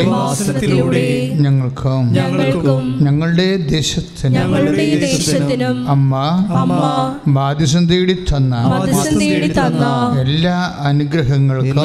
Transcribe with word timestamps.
കൃപാസനത്തിലൂടെ 0.00 1.04
ഞങ്ങൾക്കും 1.36 2.04
ഞങ്ങളുടെ 3.02 3.48
ദേശത്തിന് 3.56 4.03
ഞങ്ങളുടെ 4.34 4.84
ദേശത്തിനും 5.02 5.76
അമ്മ 5.88 6.12
അമ്മ 6.58 6.80
ബാധ്യസം 7.36 7.82
തേടി 7.90 8.14
തന്ന 8.28 8.54
മധ്യസ്ഥം 8.72 9.14
തേടി 9.22 9.48
തന്ന 9.50 9.84
എല്ലാ 10.22 10.56
അനുഗ്രഹങ്ങൾക്കും 10.88 11.82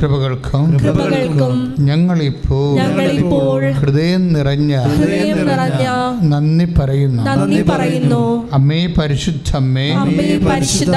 കൃപകൾക്കും 0.00 0.64
കൃപകൾക്കും 0.82 1.54
ഞങ്ങളിപ്പോ 1.88 2.60
ഞങ്ങളിപ്പോൾ 2.80 3.60
ഹൃദയം 3.80 4.24
നിറഞ്ഞ 4.32 4.72
ഹൃദയം 4.92 5.38
നിറഞ്ഞ 5.48 5.86
നന്ദി 6.32 6.66
പറയുന്നു. 6.78 7.22
നന്ദി 7.28 7.60
പറയുന്നു. 7.70 8.22
അമ്മേ 8.52 8.80
പരിശുദ്ധ 8.98 9.50
അമ്മേ 9.56 9.86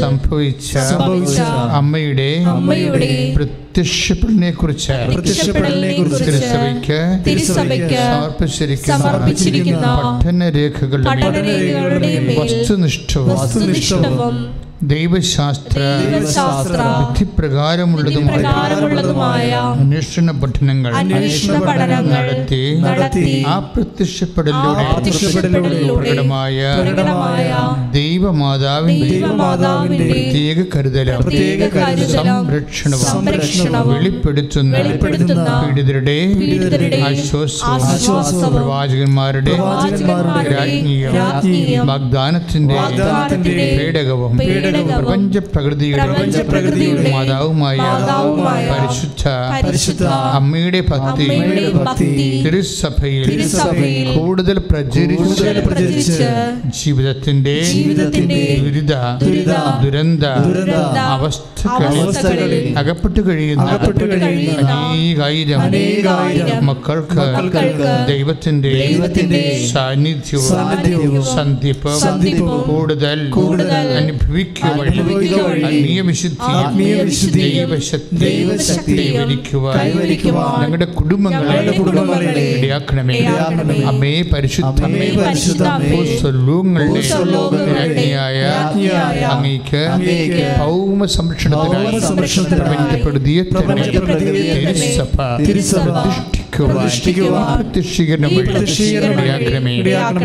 സംഭവിച്ച 0.00 0.72
അമ്മയുടെ 1.78 2.30
പ്രത്യക്ഷപ്പെടലിനെ 3.36 4.50
കുറിച്ച് 4.52 4.92
തിരുസഭയ്ക്ക് 7.26 8.02
സമർപ്പിച്ചിരിക്കുന്ന 8.88 9.86
മേൽ 11.42 11.64
വസ്തുനിഷ്ഠവും 12.40 13.30
വസ്തുനിഷ്ഠവും 13.32 14.36
ദൈവശാസ്ത്ര 14.82 15.80
വിധിപ്രകാരമുള്ളതുമായ 17.00 19.50
അന്വേഷണ 19.74 20.30
പഠനങ്ങൾ 20.40 20.92
നടത്തി 22.12 22.62
നടത്തി 22.80 23.44
ആ 23.46 23.68
പ്രത്യക്ഷപ്പെടലിലൂടെ 23.68 24.84
പ്രകടമായ 25.98 26.74
പ്രകടമായ 26.80 27.50
ദൈവമാതാവിന്റെ 29.02 30.06
പ്രത്യേക 31.22 31.60
കരുതലും 31.74 32.28
സംരക്ഷണവും 33.06 33.92
വെളിപ്പെടുത്തുന്ന 34.76 35.48
പീഡിതരുടെ 36.40 36.98
ആശ്വാസവും 37.08 38.54
പ്രവാചകന്മാരുടെ 38.56 39.54
രാജ്ഞിയും 41.18 41.86
വാഗ്ദാനത്തിന്റെ 41.90 42.78
പേടകവും 43.78 44.34
പ്രപഞ്ച 44.92 45.38
പ്രകൃതിയുടെ 45.44 47.10
മാതാവുമായ 47.16 47.78
പരിശുദ്ധ 48.72 49.24
അമ്മയുടെ 50.38 50.80
ഭക്തി 50.90 51.28
തിരുസഭയിൽ 53.26 54.08
കൂടുതൽ 54.16 54.58
പ്രചരിച്ച് 54.70 56.28
ജീവിതത്തിന്റെ 56.80 57.56
ജീവിതത്തിന്റെ 58.14 58.38
ദുരിത 59.22 59.52
ദുരന്ത 60.46 60.96
അവസ്ഥകളിൽ 61.88 62.52
അകപ്പെട്ടു 63.64 64.04
കഴിയുന്ന 64.12 64.72
അനേകായിരം 65.66 66.64
മക്കൾക്ക് 67.34 67.84
ദൈവത്തിന്റെ 68.82 69.42
സാന്നിധ്യവും 70.48 71.24
സന്ധിപ്പും 72.04 72.50
കൂടുതൽ 73.38 73.86
അനുഭവിക്കുക 74.88 75.38
ദൈവശക്തി 78.24 78.96
കൈവരിക്കുവാൻ 79.78 79.78
ഞങ്ങളുടെ 80.62 80.88
കുടുംബങ്ങളെ 81.00 81.56
കുടുംബങ്ങളെ 81.80 82.44
ഇടയാക്കണമേ 82.54 83.16
ഇടയാക്കണമേ. 83.22 83.76
അമ്മേ 84.84 85.08
പരിശുദ്ധ 85.22 85.62
അമ്മേ 85.72 85.98
രാജ്ഞിയായ 88.46 89.20
അങ്ങേക്ക് 89.94 90.42
ഭൗമ 91.64 91.68
സംരക്ഷണത്തിനായി 92.06 93.00
പ്രപഞ്ചപ്പെടുത്തിയ 93.52 94.52
തിരുസഭ. 95.40 95.94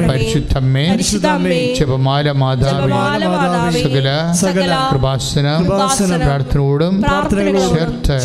പരിശുദ്ധമ്മേ 0.10 0.86
ജപമാല 2.82 3.24
മാതാവേ 3.34 3.72
സകല 4.42 4.74
കൃപാസന 5.64 6.18
പ്രാർത്ഥനയോടും 7.04 7.74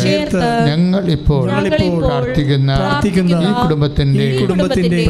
ചേർത്ത് 0.03 0.41
ഞങ്ങൾ 0.69 1.03
ഇപ്പോൾ 1.79 2.01
പ്രാർത്ഥിക്കുന്ന 2.03 3.31
ഈ 3.41 3.53
കുടുംബത്തിന്റെ 3.63 4.25
കുടുംബത്തിന്റെ 4.43 5.03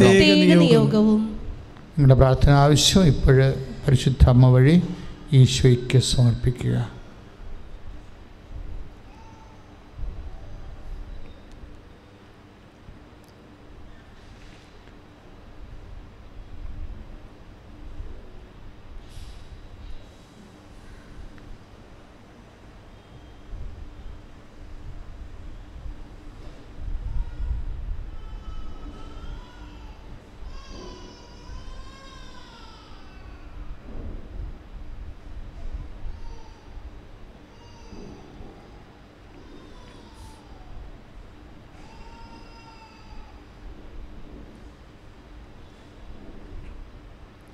പ്രത്യേക 0.00 0.48
നിയോഗം 0.60 1.06
നിങ്ങളുടെ 1.98 2.14
പ്രാർത്ഥന 2.14 2.50
ആവശ്യം 2.50 3.02
ഇപ്പോഴ് 3.04 3.44
പരിശുദ്ധ 3.86 4.24
അമ്മ 4.28 4.46
വഴി 4.48 4.82
ഈശോയ്ക്ക് 5.32 5.98
സമർപ്പിക്കുക. 5.98 6.76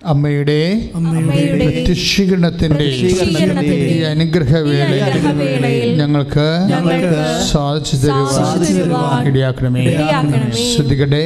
അമ്മയുടെ 0.01 0.59
ശീകരണത്തിന്റെ 2.03 2.85
പ്രത്യക്ഷീകരണത്തിന്റെ 2.85 2.87
ഈ 3.89 3.99
അനുഗ്രഹവേളയിൽ 4.05 5.91
ഞങ്ങൾക്ക് 5.99 6.47
ഞങ്ങൾക്ക് 6.71 7.11
സാധിച്ചു 7.51 7.97
തരുവാൻ 7.99 9.27
ഇടയാക്കണമേ. 9.29 9.85
ശ്രദ്ധിക്കട്ടെ 10.71 11.23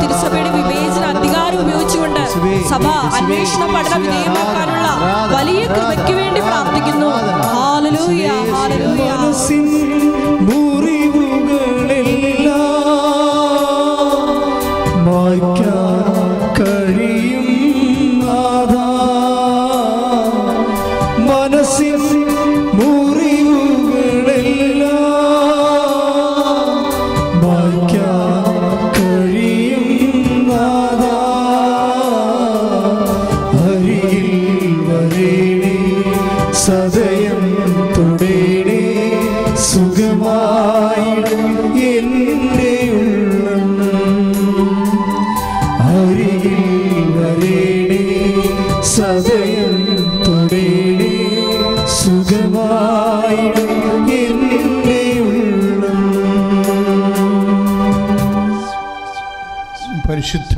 തിരുസഭയുടെ 0.00 0.50
വിവേചന 0.58 1.04
അധികാരം 1.12 1.58
ഉപയോഗിച്ചുകൊണ്ട് 1.60 2.22
സഭ 2.70 2.84
അന്വേഷണം 3.18 3.70
പഠന 3.74 3.94
വിധേയമാക്കാനുള്ള 4.02 4.86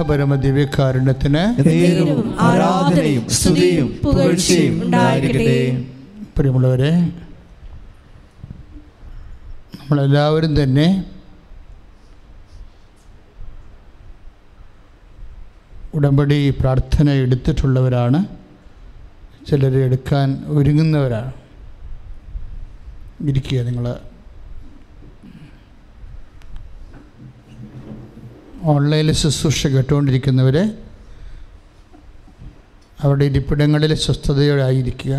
പരിശുദ്ധ 0.03 0.11
പരമ 0.11 0.35
ദിവ്യകാരുണ്യത്തിന് 0.45 1.43
ആരാധനയും 2.47 3.25
സ്തുതിയും 3.37 3.89
പുകഴ്ചയും 4.03 4.75
ഉണ്ടായിരിക്കട്ടെ. 4.85 5.59
പ്രിയമുള്ളവരെ 6.37 6.93
നമ്മളെല്ലാവരും 9.79 10.53
തന്നെ 10.61 10.89
ഉടമ്പടി 15.97 16.39
പ്രാർത്ഥന 16.61 17.09
എടുത്തിട്ടുള്ളവരാണ്. 17.25 18.21
ചിലർ 19.49 19.75
എടുക്കാൻ 19.87 20.29
ഒരുങ്ങുന്നവരാണ്. 20.57 21.33
ഇരിക്കുക 23.31 23.61
നിങ്ങൾ 23.69 23.87
ഓൺലൈനിൽ 28.71 29.13
ശുശ്രൂഷ 29.13 29.67
കേട്ടുകൊണ്ടിരിക്കുന്നവരെ 29.67 30.65
അവരുടെ 32.99 33.25
ഇരിപ്പിടങ്ങളിൽ 33.25 33.93
സ്വസ്ഥതയോടെ 33.95 34.63
ആയിരിക്കുക 34.63 35.15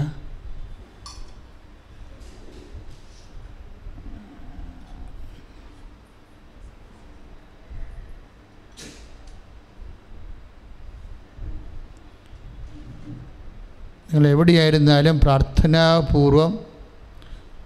നിങ്ങൾ 14.08 14.26
എവിടെയായിരുന്നാലും 14.28 15.20
പ്രാർത്ഥനാപൂർവം 15.20 16.52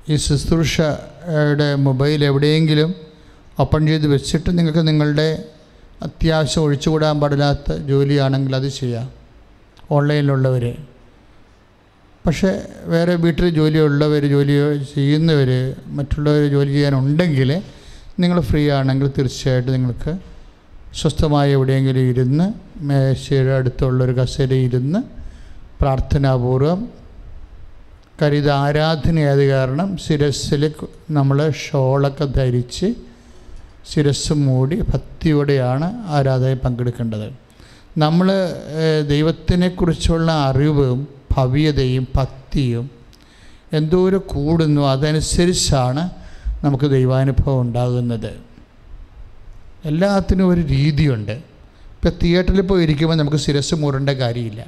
ഈ 0.09 0.15
ശുശ്രൂഷയുടെ 0.15 1.67
മൊബൈൽ 1.75 2.21
എവിടെയെങ്കിലും 2.25 2.91
ഓപ്പൺ 3.59 3.87
ചെയ്ത് 3.87 4.07
വെച്ചിട്ട് 4.07 4.49
നിങ്ങൾക്ക് 4.57 4.83
നിങ്ങളുടെ 4.87 5.29
അത്യാവശ്യം 6.01 6.63
ഒഴിച്ചുകൂടാൻ 6.63 7.19
പാടില്ലാത്ത 7.21 7.77
ജോലിയാണെങ്കിൽ 7.85 8.55
അത് 8.55 8.69
ചെയ്യാം. 8.69 9.07
ഓൺലൈനിലുള്ളവർ 9.91 10.65
പക്ഷേ 12.25 12.49
വേറെ 12.85 13.15
വീട്ടിൽ 13.15 13.49
ജോലിയുള്ളവർ 13.49 14.25
ജോലി 14.25 14.55
ചെയ്യുന്നവർ 14.93 15.49
മറ്റുള്ളവർ 15.87 16.49
ജോലി 16.51 16.71
ചെയ്യാനുണ്ടെങ്കിൽ 16.71 17.51
നിങ്ങൾ 18.19 18.41
ഫ്രീ 18.41 18.71
ആണെങ്കിൽ 18.71 19.07
തീർച്ചയായിട്ടും 19.17 19.71
നിങ്ങൾക്ക് 19.71 20.13
സ്വസ്ഥമായി 20.93 21.51
എവിടെയെങ്കിലും 21.51 22.09
ഇരുന്ന് 22.09 22.47
മേശയുടെ 22.81 23.51
അടുത്തുള്ളൊരു 23.51 24.11
കസേരയിൽ 24.21 24.65
ഇരുന്ന് 24.65 24.99
പ്രാർത്ഥനാപൂർവം 25.81 26.79
കാര്യം 28.21 28.37
ഇത് 28.37 28.51
ആരാധനയായത് 28.57 29.43
കാരണം 29.47 29.97
ശിരസ്സിൽ 29.97 30.63
നമ്മൾ 31.11 31.37
ഷോളൊക്കെ 31.63 32.25
ധരിച്ച് 32.35 32.87
ശിരസ് 33.89 34.33
മൂടി 34.33 34.81
ഭക്തിയോടെയാണ് 34.81 35.87
ആരാധനയിൽ 36.07 36.59
പങ്കെടുക്കേണ്ടത്. 36.65 37.27
നമ്മൾ 37.97 38.27
ദൈവത്തിനെക്കുറിച്ചുള്ള 39.07 40.31
അറിവും 40.31 41.07
ഭവ്യതയും 41.35 42.07
ഭക്തിയും 42.15 42.85
എന്തോരം 43.73 44.21
കൂടുന്നു. 44.27 44.81
അതനുസരിച്ചാണ് 44.81 46.03
നമുക്ക് 46.63 46.87
ദൈവാനുഭവം 46.91 47.61
ഉണ്ടാകുന്നത്. 47.61 48.31
എല്ലാത്തിനും 49.85 50.47
ഒരു 50.49 50.61
രീതിയുണ്ട്. 50.61 51.31
ഇപ്പോൾ 51.31 52.11
തിയേറ്ററിൽ 52.23 52.61
പോയി 52.61 52.83
ഇരിക്കുമ്പോൾ 52.83 53.15
നമുക്ക് 53.15 53.37
ശിരസ് 53.37 53.75
മൂടേണ്ട 53.75 54.09
കാര്യമില്ല. 54.09 54.61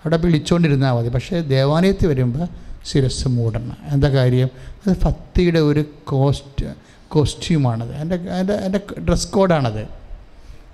അവിടെ 0.00 0.16
വിളിച്ചുകൊണ്ടിരുന്നാൽ 0.16 0.92
മതി. 0.92 1.08
പക്ഷേ 1.08 1.40
ദേവാലയത്തിൽ 1.40 2.06
വരുമ്പോൾ 2.06 2.46
ശിരസ് 2.90 3.28
മൂടണം. 3.28 3.76
എന്താ 3.92 4.08
കാര്യം? 4.08 4.48
അത് 4.86 4.96
ഭക്തിയുടെ 5.04 5.60
ഒരു 5.70 5.84
കോസ്റ്റ് 6.04 6.66
കോസ്റ്റ്യൂമാണത്. 7.10 7.94
എന്റെ 7.94 8.16
എന്റെ 8.16 8.54
എന്റെ 8.54 8.80
ഡ്രസ് 9.08 9.28
കോഡാണത്. 9.28 9.88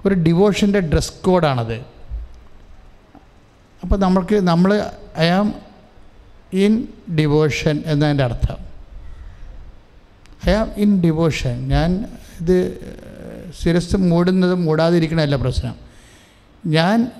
ഒരു 0.06 0.14
ഡിവോഷന്റെ 0.14 0.80
ഡ്രസ് 0.80 1.12
കോഡാണത്. 1.12 1.74
അപ്പോൾ 3.82 3.98
നമ്മൾക്ക് 3.98 4.34
നമ്മൾ 4.34 4.90
ഐ 5.18 5.26
ആം 5.26 5.54
ഇൻ 6.52 6.88
ഡിവോഷൻ 7.16 7.82
എന്നതിന്റെ 7.86 8.24
അർത്ഥം. 8.24 8.56
I 10.48 10.52
am 10.52 10.70
in 10.76 11.00
devotion. 11.00 11.68
ഞാൻ 11.68 12.18
ഇത് 12.40 12.78
ശിരസ് 13.62 13.96
മൂടുന്നതും 13.96 14.64
മൂടാതിരിക്കണമല്ല 14.64 15.36
പ്രശ്നം. 15.36 15.74
ഞാൻ 16.66 17.10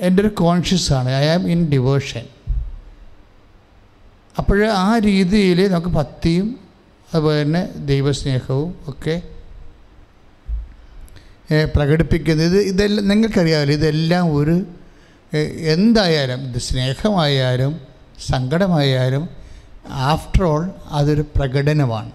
എന്റെ 0.00 0.20
ഒരു 0.20 0.28
കോൺഷ്യസാണ് 0.28 1.08
ഐ 1.08 1.26
ആം 1.26 1.50
ഇൻ 1.50 1.68
ഡിവോഷൻ. 1.68 2.24
അപ്പോൾ 4.38 4.66
ആ 4.66 4.98
രീതിയിൽ 4.98 5.68
നമുക്ക് 5.68 5.88
ഭക്തിയും 5.88 6.61
അതുപോലെ 7.14 7.42
തന്നെ 7.42 7.62
ദൈവസ്നേഹവും 7.76 8.74
ഒക്കെ 8.88 9.22
പ്രകടിപ്പിക്കുന്നത്. 11.64 12.46
ഇത് 12.46 12.58
ഇതെല്ലാം 12.62 13.08
നിങ്ങൾക്കറിയാമല്ലോ 13.08 13.74
ഇതെല്ലാം 13.74 14.36
ഒരു 14.36 14.66
എന്തായാലും 15.72 16.40
ഇത് 16.48 16.58
സ്നേഹമായാലും 16.58 17.80
സങ്കടമായാലും 18.26 19.28
ആഫ്റ്റർ 19.88 20.44
ഓൾ 20.44 20.70
അതൊരു 20.90 21.24
പ്രകടനമാണ്. 21.36 22.12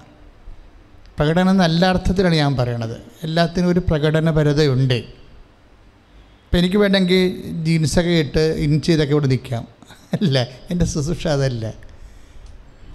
പ്രകടനം 1.17 1.57
നല്ല 1.57 1.85
അർത്ഥത്തിലാണ് 1.85 2.35
ഞാൻ 2.35 2.55
പറയണത്. 2.55 3.01
എല്ലാത്തിനും 3.23 3.69
ഒരു 3.69 3.79
പ്രകടനപരതയുണ്ട്. 3.79 4.93
ഇപ്പം 4.93 6.57
എനിക്ക് 6.59 6.77
വേണമെങ്കിൽ 6.77 7.41
ജീൻസൊക്കെ 7.63 8.09
ഇട്ട് 8.09 8.39
ഇൻ 8.39 8.81
ചെയ്തൊക്കെ 8.81 9.13
ഇവിടെ 9.13 9.27
നിൽക്കാം. 9.27 9.67
അല്ല? 10.13 10.47
എന്റെ 10.71 10.85
ശുശ്രൂഷ 10.85 11.27
അതല്ല. 11.27 11.73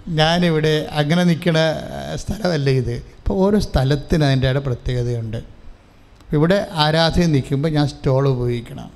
ഞാനിവിടെ 0.07 0.89
അങ്ങനെ 0.91 1.23
നിൽക്കുന്ന 1.23 1.59
സ്ഥലമല്ല 2.15 2.69
ഇത്. 2.69 2.91
ഇപ്പോൾ 2.91 3.33
ഓരോ 3.33 3.59
സ്ഥലത്തിന് 3.59 4.23
അതിന്റെ 4.23 4.53
പ്രത്യേകതയുണ്ട്. 4.53 5.43
ഇവിടെ 6.33 6.67
ആരാധന 6.71 7.25
നിൽക്കുമ്പോൾ 7.25 7.69
ഞാൻ 7.69 7.87
സ്റ്റോൾ 7.87 8.29
ഉപയോഗിക്കണം. 8.29 8.91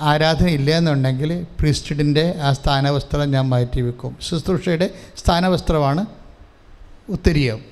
ആരാധന 0.00 0.48
ഇല്ല 0.48 0.70
എന്നുണ്ടെങ്കിൽ 0.70 1.46
പ്രിസ്റ്റിഡിന്റെ 1.60 2.34
ആ 2.42 2.52
സ്ഥാനവസ്ത്രം 2.52 3.30
ഞാൻ 3.30 3.48
മാറ്റി 3.48 3.80
വെക്കും. 3.80 4.16
ശുശ്രൂഷയുടെ 4.22 4.90
സ്ഥാനവസ്ത്രമാണ് 5.16 6.06
ഉത്തരീയം. 7.08 7.64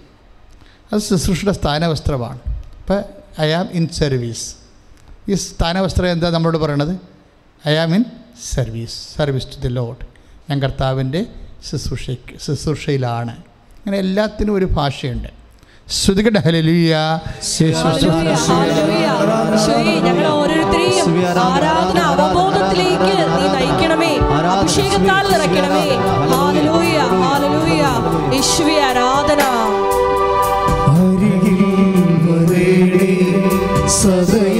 അത് 0.93 1.01
ശുശ്രൂഷയുടെ 1.01 1.53
സ്ഥാനവസ്ത്രമാണ്. 1.53 2.39
അപ്പോൾ 2.81 3.05
ഐ 3.41 3.51
ആം 3.51 3.69
ഇൻ 3.73 3.89
സർവീസ്. 3.89 4.55
ഈ 5.29 5.35
സ്ഥാനവസ്ത്രം 5.35 6.11
എന്താ 6.11 6.31
നമ്മളോട് 6.31 6.59
പറയണത്? 6.59 6.99
I 7.69 7.75
am 7.75 7.95
in 7.95 8.05
service. 8.53 9.17
Service 9.17 9.47
to 9.47 9.61
the 9.61 9.69
Lord. 9.69 10.07
ഞാൻ 10.51 10.63
കർത്താവിന്റെ 10.63 11.27
ശുശ്രൂഷയ്ക്ക് 11.71 12.35
ശുശ്രൂഷയിലാണ്. 12.47 13.35
അങ്ങനെ 13.79 13.99
എല്ലാത്തിനും 14.05 14.55
ഒരു 14.55 14.67
ഭാഷയുണ്ട്. 14.79 15.31
ശ്രുതികട 15.99 16.37
ഹലലിയ 16.45 16.93
ഞങ്ങൾ 20.07 20.27
ഓരോരുത്തരെയും 20.27 21.09
ആരാധന 21.47 21.99
അവബോധത്തിലേക്ക് 22.13 23.13
നീ 23.35 23.47
നയിക്കണമേ. 23.57 24.13
അഭിഷേകത്താൽ 24.55 25.25
നിറയ്ക്കണമേ. 25.33 25.87
ഹാലലൂയ 26.33 26.97
ഹാലലൂയ 27.23 27.83
യേശുവേ 28.37 28.77
ആരാധന. 28.89 29.43
അരികിൽ 30.95 31.63
വരേണേ 32.29 33.13
സദയം 34.01 34.54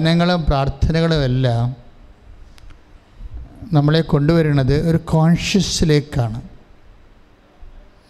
ഗാനങ്ങളും 0.00 0.44
പ്രാർത്ഥനകളും 0.48 1.24
എല്ലാം 1.24 1.76
നമ്മളെ 3.72 4.00
കൊണ്ടുവരുന്നത് 4.00 4.90
ഒരു 4.90 4.96
കോൺഷ്യസിലേക്കാണ് 4.96 6.38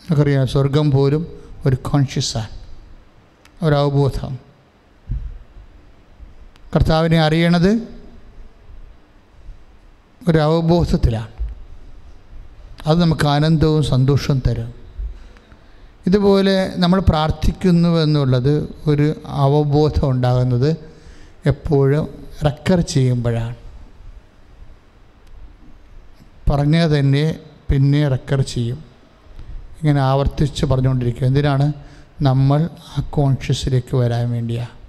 നമുക്കറിയാം 0.02 0.46
സ്വർഗം 0.46 0.90
പോലും 0.90 1.22
ഒരു 1.66 1.76
കോൺഷ്യസാണ് 1.76 2.52
ഒരു 3.64 3.74
അവബോധം. 3.74 4.38
കർത്താവിനെ 6.76 7.18
അറിയണത് 7.20 7.72
ഒരു 10.28 10.38
അവബോധത്തിലാണ്. 10.38 11.34
അത് 12.86 13.00
നമുക്ക് 13.00 13.26
ആനന്ദവും 13.26 13.82
സന്തോഷവും 13.82 14.42
തരും. 14.46 14.70
ഇതുപോലെ 16.06 16.72
നമ്മൾ 16.76 17.00
പ്രാർത്ഥിക്കുന്നു 17.00 17.90
എന്നുള്ളത് 18.02 18.54
ഒരു 18.86 19.08
അവബോധം 19.26 20.10
ഉണ്ടാകുന്നത് 20.10 20.89
എപ്പോഴും 21.46 22.24
റെക്കർ 22.44 22.80
ചെയ്യുമ്പോഴാണ്. 22.80 23.54
പറഞ്ഞാൽ 26.50 26.98
തന്നെ 26.98 27.38
പിന്നെ 27.70 28.08
റെക്കർ 28.08 28.40
ചെയ്യും. 28.40 28.84
ഇങ്ങനെ 29.80 30.00
ആവർത്തിച്ച് 30.00 30.66
പറഞ്ഞുകൊണ്ടിരിക്കും 30.66 31.26
എന്തിനാണ്? 31.26 31.72
നമ്മൾ 32.22 32.68
ആ 32.98 33.02
കോൺഷ്യസിലേക്ക് 33.10 33.96
വരാൻ 33.96 34.30
വേണ്ടിയാണ് 34.30 34.80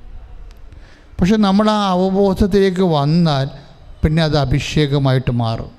പക്ഷെ 1.19 1.35
നമ്മൾ 1.35 1.69
ആ 1.69 1.89
അവബോധത്തിലേക്ക് 1.89 2.81
വന്നാൽ 2.81 3.49
പിന്നെ 4.03 4.23
അത് 4.23 4.37
അഭിഷേകമായിട്ട് 4.37 5.31
മാറും. 5.31 5.71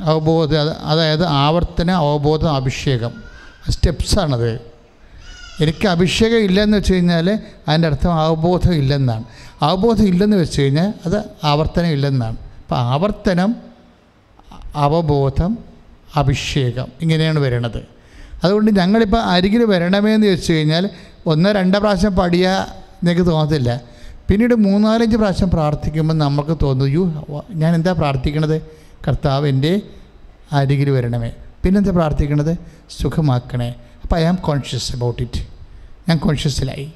അവബോധം 0.00 0.60
അത് 0.60 0.70
അതായത് 0.70 1.24
ആവർത്തന 1.24 1.90
അവബോധം 1.90 2.54
അഭിഷേകം. 2.54 3.22
സ്റ്റെപ്സാണത് 3.70 4.69
എനിക്ക് 5.60 5.88
അഭിഷേകം 5.88 6.38
ഇല്ലെന്ന് 6.38 6.76
വെച്ച് 6.76 6.92
കഴിഞ്ഞാൽ 6.94 7.38
അതിന്റെ 7.68 7.88
അർത്ഥം 7.88 8.14
അവബോധം 8.14 8.74
ഇല്ലെന്നാണ്. 8.74 9.24
അവബോധം 9.62 10.04
ഇല്ലെന്ന് 10.04 10.36
വെച്ച് 10.36 10.62
കഴിഞ്ഞാൽ 10.62 10.94
അത് 11.06 11.24
ആവർത്തനം 11.44 11.86
ഇല്ലെന്നാണ്. 11.86 12.36
അപ്പോൾ 12.36 12.78
ആവർത്തനം 12.78 13.56
അവബോധം 14.76 15.58
അഭിഷേകം 16.16 16.86
ഇങ്ങനെയാണ് 17.00 17.38
വരണത്. 17.38 17.86
അതുകൊണ്ട് 18.44 18.70
ഞങ്ങളിപ്പോൾ 18.70 19.20
അരികിൽ 19.20 19.64
വരണമേ 19.64 20.14
എന്ന് 20.14 20.26
വെച്ച് 20.26 20.52
കഴിഞ്ഞാൽ 20.52 20.90
ഒന്നോ 21.26 21.52
രണ്ടോ 21.52 21.78
പ്രാവശ്യം 21.78 22.16
പടിയാ 22.16 22.66
എനിക്ക് 23.02 23.26
തോന്നത്തില്ല. 23.26 23.80
പിന്നീട് 24.28 24.54
മൂന്നാലഞ്ച് 24.54 25.16
പ്രാവശ്യം 25.16 25.50
പ്രാർത്ഥിക്കുമ്പോൾ 25.50 26.14
നമുക്ക് 26.14 26.56
തോന്നും 26.62 26.86
യു 26.86 27.12
ഞാൻ 27.54 27.74
എന്താ 27.74 27.92
പ്രാർത്ഥിക്കണത്? 27.92 28.62
കർത്താവ് 29.08 29.48
എന്റെ 29.48 29.80
അരികിൽ 30.52 30.90
വരണമേ. 30.90 31.30
പിന്നെന്താ 31.64 31.90
പ്രാർത്ഥിക്കണത്? 31.90 32.56
സുഖമാക്കണേ. 33.00 33.74
അപ്പോൾ 34.02 34.16
I 34.16 34.22
am 34.22 34.34
conscious 34.34 34.96
about 34.96 35.22
it. 35.22 35.49
ഞാൻ 36.10 36.18
കോൺഷ്യസിലായി 36.18 36.86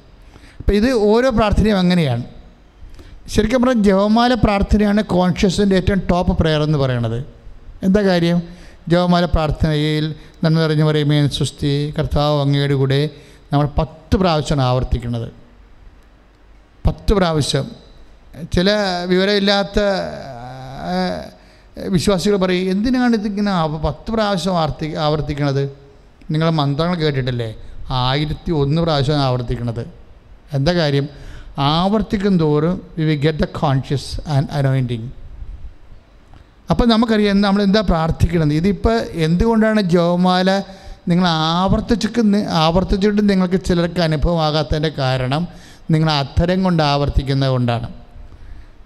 അപ്പോൾ 0.59 0.73
ഇത് 0.79 0.89
ഓരോ 1.09 1.29
പ്രാർത്ഥനയും 1.29 1.77
അങ്ങനെയാണ്. 1.83 2.23
ശരിക്കും 3.33 3.61
പറഞ്ഞാൽ 3.61 3.83
ജവമാല 3.83 4.33
പ്രാർത്ഥനയാണ് 4.33 5.01
കോൺഷ്യസിന്റെ 5.15 5.75
ഏറ്റവും 5.75 6.01
ടോപ്പ് 6.11 6.33
പ്രെയർ 6.39 6.61
എന്ന് 6.63 6.77
പറയണത്. 6.77 7.19
എന്താ 7.85 8.01
കാര്യം? 8.01 8.41
ജവമാല 8.89 9.25
പ്രാർത്ഥനയിൽ 9.25 10.05
നന്മ 10.43 10.59
നിറഞ്ഞു 10.59 10.85
പറയുമേ 10.85 11.17
സുസ്തി 11.37 11.71
കർത്താവ് 11.99 12.41
അങ്ങയുടെ 12.41 12.75
കൂടെ 12.81 12.99
നമ്മൾ 13.53 13.67
പത്ത് 13.77 14.15
പ്രാവശ്യമാണ് 14.21 14.67
ആവർത്തിക്കുന്നത്. 14.67 15.27
പത്ത് 16.87 17.13
പ്രാവശ്യം. 17.13 17.65
ചില 18.53 18.69
വിവരമില്ലാത്ത 19.11 19.79
വിശ്വാസികൾ 21.95 22.35
പറയും 22.43 22.71
എന്തിനാണ് 22.71 23.15
ഇതിങ്ങനെ 23.19 23.53
പത്ത് 23.85 24.09
പ്രാവശ്യം 24.11 24.55
ആവർത്തി 24.59 24.87
ആവർത്തിക്കണത്? 25.05 25.63
നിങ്ങൾ 26.31 26.49
മന്ത്രങ്ങൾ 26.59 26.95
കേട്ടിട്ടില്ലേ? 26.95 27.49
ആയിരത്തി 27.89 28.51
ഒന്ന് 28.51 28.81
പ്രാവശ്യം 28.81 29.15
ആവർത്തിക്കുന്നത്. 29.15 29.87
എന്താ 30.53 30.73
കാര്യം? 30.73 31.09
ആവർത്തിക്കും 31.57 32.39
തോറും 32.39 32.81
we 32.97 33.03
we 33.03 33.15
get 33.15 33.39
the 33.39 33.43
conscious 33.43 34.29
and 34.29 34.47
anointing 34.51 35.09
അപ്പം 36.69 36.89
നമുക്കറിയാം 36.89 37.41
നമ്മൾ 37.41 37.63
എന്താ 37.63 37.81
പ്രാർത്ഥിക്കണത് 37.81 38.53
ഇതിപ്പോൾ 38.53 39.01
എന്തുകൊണ്ടാണ് 39.11 39.81
ജോമാല 39.81 40.61
നിങ്ങൾ 41.07 41.27
ആവർത്തിച്ചിട്ട് 41.27 42.33
നി- 42.33 42.45
ആവർത്തിച്ചിട്ട് 42.45 43.29
നിങ്ങൾക്ക് 43.29 43.63
ചിലർക്ക് 43.63 44.01
അനുഭവമാകാത്തതിന്റെ 44.01 44.89
കാരണം 44.89 45.47
നിങ്ങൾ 45.91 46.11
അധരം 46.11 46.63
കൊണ്ട് 46.63 46.83
ആവർത്തിക്കുന്നത് 46.83 47.49
കൊണ്ടാണ്. 47.49 47.89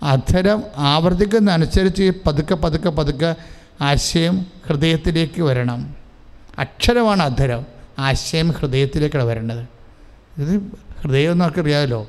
അധരം 0.03 0.63
ആവർത്തിക്കുന്നതനുസരിച്ച് 0.77 2.11
പതുക്കെ 2.27 2.55
പതുക്കെ 2.55 2.89
പതുക്കെ 2.89 3.35
ആശയം 3.81 4.45
ഹൃദയത്തിലേക്ക് 4.67 5.41
വരണം. 5.41 5.95
അക്ഷരമാണ് 6.59 7.23
അധരം. 7.23 7.78
ആശയം 7.99 8.49
ഹൃദയത്തിലേക്കാണ് 8.51 9.23
വരേണ്ടത്. 9.23 9.59
ഇത് 10.41 10.61
ഹൃദയം 11.01 11.31
എന്നൊക്കെ 11.31 11.61
അറിയാമല്ലോ. 11.61 12.07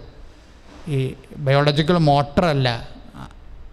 ഈ 0.89 1.15
ബയോളജിക്കൽ 1.37 1.93
മോട്ടറല്ല 1.93 2.89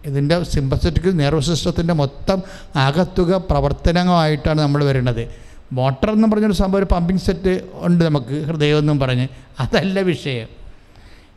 ഇതിന്റെ 0.04 0.42
സിമ്പസറ്റിക് 0.42 1.20
നെർവസ് 1.20 1.46
സിസ്റ്റത്തിന്റെ 1.46 1.94
മൊത്തം 1.94 2.42
അകത്തുക 2.76 3.36
പ്രവർത്തനമായിട്ടാണ് 3.50 4.60
നമ്മൾ 4.60 4.84
വരുന്നത് 4.84 5.28
മോട്ടർ 5.72 6.10
എന്ന് 6.10 6.28
പറഞ്ഞൊരു 6.28 6.52
സംഭവം 6.52 6.78
ഒരു 6.78 6.94
പമ്പിങ് 6.94 7.18
സെറ്റ് 7.18 7.60
ഉണ്ട് 7.74 8.04
നമുക്ക് 8.04 8.44
ഹൃദയം 8.46 8.78
എന്നും 8.78 8.98
പറഞ്ഞ്. 9.00 9.28
അതല്ല 9.60 10.00
വിഷയം. 10.00 10.48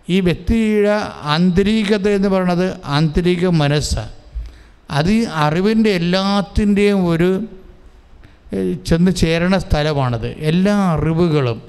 ഈ 0.10 0.20
വ്യക്തിയുടെ 0.20 1.02
ആന്തരികത 1.22 2.10
എന്ന് 2.10 2.30
പറയുന്നത് 2.30 2.78
ആന്തരിക 2.86 3.48
മനസ്സാണ്. 3.48 4.10
അത് 4.92 5.28
അറിവിന്റെ 5.34 5.90
എല്ലാത്തിന്റെയും 5.90 7.08
ഒരു 7.08 7.44
ചെന്ന് 8.88 9.12
ചേരണ 9.22 9.56
സ്ഥലമാണത്. 9.58 10.30
എല്ലാ 10.52 10.76
അറിവുകളും 10.94 11.60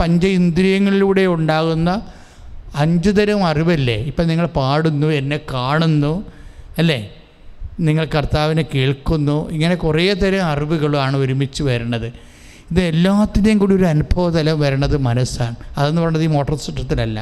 പഞ്ച 0.00 0.24
ഇന്ദ്രിയങ്ങളിലൂടെ 0.38 1.24
ഉണ്ടാകുന്ന 1.36 1.90
അഞ്ച് 2.82 3.10
തരം 3.18 3.40
അറിവല്ലേ? 3.50 3.96
ഇപ്പം 4.10 4.26
നിങ്ങൾ 4.30 4.46
പാടുന്നു 4.60 5.08
എന്നെ 5.18 5.38
കാണുന്നു 5.52 6.12
അല്ലേ? 6.80 6.98
നിങ്ങൾ 7.86 8.04
കർത്താവിനെ 8.14 8.64
കേൾക്കുന്നു 8.74 9.36
ഇങ്ങനെ 9.54 9.74
കുറേ 9.84 10.06
തരം 10.22 10.44
അറിവുകളാണ് 10.52 11.16
ഒരുമിച്ച് 11.16 11.62
വരുന്നത് 11.68 12.08
ഇത് 12.70 12.80
എല്ലാത്തിന്റെയും 12.80 13.58
കൂടി 13.62 13.74
ഒരു 13.74 13.84
അനുഭവതലം 13.84 14.56
വരണത് 14.60 14.96
മനസ്സാണ്. 15.08 15.56
അതെന്ന് 15.78 16.00
പറയുന്നത് 16.02 16.24
ഈ 16.28 16.30
മോട്ടോർ 16.36 16.56
സിസ്റ്റത്തിലല്ല. 16.64 17.18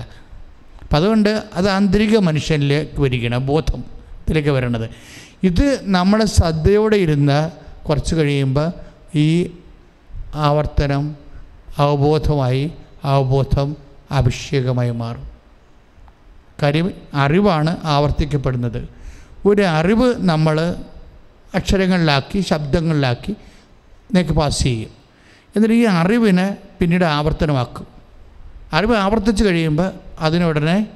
അപ്പം 0.83 0.97
അതുകൊണ്ട് 0.97 1.31
അത് 1.59 1.69
ആന്തരിക 1.69 2.17
മനുഷ്യനിലേക്ക് 2.29 3.01
വരികയാണ് 3.05 3.39
ബോധത്തിലേക്ക് 3.51 4.53
വരണത്. 4.57 4.87
ഇത് 5.49 5.67
നമ്മൾ 5.97 6.19
ശ്രദ്ധയോടെ 6.37 6.97
ഇരുന്ന് 7.07 7.39
കുറച്ച് 7.89 8.15
കഴിയുമ്പോൾ 8.15 8.69
ഈ 9.15 9.51
ആവർത്തനം 10.35 11.17
അവബോധമായി 11.79 12.73
അവബോധം 13.05 13.77
അഭിഷേകമായി 14.11 14.91
മാറും. 14.91 15.27
കരി 16.63 16.91
അറിവാണ് 17.15 17.77
ആവർത്തിക്കപ്പെടുന്നത്. 17.85 18.89
ഒരു 19.47 19.63
അറിവ് 19.63 20.15
നമ്മൾ 20.19 20.77
അക്ഷരങ്ങളിലാക്കി 21.55 22.41
ശബ്ദങ്ങളിലാക്കി 22.41 23.33
നിങ്ങൾക്ക് 23.33 24.33
പാസ് 24.33 24.63
ചെയ്യും. 24.63 24.91
എന്നിട്ട് 25.57 25.75
ഈ 25.75 25.85
അറിവിനെ 25.85 26.57
പിന്നീട് 26.81 27.05
ആവർത്തനമാക്കും. 27.05 27.87
അറിവ് 28.73 28.97
ആവർത്തിച്ച് 28.97 29.45
കഴിയുമ്പോൾ 29.45 29.93
അതിനുടനെ 30.19 30.87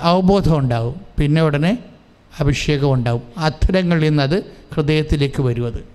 അവബോധം 0.00 0.58
ഉണ്ടാവും. 0.58 1.00
പിന്നെ 1.18 1.42
ഉടനെ 1.42 1.78
അഭിഷേകം 2.40 2.92
ഉണ്ടാവും. 2.92 3.22
അത്തരങ്ങളിൽ 3.38 4.08
നിന്ന് 4.08 4.22
അത് 4.22 4.38
ഹൃദയത്തിലേക്ക് 4.74 5.42
വരും 5.42 5.93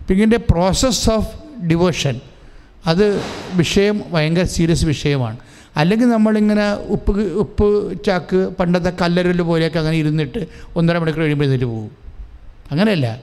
അപ്പം 0.00 0.36
പ്രോസസ്സ് 0.50 1.10
ഓഫ് 1.10 1.30
ഡിവോഷൻ 1.66 2.20
അത് 2.86 3.22
വിഷയം 3.54 4.02
ഭയങ്കര 4.12 4.42
സീരിയസ് 4.42 4.84
വിഷയമാണ്. 4.84 5.38
അല്ലെങ്കിൽ 5.76 6.08
നമ്മളിങ്ങനെ 6.08 6.72
ഉപ്പ് 6.72 7.12
ഉപ്പ് 7.34 7.66
ചാക്ക് 8.04 8.50
പണ്ടത്തെ 8.58 8.92
കല്ലരൽ 9.02 9.42
പോലെയൊക്കെ 9.42 9.78
അങ്ങനെ 9.78 9.96
ഇരുന്നിട്ട് 9.96 10.46
ഒന്നര 10.76 10.98
മണിക്കൂർ 10.98 11.22
കഴിയുമ്പോൾ 11.22 11.44
എഴുന്നേറ്റ് 11.44 11.64
പോകും. 11.64 11.90
അങ്ങനെയല്ല. 12.70 13.18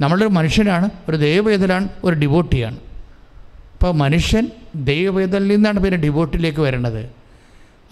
നമ്മളൊരു 0.00 0.28
മനുഷ്യനാണ് 0.28 0.90
ഒരു 1.08 1.16
ദൈവവേദലാണ് 1.16 1.88
ഒരു 2.04 2.16
ഡിവോട്ടിയാണ് 2.16 2.76
അപ്പോൾ 3.74 3.92
മനുഷ്യൻ 3.92 4.50
ദൈവവേദനിൽ 4.76 5.48
നിന്നാണ് 5.48 5.80
പിന്നെ 5.80 5.96
ഡിവോട്ടിലേക്ക് 5.96 6.60
വരണത് 6.60 7.10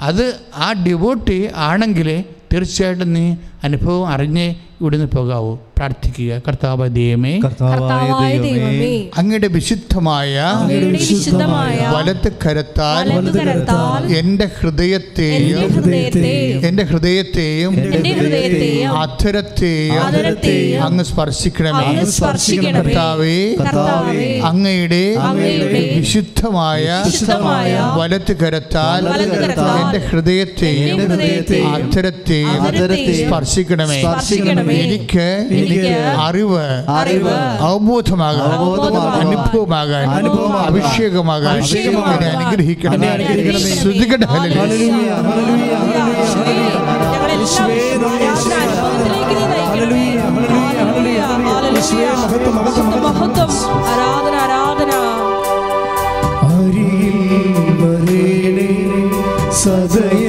അത് 0.00 0.40
ആ 0.54 0.72
ഡിവോട്ടി 0.72 1.50
ആണെങ്കിൽ 1.54 2.24
തീർച്ചയായിട്ടും 2.52 3.12
നീ 3.12 3.36
അനുഭവം 3.66 4.04
അറിഞ്ഞ് 4.14 4.46
ഇവിടുന്ന് 4.80 5.08
പോകാവൂ 5.12 5.50
പ്രാർത്ഥിക്കുക. 5.76 6.32
കർത്താവ് 6.46 6.84
ദൈവമേ 6.96 7.32
അങ്ങയുടെ 9.20 10.88
വിശുദ്ധമായ 10.96 11.84
വലത്ത് 11.94 12.30
കരത്താൽ 12.44 13.06
എന്റെ 14.20 14.46
ഹൃദയത്തെയും 14.56 15.60
എന്റെ 15.60 15.64
ഹൃദയത്തെയും 15.76 16.62
എന്റെ 16.68 16.84
ഹൃദയത്തെയും 16.90 17.72
എന്റെ 17.96 18.12
ഹൃദയത്തെയും 18.18 18.92
അധരത്തെയും 20.04 20.82
അങ്ങ് 20.86 21.04
സ്പർശിക്കണമേ. 21.10 21.86
കർത്താവേ 22.78 23.36
കർത്താവേ 23.60 24.28
അങ്ങയുടെ 25.30 25.80
വിശുദ്ധമായ 25.96 26.86
വലത്ത് 28.00 28.34
കരത്താൽ 28.42 29.02
എന്റെ 29.80 30.00
ഹൃദയത്തെയും 30.08 30.86
എന്റെ 30.90 31.06
ഹൃദയത്തെയും 31.12 31.70
അധരത്തെയും 31.78 32.50
ആദരത്തെയും 32.68 33.30
സ്പർശിക്കണമേ. 33.54 33.98
സ്പർശിക്കണമേ. 34.02 34.74
എനിക്ക് 34.84 35.26
എനിക്ക് 35.58 35.92
അറിവ് 36.26 36.64
അറിവ് 37.00 37.34
അവബോധമാകാൻ 37.66 38.50
അനുഭവമാകാൻ 39.20 40.06
അഭിഷേകമാകാൻ 40.68 41.54
അഭിഷേകമാകാൻ 41.58 42.16
എന്നെ 42.16 42.30
അനുഗ്രഹിക്കണം 42.38 42.94
എന്നെ 42.94 43.08
അനുഗ്രഹിക്കണമേ. 43.08 43.74
ശ്രുതികട 43.82 44.22
ഹല്ലേലൂയ. 44.24 44.66
ഹല്ലേലൂയ, 44.66 45.10
ഹല്ലേലൂയ, 45.26 45.82
ഹല്ലേലൂയ. 47.94 48.34
യേശുവേ, 59.74 60.23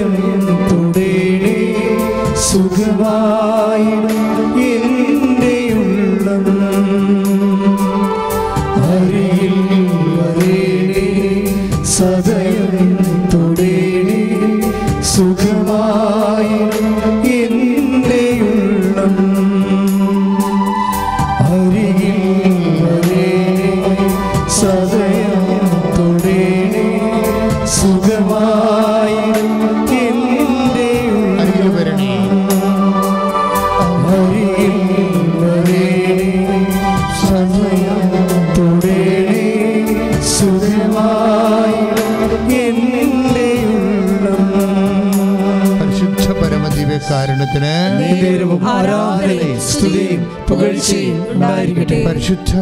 ഉണ്ടായിരിക്കട്ടെ. 50.94 52.04
പരിശുദ്ധ 52.08 52.60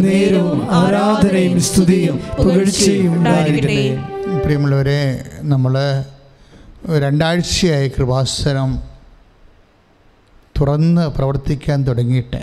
നേരവും 0.00 0.70
ആരാധനയും 0.70 1.60
സ്തുതിയും 1.60 2.20
പുകഴ്ചയും 2.38 3.14
ഉണ്ടായിരിക്കട്ടെ. 3.14 4.04
പ്രിയമുള്ളവരെ 4.44 5.24
നമ്മൾ 5.42 6.04
രണ്ടാഴ്ചയായി 6.98 7.88
കൃപാസനം 7.88 8.82
തുറന്ന് 10.60 11.08
പ്രവർത്തിക്കാൻ 11.08 11.86
തുടങ്ങിയിട്ട് 11.86 12.42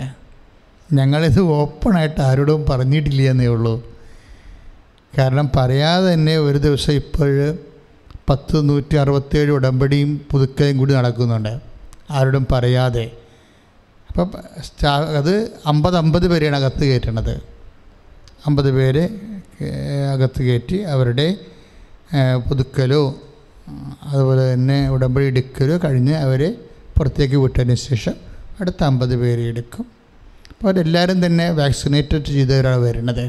ഞങ്ങളിത് 0.92 1.40
ഓപ്പണായിട്ട് 1.40 2.20
ആരോടും 2.20 2.64
പറഞ്ഞിട്ടില്ല 2.70 3.22
എന്നേ 3.22 3.46
ഉള്ളൂ. 3.46 3.84
കാരണം 5.18 5.50
പറയാതെ 5.56 6.12
തന്നെ 6.12 6.38
ഒരു 6.38 6.58
ദിവസം 6.58 6.92
ഇപ്പോൾ 6.92 7.58
പത്ത് 8.30 8.68
നൂറ്റി 8.68 8.96
അറുപത്തേഴ് 8.96 9.50
ഉടമ്പടിയും 9.50 10.20
പുതുക്കയും 10.30 10.78
കൂടി 10.78 10.94
നടക്കുന്നുണ്ട്. 10.94 11.60
ആരോടും 12.10 12.46
പറയാതെ. 12.52 13.10
അപ്പം 14.12 14.30
അത് 15.20 15.34
അമ്പത് 15.66 15.96
അമ്പത് 15.96 16.26
പേരെയാണ് 16.30 16.56
അകത്ത് 16.56 16.84
കയറ്റണത്. 16.88 17.34
അമ്പത് 18.46 18.70
പേര് 18.76 19.04
അകത്ത് 20.14 20.40
കയറ്റി 20.46 20.78
അവരുടെ 20.94 21.26
പുതുക്കലോ 22.48 23.02
അതുപോലെ 24.10 24.42
തന്നെ 24.52 24.76
ഉടമ്പടി 24.90 25.26
എടുക്കലോ 25.32 25.74
കഴിഞ്ഞ് 25.84 26.14
അവരെ 26.24 26.48
പുറത്തേക്ക് 26.96 27.36
വിട്ടതിന് 27.36 27.74
ശേഷം 27.74 28.16
അടുത്ത 28.60 28.80
അമ്പത് 28.84 29.14
പേരെ 29.22 29.42
എടുക്കും. 29.42 29.84
അപ്പോൾ 30.50 30.68
അവരെല്ലാവരും 30.68 31.26
തന്നെ 31.26 31.46
വാക്സിനേറ്റഡ് 31.50 32.26
ചെയ്തവരാണ് 32.36 32.80
വരുന്നത് 32.86 33.24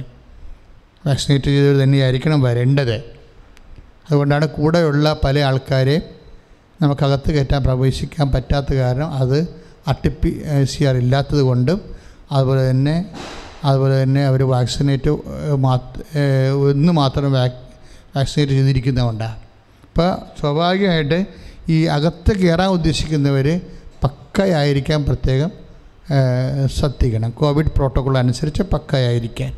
വാക്സിനേറ്റ് 1.07 1.45
ചെയ്തവർ 1.45 1.77
തന്നെയായിരിക്കണം 1.83 2.41
വരേണ്ടത്. 2.41 2.97
അതുകൊണ്ടാണ് 4.07 4.45
കൂടെയുള്ള 4.47 5.07
പല 5.23 5.39
ആൾക്കാരെ 5.39 5.97
നമുക്കകത്ത് 6.81 7.29
കയറ്റാൻ 7.31 7.61
പ്രവേശിക്കാൻ 7.63 8.27
പറ്റാത്ത 8.31 8.69
കാരണം 8.73 9.09
അത് 9.21 9.39
അട്ടിപ്പി 9.87 10.31
സി 10.71 10.83
ആർ 10.83 10.95
ഇല്ലാത്തത് 11.03 11.41
കൊണ്ടും 11.41 11.79
അതുപോലെ 12.31 12.61
തന്നെ 12.69 12.95
അതുപോലെ 13.63 13.95
തന്നെ 14.03 14.21
അവർ 14.25 14.41
വാക്സിനേറ്റ് 14.43 15.09
ഒന്ന് 16.71 16.93
മാത്രം 17.01 17.31
വാക് 17.31 17.59
വാക്സിനേറ്റ് 18.15 18.53
ചെയ്തിരിക്കുന്നതുകൊണ്ടാണ് 18.57 19.37
അപ്പോൾ 19.87 20.09
സ്വാഭാവികമായിട്ട് 20.39 21.19
ഈ 21.73 21.77
അകത്ത് 21.95 22.31
കയറാൻ 22.41 22.69
ഉദ്ദേശിക്കുന്നവർ 22.77 23.47
പക്കയായിരിക്കാൻ 24.03 24.99
പ്രത്യേകം 25.09 25.51
ശ്രദ്ധിക്കണം. 26.75 27.31
കോവിഡ് 27.31 27.71
പ്രോട്ടോക്കോൾ 27.77 28.15
അനുസരിച്ച് 28.17 28.63
പക്കയായിരിക്കാൻ. 28.73 29.51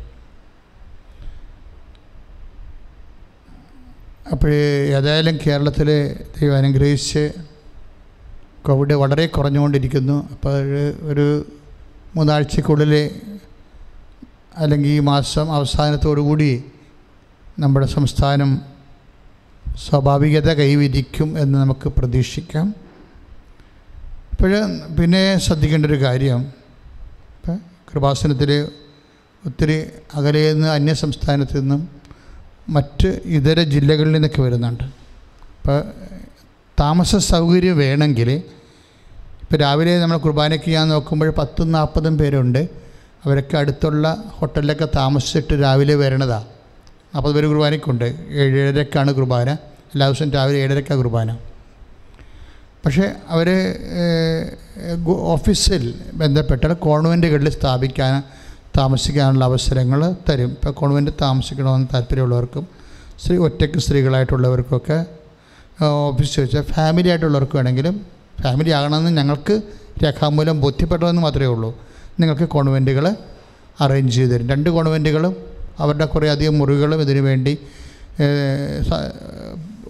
അപ്പോൾ 4.32 4.52
ഏതായാലും 4.98 5.36
കേരളത്തിൽ 5.46 5.88
ദൈവം 6.36 6.56
അനുഗ്രഹിച്ച് 6.56 7.24
കോവിഡ് 8.66 8.94
വളരെ 8.94 9.26
കുറഞ്ഞുകൊണ്ടിരിക്കുന്നു. 9.26 10.16
അപ്പോൾ 10.32 10.54
ഒരു 11.10 11.26
മൂന്നാഴ്ചക്കുള്ളിൽ 12.16 12.92
അല്ലെങ്കിൽ 14.56 14.88
ഈ 14.88 14.98
മാസം 14.98 15.46
അവസാനത്തോടു 15.52 16.20
കൂടി 16.20 16.50
നമ്മുടെ 17.58 17.86
സംസ്ഥാനം 17.86 18.50
സ്വാഭാവികത 19.76 20.50
കൈവരിക്കും 20.52 21.28
എന്ന് 21.38 21.56
നമുക്ക് 21.58 21.88
പ്രതീക്ഷിക്കാം. 21.88 22.66
ഇപ്പോൾ 24.32 24.52
പിന്നെ 24.98 25.22
ശ്രദ്ധിക്കേണ്ട 25.38 25.86
ഒരു 25.86 25.98
കാര്യം. 26.02 26.40
ഇപ്പം 27.36 27.58
കൃപാസനത്തിൽ 27.90 28.50
ഒത്തിരി 29.46 29.76
അകലെ 30.14 30.42
നിന്ന് 30.52 30.68
അന്യ 30.68 30.94
സംസ്ഥാനത്ത് 30.94 31.56
നിന്നും 31.60 31.82
മറ്റ് 32.68 33.08
ഇതര 33.38 33.60
ജില്ലകളിൽ 33.74 34.12
നിന്നൊക്കെ 34.12 34.40
വരുന്നുണ്ട്. 34.42 34.84
അപ്പോൾ 34.84 35.78
താമസ 36.80 37.16
സൗകര്യം 37.16 37.76
വേണമെങ്കിൽ 37.78 38.30
ഇപ്പോൾ 39.46 39.58
രാവിലെ 39.58 39.98
നമ്മൾ 39.98 40.16
കുർബാനയ്ക്ക് 40.16 40.70
ഞാൻ 40.70 40.88
നോക്കുമ്പോൾ 40.88 41.30
പത്തും 41.30 41.72
നാൽപ്പതും 41.72 42.18
പേരുണ്ട്. 42.18 42.68
അവരൊക്കെ 43.24 43.56
അടുത്തുള്ള 43.56 44.24
ഹോട്ടലിലൊക്കെ 44.26 44.88
താമസിച്ചിട്ട് 44.96 45.62
രാവിലെ 45.62 45.94
വരണതാണ് 45.94 46.46
നാൽപ്പത് 47.14 47.34
പേര് 47.34 47.46
കുർബാനയ്ക്കുണ്ട്. 47.46 48.04
ഏഴരക്കാണ് 48.30 49.12
കുർബാന. 49.12 49.50
എല്ലാ 49.94 50.06
ദിവസവും 50.06 50.30
രാവിലെ 50.30 50.58
ഏഴരക്കാണ് 50.58 50.98
കുർബാന. 50.98 51.36
പക്ഷേ 52.84 53.12
അവർ 53.28 53.48
ഓഫീസിൽ 55.08 55.94
ബന്ധപ്പെട്ട 56.14 56.64
കോൺവെന്റുകളിൽ 56.64 57.50
സ്ഥാപിക്കാൻ 57.50 58.22
താമസിക്കാനുള്ള 58.78 59.44
അവസരങ്ങൾ 59.44 60.14
തരും. 60.28 60.50
ഇപ്പോൾ 60.50 60.70
കോൺവെന്റ് 60.70 61.10
താമസിക്കണമെന്ന് 61.22 61.88
താല്പര്യമുള്ളവർക്കും 61.94 62.66
സ്ത്രീ 63.22 63.36
ഒറ്റയ്ക്ക് 63.36 63.78
സ്ത്രീകളായിട്ടുള്ളവർക്കൊക്കെ 63.78 64.98
ഓഫീസ് 65.84 66.40
വെച്ചാൽ 66.40 66.62
ഫാമിലി 66.62 67.08
ആയിട്ടുള്ളവർക്ക് 67.08 67.56
വേണമെങ്കിലും 67.56 68.15
ഫാമിലി 68.42 68.70
ആകണമെന്ന് 68.70 69.10
ഞങ്ങൾക്ക് 69.16 69.54
രേഖാമൂലം 70.04 70.60
ബോധ്യപ്പെട്ടതെന്ന് 70.60 71.22
മാത്രമേ 71.22 71.46
ഉള്ളൂ. 71.46 71.70
നിങ്ങൾക്ക് 72.20 72.48
കോൺവെന്റുകൾ 72.48 73.16
അറേഞ്ച് 73.80 74.16
ചെയ്ത് 74.16 74.32
തരും. 74.32 74.48
രണ്ട് 74.48 74.70
കോൺവെന്റുകളും 74.70 75.36
അവരുടെ 75.78 76.04
കുറേ 76.04 76.28
അധികം 76.30 76.58
മുറികളും 76.58 77.00
ഇതിനു 77.00 77.20
വേണ്ടി 77.20 77.58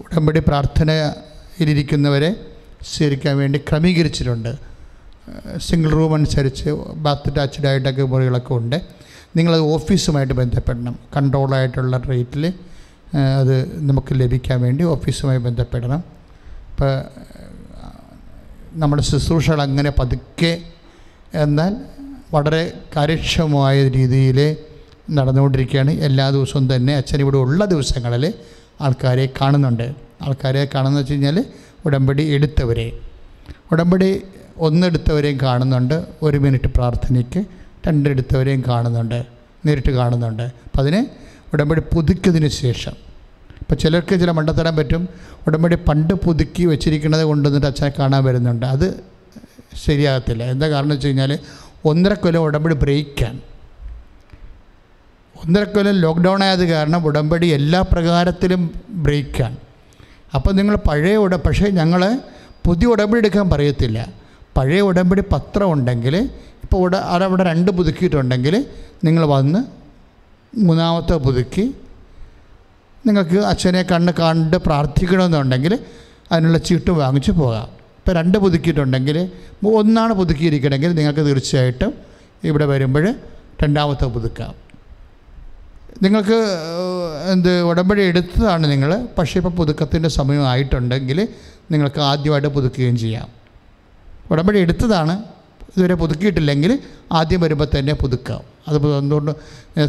ഉടമ്പടി 0.03 0.39
പ്രാർത്ഥനയിലിരിക്കുന്നവരെ 0.47 2.31
സ്വീകരിക്കാൻ 2.93 3.37
വേണ്ടി 3.37 3.59
ക്രമീകരിച്ചിട്ടുണ്ട്. 3.69 4.51
സിംഗിൾ 5.57 5.91
റൂം 5.91 6.13
അനുസരിച്ച് 6.13 6.69
ബാത്ത് 7.05 7.29
അറ്റാച്ച്ഡ് 7.29 7.67
ആയിട്ടൊക്കെ 7.67 8.03
മുറികളൊക്കെ 8.03 8.53
ഉണ്ട്. 8.53 8.81
നിങ്ങളത് 9.35 9.61
ഓഫീസുമായിട്ട് 9.61 10.33
ബന്ധപ്പെടണം. 10.33 10.95
കൺട്രോളായിട്ടുള്ള 11.15 11.97
റേറ്റിൽ 11.97 12.53
അത് 13.39 13.55
നമുക്ക് 13.89 14.13
ലഭിക്കാൻ 14.13 14.61
വേണ്ടി 14.61 14.83
ഓഫീസുമായി 14.83 15.37
ബന്ധപ്പെടണം. 15.37 16.03
ഇപ്പോൾ 16.71 16.91
നമ്മുടെ 18.77 19.01
ശുശ്രൂഷകൾ 19.01 19.61
അങ്ങനെ 19.61 19.91
പതുക്കെ 19.91 20.61
എന്നാൽ 21.33 21.75
വളരെ 22.33 22.73
കാര്യക്ഷമമായ 22.95 23.89
രീതിയിൽ 23.89 24.55
നടന്നുകൊണ്ടിരിക്കുകയാണ്. 25.11 25.91
എല്ലാ 25.91 26.29
ദിവസവും 26.29 26.75
തന്നെ 26.75 26.95
അച്ഛൻ 26.95 27.19
ഇവിടെ 27.19 27.37
ഉള്ള 27.37 27.65
ദിവസങ്ങളിൽ 27.65 28.33
ആൾക്കാരെ 28.81 29.29
കാണുന്നുണ്ട്. 29.41 29.95
ആൾക്കാരെ 30.21 30.69
കാണുന്നു 30.75 30.99
വെച്ച് 30.99 31.13
കഴിഞ്ഞാൽ 31.13 31.45
ഉടമ്പടി 31.85 32.23
എടുത്തവരെ. 32.23 32.99
ഉടമ്പടി 33.71 34.21
ഒന്നെടുത്തവരെയും 34.57 35.37
കാണുന്നുണ്ട്. 35.41 36.05
ഒരു 36.21 36.37
മിനിറ്റ് 36.37 36.67
പ്രാർത്ഥനയ്ക്ക് 36.67 37.43
രണ്ടെടുത്തവരെയും 37.87 38.63
കാണുന്നുണ്ട്. 38.67 39.25
നേരിട്ട് 39.65 39.91
കാണുന്നുണ്ട്. 39.91 40.43
അപ്പം 40.43 40.79
അതിന് 40.79 41.05
ഉടമ്പടി 41.53 41.81
പുതുക്കിയതിന് 41.95 42.47
ശേഷം 42.47 43.06
ഇപ്പോൾ 43.67 43.75
ചിലർക്ക് 43.75 44.19
ചില 44.19 44.31
മണ്ടത്തരാൻ 44.31 44.75
പറ്റും. 44.75 45.09
ഉടമ്പടി 45.47 45.75
പണ്ട് 45.75 46.13
പുതുക്കി 46.13 46.63
വെച്ചിരിക്കുന്നത് 46.63 47.23
കൊണ്ടുവന്നിട്ട് 47.23 47.67
അച്ഛനെ 47.67 47.91
കാണാൻ 47.99 48.23
വരുന്നുണ്ട്. 48.23 48.65
അത് 48.65 49.03
ശരിയാകത്തില്ല. 49.85 50.43
എന്താ 50.43 50.69
കാരണം 50.69 50.89
വെച്ച് 50.89 51.07
കഴിഞ്ഞാൽ 51.07 51.39
ഒന്നര 51.85 52.13
കൊല്ലം 52.13 52.41
ഉടമ്പടി 52.41 52.75
ബ്രേക്കാണ്. 52.75 53.39
ഒന്നര 55.43 55.63
കൊല്ലം 55.63 55.95
ലോക്ക്ഡൗൺ 55.95 56.43
ആയത് 56.43 56.63
കാരണം 56.69 57.03
ഉടമ്പടി 57.05 57.47
എല്ലാ 57.47 57.81
പ്രകാരത്തിലും 57.81 58.61
ബ്രേക്കാണ്. 58.89 59.57
അപ്പോൾ 60.35 60.53
നിങ്ങൾ 60.53 60.75
പഴയ 60.75 61.15
ഉട 61.15 61.35
പക്ഷേ 61.35 61.69
ഞങ്ങൾ 61.69 62.19
പുതിയ 62.65 62.87
ഉടമ്പടി 62.87 63.19
എടുക്കാൻ 63.19 63.49
പറയത്തില്ല. 63.49 64.07
പഴയ 64.57 64.81
ഉടമ്പടി 64.81 65.23
പത്രം 65.31 65.71
ഉണ്ടെങ്കിൽ 65.71 66.15
ഇപ്പോൾ 66.63 66.77
ഉട 66.77 66.95
അതവിടെ 66.95 67.43
രണ്ട് 67.43 67.71
പുതുക്കിയിട്ടുണ്ടെങ്കിൽ 67.71 68.65
നിങ്ങൾ 69.03 69.25
വന്ന് 69.25 69.59
മൂന്നാമത്തെ 70.57 71.15
പുതുക്കി 71.17 71.75
നിങ്ങൾക്ക് 73.07 73.39
അച്ഛനെ 73.51 73.81
കണ്ണ് 73.91 74.11
കണ്ട് 74.19 74.57
പ്രാർത്ഥിക്കണമെന്നുണ്ടെങ്കിൽ 74.67 75.73
അതിനുള്ള 76.31 76.59
ചീട്ട് 76.67 76.91
വാങ്ങിച്ച് 77.01 77.31
പോകാം. 77.41 77.67
ഇപ്പോൾ 77.99 78.15
രണ്ട് 78.19 78.37
പുതുക്കിയിട്ടുണ്ടെങ്കിൽ 78.43 79.17
ഒന്നാണ് 79.81 80.13
പുതുക്കിയിരിക്കണമെങ്കിൽ 80.19 80.91
നിങ്ങൾക്ക് 80.99 81.23
തീർച്ചയായിട്ടും 81.29 81.91
ഇവിടെ 82.49 82.65
വരുമ്പോൾ 82.73 83.05
രണ്ടാമത്തെ 83.63 84.07
പുതുക്കാം. 84.15 84.53
നിങ്ങൾക്ക് 86.05 86.37
എന്ത് 87.33 87.51
ഉടമ്പടി 87.69 88.01
എടുത്തതാണ് 88.09 88.65
നിങ്ങൾ 88.71 88.91
പക്ഷേ 89.17 89.37
ഇപ്പോൾ 89.39 89.53
പുതുക്കത്തിന്റെ 89.59 90.09
സമയമായിട്ടുണ്ടെങ്കിൽ 90.17 91.19
നിങ്ങൾക്ക് 91.73 92.01
ആദ്യമായിട്ട് 92.09 92.49
പുതുക്കുകയും 92.57 92.97
ചെയ്യാം. 93.03 93.27
ഉടമ്പടി 94.31 94.59
എടുത്തതാണ് 94.65 95.15
ഇതുവരെ 95.71 95.95
പുതുക്കിയിട്ടില്ലെങ്കിൽ 96.01 96.71
ആദ്യം 97.11 97.41
വരുമ്പോൾ 97.41 97.67
തന്നെ 97.79 97.93
പുതുക്കാം. 97.93 98.41
അത് 98.67 98.77
എന്തുകൊണ്ട് 98.99 99.31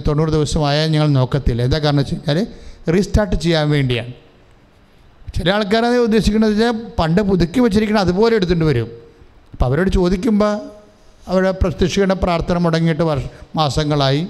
തൊണ്ണൂറ് 0.07 0.31
ദിവസമായാൽ 0.37 0.89
ഞങ്ങൾ 0.95 1.09
നോക്കത്തില്ല. 1.09 1.63
എന്താ 1.63 1.79
കാരണം 1.79 2.01
വെച്ച് 2.03 2.15
കഴിഞ്ഞാൽ 2.15 2.47
റീസ്റ്റാർട്ട് 2.95 3.37
ചെയ്യാൻ 3.37 3.71
വേണ്ടിയാണ്. 3.71 4.13
ചില 5.37 5.51
ആൾക്കാരത് 5.51 5.97
ഉദ്ദേശിക്കുന്നത് 6.09 6.53
വെച്ചാൽ 6.53 6.75
പണ്ട് 6.99 7.21
പുതുക്കി 7.21 7.61
വെച്ചിരിക്കണം 7.61 8.01
അതുപോലെ 8.01 8.35
എടുത്തുകൊണ്ട് 8.37 8.65
വരും. 8.65 8.89
അപ്പോൾ 9.53 9.67
അവരോട് 9.67 9.91
ചോദിക്കുമ്പോൾ 9.91 10.53
അവിടെ 11.29 11.51
പ്രത്യക്ഷിക്കുന്ന 11.51 12.15
പ്രാർത്ഥന 12.15 12.59
മുടങ്ങിയിട്ട് 12.59 13.03
വർഷ 13.03 13.25
മാസങ്ങളായി. 13.57 14.23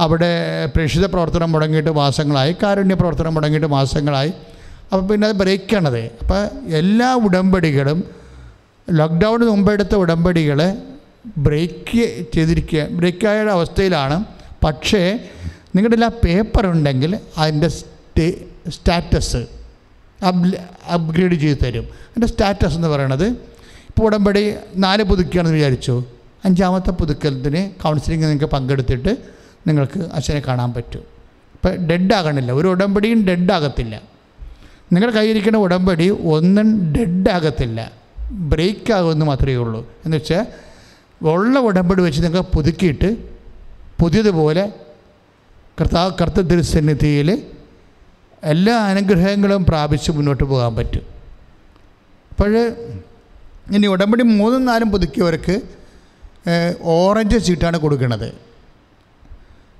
അവിടെ 0.00 0.30
പ്രേക്ഷിത 0.74 1.06
പ്രവർത്തനം 1.06 1.52
മുടങ്ങിയിട്ട് 1.52 1.90
മാസങ്ങളായി. 1.90 2.56
കാരുണ്യ 2.62 2.94
പ്രവർത്തനം 2.94 3.34
മുടങ്ങിയിട്ട് 3.34 3.66
മാസങ്ങളായി. 3.66 4.32
അപ്പോൾ 4.92 5.04
പിന്നെ 5.06 5.28
അത് 5.28 5.36
ബ്രേക്കാണത് 5.36 6.02
അപ്പോൾ 6.22 6.40
എല്ലാ 6.80 7.14
ഉടമ്പടികളും 7.14 8.21
ലോക്ക്ഡൗണിന് 8.90 9.50
മുമ്പ് 9.50 9.72
എടുത്ത 9.72 9.94
ഉടമ്പടികൾ 9.94 10.76
ബ്രേക്ക് 11.38 12.24
ചെയ്തിരിക്കുക 12.34 12.86
ബ്രേക്കായ 12.90 13.44
അവസ്ഥയിലാണ് 13.44 14.24
പക്ഷേ 14.64 15.28
നിങ്ങളുടെ 15.76 15.94
എല്ലാ 15.94 16.10
പേപ്പർ 16.24 16.66
ഉണ്ടെങ്കിൽ 16.66 17.18
അതിന്റെ 17.38 17.68
സ്റ്റേ 17.68 18.32
സ്റ്റാറ്റസ് 18.68 19.36
അപ് 20.26 20.46
അപ്ഗ്രേഡ് 20.92 21.32
ചെയ്ത് 21.32 21.58
തരും. 21.64 21.82
അതിന്റെ 21.82 22.26
സ്റ്റാറ്റസ് 22.26 22.74
എന്ന് 22.74 22.88
പറയണത് 22.88 23.24
ഇപ്പോൾ 23.24 24.04
ഉടമ്പടി 24.04 24.54
നാല് 24.76 25.02
പുതുക്കുകയാണെന്ന് 25.02 25.56
വിചാരിച്ചു. 25.56 26.04
അഞ്ചാമത്തെ 26.44 26.90
പുതുക്കലത്തിന് 26.90 27.82
കൗൺസിലിംഗ് 27.82 28.24
നിങ്ങൾക്ക് 28.24 28.44
പങ്കെടുത്തിട്ട് 28.44 29.16
നിങ്ങൾക്ക് 29.66 30.00
അച്ഛനെ 30.12 30.40
കാണാൻ 30.40 30.74
പറ്റും. 30.74 31.00
ഇപ്പം 31.52 31.86
ഡെഡ് 31.86 32.14
ആകണില്ല. 32.14 32.52
ഒരു 32.52 32.68
ഉടമ്പടിയും 32.68 33.26
ഡെഡ് 33.26 33.52
ആകത്തില്ല. 33.52 34.02
നിങ്ങളുടെ 34.92 35.16
കയ്യിരിക്കുന്ന 35.16 35.58
ഉടമ്പടി 35.58 36.08
ഒന്നും 36.08 36.92
ഡെഡ് 36.92 37.30
ആകത്തില്ല. 37.30 38.01
ബ്രേക്ക് 38.32 38.92
ആകുമെന്ന് 38.92 39.26
മാത്രമേ 39.26 39.54
ഉള്ളൂ. 39.54 39.80
എന്ന് 40.04 40.16
വെച്ചാൽ 40.16 40.46
ഉള്ള 41.26 41.58
ഉടമ്പടി 41.58 42.02
വെച്ച് 42.02 42.22
നിങ്ങൾക്ക് 42.22 42.48
പുതുക്കിയിട്ട് 42.50 43.16
പുതിയതുപോലെ 44.00 44.72
കർത്ത 46.20 46.40
തിരുസന്നിധിയിൽ 46.40 47.42
എല്ലാ 48.42 48.76
അനുഗ്രഹങ്ങളും 48.76 49.64
പ്രാപിച്ച് 49.64 50.10
മുന്നോട്ട് 50.12 50.44
പോകാൻ 50.44 50.76
പറ്റും. 50.76 51.04
അപ്പോൾ 52.30 52.56
ഇനി 53.72 53.86
ഉടമ്പടി 53.86 54.22
മൂന്നും 54.22 54.64
നാലും 54.64 54.90
പുതുക്കിയവർക്ക് 54.90 55.60
ഓറഞ്ച് 56.82 57.38
സീറ്റാണ് 57.38 57.78
കൊടുക്കുന്നത് 57.78 58.28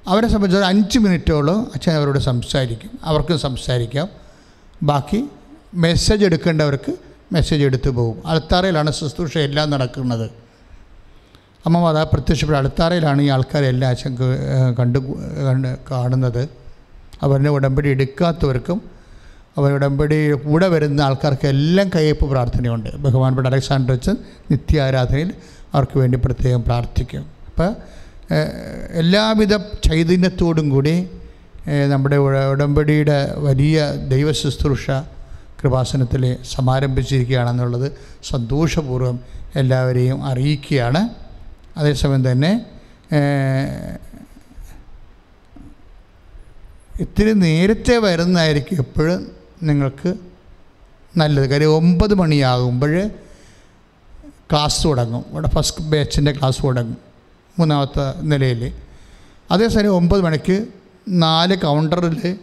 അവരെ 0.07 0.29
സംബന്ധിച്ച് 0.29 0.65
അഞ്ച് 0.65 0.99
മിനിറ്റോളം 0.99 1.71
അച്ഛൻ 1.75 1.93
അവരോട് 1.93 2.19
സംസാരിക്കും. 2.19 2.99
അവർക്കും 3.05 3.39
സംസാരിക്കാം. 3.39 4.09
ബാക്കി 4.83 5.29
മെസ്സേജ് 5.75 6.25
എടുക്കേണ്ടവർക്ക് 6.25 7.12
മെസ്സേജ് 7.33 7.65
എടുത്തു 7.69 7.91
പോകും. 7.97 8.17
അൾത്താറയിലാണ് 8.27 8.91
ശുശ്രൂഷ 8.93 9.39
എല്ലാം 9.49 9.67
നടക്കുന്നത്. 9.75 10.27
അമ്മ 11.67 11.77
മാതാ 11.83 12.03
പ്രത്യക്ഷപ്പെട്ട 12.13 12.59
അൾത്താറയിലാണ് 12.59 13.21
ഈ 13.23 13.29
ആൾക്കാരെല്ലാം 13.35 13.91
അച്ഛൻ 13.91 14.13
കണ്ട് 14.79 14.99
കണ്ട് 15.49 15.69
കാണുന്നത്. 15.91 16.43
അവരുടെ 17.23 17.51
ഉടമ്പടി 17.57 17.89
എടുക്കാത്തവർക്കും 17.89 18.79
അവരുടെ 19.57 19.77
ഉടമ്പടി 19.79 20.19
കൂടെ 20.33 20.69
വരുന്ന 20.75 21.01
ആൾക്കാർക്ക് 21.01 21.47
എല്ലാം 21.47 21.89
കയ്യപ്പ് 21.95 22.27
പ്രാർത്ഥനയുണ്ട്. 22.33 22.91
ബഹുമാനപ്പെട്ട 23.05 23.49
അലക്സാണ്ടർ 23.49 23.95
അച്ഛൻ 23.95 24.17
നിത്യാരാധനയിൽ 24.51 25.31
അവർക്ക് 25.75 25.97
വേണ്ടി 25.99 26.19
പ്രത്യേകം 26.25 26.63
പ്രാർത്ഥിക്കും. 26.63 27.25
അപ്പോൾ 27.49 27.71
എല്ലാവിധ 29.03 29.55
ചൈതന്യത്തോടും 29.57 30.67
കൂടി 30.71 30.95
നമ്മുടെ 31.93 32.17
ഉടമ്പടിയുടെ 32.53 33.19
വലിയ 33.47 33.79
ദൈവ 34.13 34.33
ശുശ്രൂഷ 34.33 34.87
കൃപാസനത്തിൽ 35.65 36.37
സമാരംഭിച്ചിരിക്കുകയാണെന്നുള്ളത് 36.45 37.93
സന്തോഷപൂർവം 38.29 39.21
എല്ലാവരെയും 39.57 40.25
അറിയിക്കുകയാണ്. 40.25 41.09
അതേസമയം 41.77 42.31
തന്നെ 42.31 42.67
ഇത്തിരി 47.01 47.33
നേരത്തെ 47.33 47.97
വരുന്നതായിരിക്കും 47.99 48.79
എപ്പോഴും 48.79 49.33
നിങ്ങൾക്ക് 49.63 50.15
നല്ലത്. 51.17 51.51
കാര്യം 51.51 51.71
ഒമ്പത് 51.71 52.15
മണിയാകുമ്പോൾ 52.15 53.09
ക്ലാസ് 54.51 54.85
തുടങ്ങും. 54.85 55.25
ഇവിടെ 55.31 55.49
ഫസ്റ്റ് 55.49 55.85
ബാച്ചിന്റെ 55.85 56.33
ക്ലാസ് 56.33 56.63
തുടങ്ങും 56.65 56.97
മൂന്നാമത്തെ 57.59 58.21
നിലയിൽ 58.21 58.73
അതേസമയം 59.51 59.95
ഒമ്പത് 59.95 60.21
മണിക്ക് 60.21 60.67
നാല് 61.09 61.57
കൗണ്ടറിൽ 61.57 62.39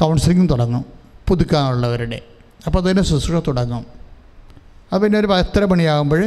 കൗൺസിലിംഗ് 0.00 0.50
തുടങ്ങും. 0.50 0.97
പുതുക്കാനുള്ളവരുടെ. 1.28 2.18
അപ്പോൾ 2.66 2.78
അതിന്റെ 2.82 3.04
ശുശ്രൂഷ 3.10 3.40
തുടങ്ങും. 3.48 3.84
അപ്പോൾ 4.88 5.04
പിന്നെ 5.04 5.18
ഒരു 5.22 5.28
പത്തര 5.32 5.64
മണിയാകുമ്പോൾ 5.72 6.22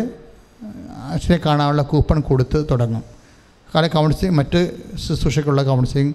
അച്ഛനെ 1.13 1.37
കാണാനുള്ള 1.45 1.83
കൂപ്പൺ 1.91 2.17
കൊടുത്ത് 2.29 2.59
തുടങ്ങും. 2.71 3.03
കാരണം 3.75 3.91
കൗൺസിലിംഗ് 3.97 4.37
മറ്റ് 4.39 4.61
ശുശ്രൂഷയ്ക്കുള്ള 5.03 5.61
കൗൺസിലിംഗ് 5.63 6.13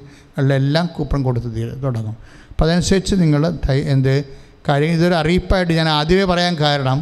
കൂപ്പൺ 0.96 1.20
കൊടുത്ത് 1.28 1.48
തുടങ്ങും. 1.86 2.16
അപ്പോൾ 2.50 2.64
അതനുസരിച്ച് 2.66 3.14
നിങ്ങൾ 3.22 3.42
എന്ത് 3.94 4.14
കാര്യം 4.68 4.92
ഇതൊരു 4.98 5.14
അറിയിപ്പായിട്ട് 5.14 5.72
ഞാൻ 5.72 5.88
ആദ്യമേ 5.88 6.24
പറയാൻ 6.32 6.54
കാരണം 6.60 6.98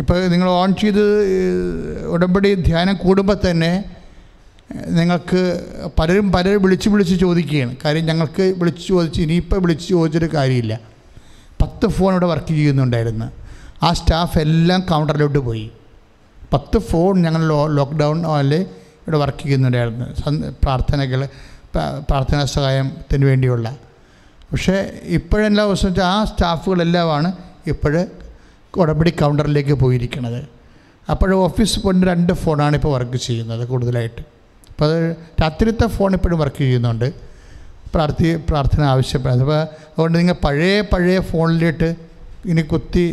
ഇപ്പോൾ 0.00 0.18
നിങ്ങൾ 0.32 0.48
ഓൺ 0.60 0.70
ചെയ്ത് 0.80 1.04
ഉടമ്പടി 2.14 2.50
ധ്യാനം 2.68 2.94
കൂടുമ്പോൾ 2.96 3.36
തന്നെ 3.50 3.72
നിങ്ങൾക്ക് 4.74 5.40
പലരും 5.98 6.32
പലരും 6.32 6.62
വിളിച്ച് 6.62 6.88
വിളിച്ച് 6.88 7.14
ചോദിക്കുകയാണ്. 7.20 7.76
കാര്യം 7.84 8.06
ഞങ്ങൾക്ക് 8.06 8.54
വിളിച്ച് 8.58 8.88
ചോദിച്ച് 8.88 9.22
ഇനിയിപ്പോൾ 9.22 9.60
വിളിച്ച് 9.62 9.88
ചോദിച്ചിട്ട് 9.88 10.26
കാര്യമില്ല. 10.26 10.80
പത്ത് 11.62 11.86
ഫോൺ 11.86 12.10
ഇവിടെ 12.12 12.26
വർക്ക് 12.26 12.46
ചെയ്യുന്നുണ്ടായിരുന്നു. 12.46 13.26
ആ 13.82 13.92
സ്റ്റാഫ് 13.92 14.38
എല്ലാം 14.38 14.80
കൗണ്ടറിലോട്ട് 14.80 15.38
പോയി. 15.38 15.70
പത്ത് 16.52 16.78
ഫോൺ 16.78 17.22
ഞങ്ങൾ 17.22 17.48
ലോ 17.48 17.66
ലോക്ക്ഡൗൺ 17.66 18.26
അല്ലെ 18.26 18.60
ഇവിടെ 19.04 19.16
വർക്ക് 19.16 19.42
ചെയ്യുന്നുണ്ടായിരുന്നു. 19.42 20.04
പ്രാർത്ഥനകൾ 20.62 21.28
പ്രാർത്ഥനാ 21.74 22.44
സഹായത്തിന് 22.44 23.24
വേണ്ടിയുള്ള. 23.24 23.76
പക്ഷേ 24.52 24.92
ഇപ്പോഴെല്ലാം 25.04 25.68
ദിവസം 25.68 25.88
വെച്ചാൽ 25.88 26.04
ആ 26.04 26.24
സ്റ്റാഫുകളെല്ലാമാണ് 26.24 27.32
ഇപ്പോഴ് 27.66 28.06
ഉടമ്പടി 28.76 29.10
കൗണ്ടറിലേക്ക് 29.10 29.72
പോയിരിക്കുന്നത്. 29.72 30.44
അപ്പോൾ 31.10 31.34
ഓഫീസ് 31.34 31.80
പോയിട്ട് 31.80 32.06
രണ്ട് 32.06 32.32
ഫോണാണ് 32.32 32.74
ഇപ്പോൾ 32.76 32.92
വർക്ക് 32.92 33.16
ചെയ്യുന്നത് 33.16 33.68
കൂടുതലായിട്ട്. 33.68 34.22
അപ്പോൾ 34.82 34.94
അത് 34.94 35.16
രാത്രിത്തെ 35.42 35.86
ഫോൺ 35.86 36.12
ഇപ്പോഴും 36.14 36.38
വർക്ക് 36.38 36.58
ചെയ്യുന്നുണ്ട്. 36.58 37.12
പ്രാർത്ഥി 37.94 38.28
പ്രാർത്ഥന 38.48 38.82
ആവശ്യപ്പെടുന്നത് 38.92 39.44
അപ്പോൾ 39.44 39.58
അതുകൊണ്ട് 39.90 40.18
നിങ്ങൾ 40.18 40.36
പഴയ 40.44 40.80
പഴയ 40.80 41.18
ഫോണിലിട്ട് 41.20 41.88
ഇനി 42.46 42.62
കുത്തി 42.62 43.04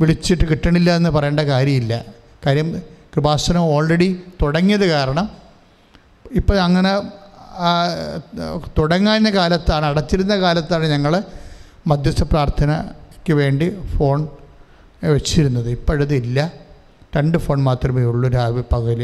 വിളിച്ചിട്ട് 0.00 0.44
കിട്ടണില്ല 0.50 0.96
എന്ന് 0.96 1.10
പറയേണ്ട 1.10 1.40
കാര്യമില്ല. 1.40 2.04
കാര്യം 2.46 2.82
കൃപാസനം 3.14 3.60
ഓൾറെഡി 3.60 4.08
തുടങ്ങിയത് 4.42 4.86
കാരണം 4.88 5.28
ഇപ്പോൾ 6.40 6.58
അങ്ങനെ 6.60 6.92
തുടങ്ങാൻ 8.78 9.30
കാലത്താണ് 9.36 9.86
അടച്ചിരുന്ന 9.86 10.34
കാലത്താണ് 10.36 10.86
ഞങ്ങൾ 10.86 11.22
മധ്യസ്ഥ 11.86 12.22
പ്രാർത്ഥനയ്ക്ക് 12.22 13.32
വേണ്ടി 13.32 13.68
ഫോൺ 13.94 14.28
വെച്ചിരുന്നത്. 15.04 15.70
ഇപ്പോഴതില്ല. 15.78 16.52
രണ്ട് 17.16 17.38
ഫോൺ 17.38 17.58
മാത്രമേ 17.70 18.02
ഉള്ളൂ 18.02 18.28
രാവിലെ 18.28 18.64
പകൽ 18.74 19.00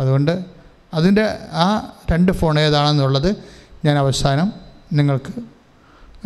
അതുകൊണ്ട് 0.00 0.55
അതിന്റെ 0.96 1.24
ആ 1.52 1.68
രണ്ട് 2.12 2.32
ഫോൺ 2.32 2.60
ഏതാണെന്നുള്ളത് 2.60 3.30
ഞാൻ 3.84 3.98
അവസാനം 3.98 4.48
നിങ്ങൾക്ക് 4.92 5.32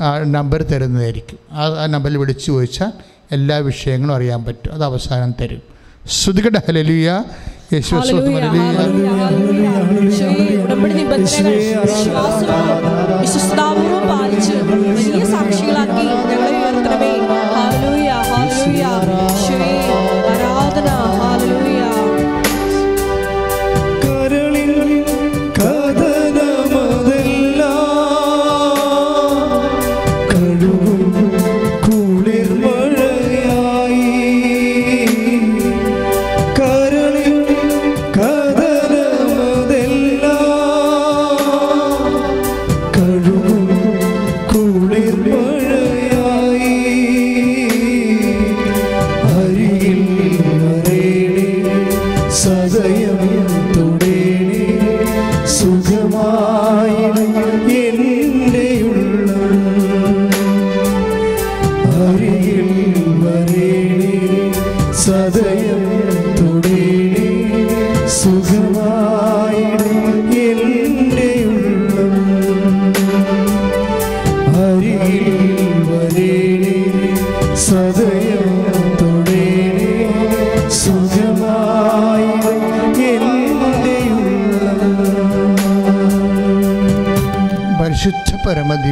ആ 0.00 0.18
നമ്പർ 0.36 0.60
തരുന്നതായിരിക്കും. 0.62 1.38
ആ 1.52 1.62
ആ 1.82 1.86
നമ്പറിൽ 1.86 2.16
വിളിച്ച് 2.16 2.46
ചോദിച്ചാൽ 2.46 2.92
എല്ലാ 3.36 3.56
വിഷയങ്ങളും 3.68 4.14
അറിയാൻ 4.14 4.44
പറ്റും. 4.44 4.72
അത് 4.74 4.84
അവസാനം 4.84 5.34
തരും. 5.40 5.62
ശ്രുതികട 6.08 6.56
ഹലലിയ 6.68 7.08
യേശു 7.72 7.94
ഉടമ്പടി 10.64 10.94
നിബന്ധനകൾ 10.94 11.56
വിശ്വാസവും 13.22 14.08
പാലിച്ച് 14.08 14.52
വലിയ 14.52 15.24
സാക്ഷികളാക്കി 15.34 15.99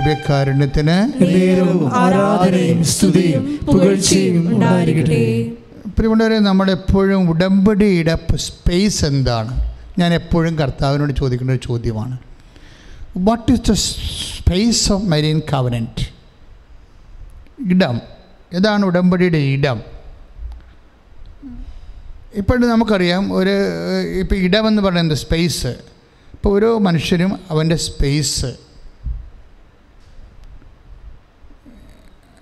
ദിവ്യകാരുണ്യത്തിന് 0.08 0.96
ആരാധനയും 1.94 2.84
സ്തുതിയും 2.84 3.42
പുകഴ്ചയും 3.66 4.36
ഉണ്ടായിരിക്കട്ടെ. 4.52 5.24
പ്രിയമുള്ളവരെ 5.96 6.38
നമ്മളെപ്പോഴും 6.38 7.30
ഉടമ്പടിയുടെ 7.30 8.14
സ്പേസ് 8.34 9.04
എന്താണ്? 9.04 9.52
ഞാൻ 9.98 10.14
എപ്പോഴും 10.14 10.54
കർത്താവിനോട് 10.58 11.12
ചോദിക്കുന്ന 11.18 11.52
ഒരു 11.52 11.60
ചോദ്യമാണ്. 11.64 12.18
What 13.16 13.52
is 13.52 13.60
the 13.70 13.72
space 13.72 14.92
of 14.92 15.04
Marian 15.04 15.42
covenant 15.52 16.04
ഇടം. 17.74 18.00
ഏതാണ് 18.54 18.84
ഉടമ്പടിയുടെ 18.84 19.38
ഇടം? 19.38 19.80
ഇപ്പോഴും 22.34 22.68
നമുക്കറിയാം 22.68 23.24
ഒരു 23.32 23.54
ഇപ്പോൾ 24.20 24.38
ഇടമെന്ന് 24.46 24.82
പറയുന്നത് 24.82 25.18
സ്പേസ് 25.18 25.66
ഇപ്പോൾ 26.32 26.48
ഓരോ 26.48 26.78
മനുഷ്യനും 26.78 27.32
അവന്റെ 27.50 27.76
സ്പേസ് 27.76 28.50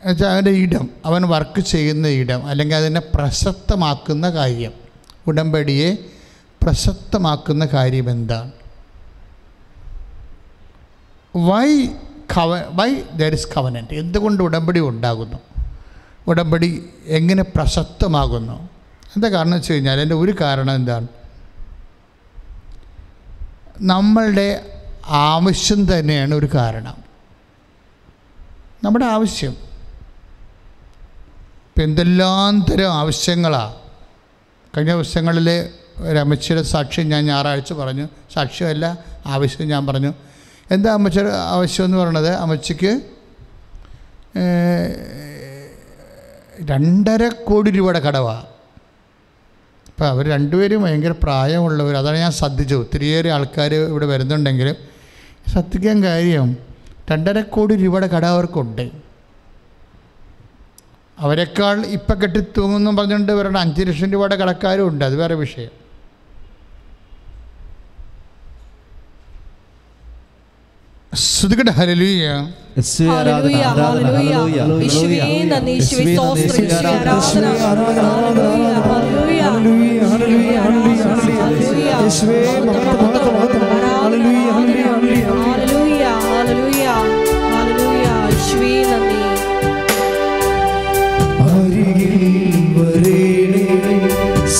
എന്നുവെച്ചാൽ 0.06 0.28
അവന്റെ 0.28 0.50
ഇടം 0.50 0.90
അവൻ 1.04 1.22
വർക്ക് 1.22 1.60
ചെയ്യുന്ന 1.60 2.08
ഇടം 2.08 2.46
അല്ലെങ്കിൽ 2.46 2.76
അതിനെ 2.76 3.00
പ്രസക്തമാക്കുന്ന 3.14 4.30
കാര്യം. 4.30 4.72
ഉടമ്പടിയെ 5.26 5.96
പ്രസക്തമാക്കുന്ന 6.62 7.66
കാര്യം 7.66 8.10
എന്താണ്? 8.10 8.52
വൈ 11.36 11.86
കവ 12.36 12.62
വൈ 12.70 13.02
ദർ 13.16 13.32
ഇസ് 13.32 13.48
കവനന്റ് 13.56 13.94
എന്തുകൊണ്ട് 13.94 14.42
ഉടമ്പടി 14.42 14.80
ഉണ്ടാകുന്നു? 14.80 15.38
ഉടമ്പടി 16.26 16.88
എങ്ങനെ 17.06 17.42
പ്രസക്തമാകുന്നു 17.42 18.68
എന്താ 19.16 19.28
കാരണം 19.28 19.50
വെച്ച് 19.50 19.72
കഴിഞ്ഞാൽ 19.72 20.00
എന്റെ 20.00 20.14
ഒരു 20.14 20.34
കാരണം 20.40 20.74
എന്താണ്? 20.74 21.08
നമ്മളുടെ 23.80 24.72
ആവശ്യം 25.06 25.98
തന്നെയാണ് 25.98 26.34
ഒരു 26.34 26.48
കാരണം. 26.54 26.96
നമ്മുടെ 28.84 29.04
ആവശ്യം. 29.04 29.65
ഇപ്പം 31.76 31.88
എന്തെല്ലാം 31.88 32.52
തരം 32.68 32.90
ആവശ്യങ്ങളാണ് 32.98 33.74
കഴിഞ്ഞ 34.76 34.92
ദിവസങ്ങളിൽ 34.92 35.48
ഒരു 35.98 36.18
അമ്മച്ചിയുടെ 36.18 36.62
സാക്ഷ്യം 36.62 37.08
ഞാൻ 37.08 37.22
ഞായറാഴ്ച 37.26 37.72
പറഞ്ഞു. 37.72 38.06
സാക്ഷ്യമല്ല 38.34 38.86
ആവശ്യം 39.26 39.68
ഞാൻ 39.72 39.82
പറഞ്ഞു. 39.86 40.12
എന്താ 40.70 40.88
അമ്മച്ചിയുടെ 40.92 41.32
ആവശ്യം 41.34 41.84
എന്ന് 41.84 41.98
പറയണത്? 41.98 42.30
അമ്മച്ചിക്ക് 42.44 42.92
രണ്ടര 46.70 47.28
കോടി 47.28 47.70
രൂപയുടെ 47.70 48.00
കടവാണ് 48.08 48.46
അപ്പോൾ 49.90 50.06
അവർ 50.08 50.24
രണ്ടുപേരും 50.34 50.82
ഭയങ്കര 50.82 51.14
പ്രായമുള്ളവർ. 51.22 51.94
അതാണ് 51.96 52.18
ഞാൻ 52.18 52.32
ശ്രദ്ധിച്ചു 52.32 52.74
ഒത്തിരിയേറെ 52.74 53.32
ആൾക്കാർ 53.38 53.74
ഇവിടെ 53.74 54.06
വരുന്നുണ്ടെങ്കിലും 54.06 54.76
ശ്രദ്ധിക്കാൻ 55.52 56.04
കാര്യം 56.04 56.56
രണ്ടര 57.12 57.40
കോടി 57.40 57.76
രൂപയുടെ 57.76 58.08
കട 58.16 58.24
അവർക്കുണ്ട്. 58.24 59.05
അവരെക്കാൾ 61.18 61.76
ഇപ്പം 61.88 62.16
കെട്ടി 62.22 62.40
തൂങ്ങുന്നു 62.56 62.90
പറഞ്ഞുകൊണ്ട് 62.90 63.32
ഇവരുടെ 63.32 63.58
അഞ്ച് 63.58 63.84
ലക്ഷം 63.88 64.10
രൂപയുടെ 64.12 64.36
കടക്കാരും 64.36 64.86
ഉണ്ട് 64.88 65.04
അത് 65.04 65.16
വേറെ 65.16 65.36
വിഷയം 65.36 65.74
ശ്രുതികട 71.12 71.70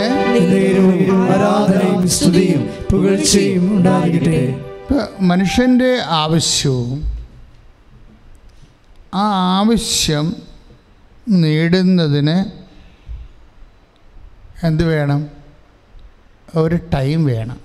നേരവും 0.52 1.32
ആരാധനയും 1.32 2.08
സ്തുതിയും 2.08 2.70
പുകഴ്ചയും 2.90 3.76
ഉണ്ടാകട്ടെ 3.76 4.38
ഇപ്പൊ 4.82 4.98
മനുഷ്യന്റെ 5.20 5.98
ആവശ്യവും 5.98 7.04
ആ 9.14 9.24
ആവശ്യം 9.58 10.36
നേടുന്നതിന് 11.28 12.36
എന്ത് 14.66 14.84
വേണം? 14.84 15.26
ഒരു 16.56 16.76
ടൈം 16.94 17.24
വേണം. 17.24 17.60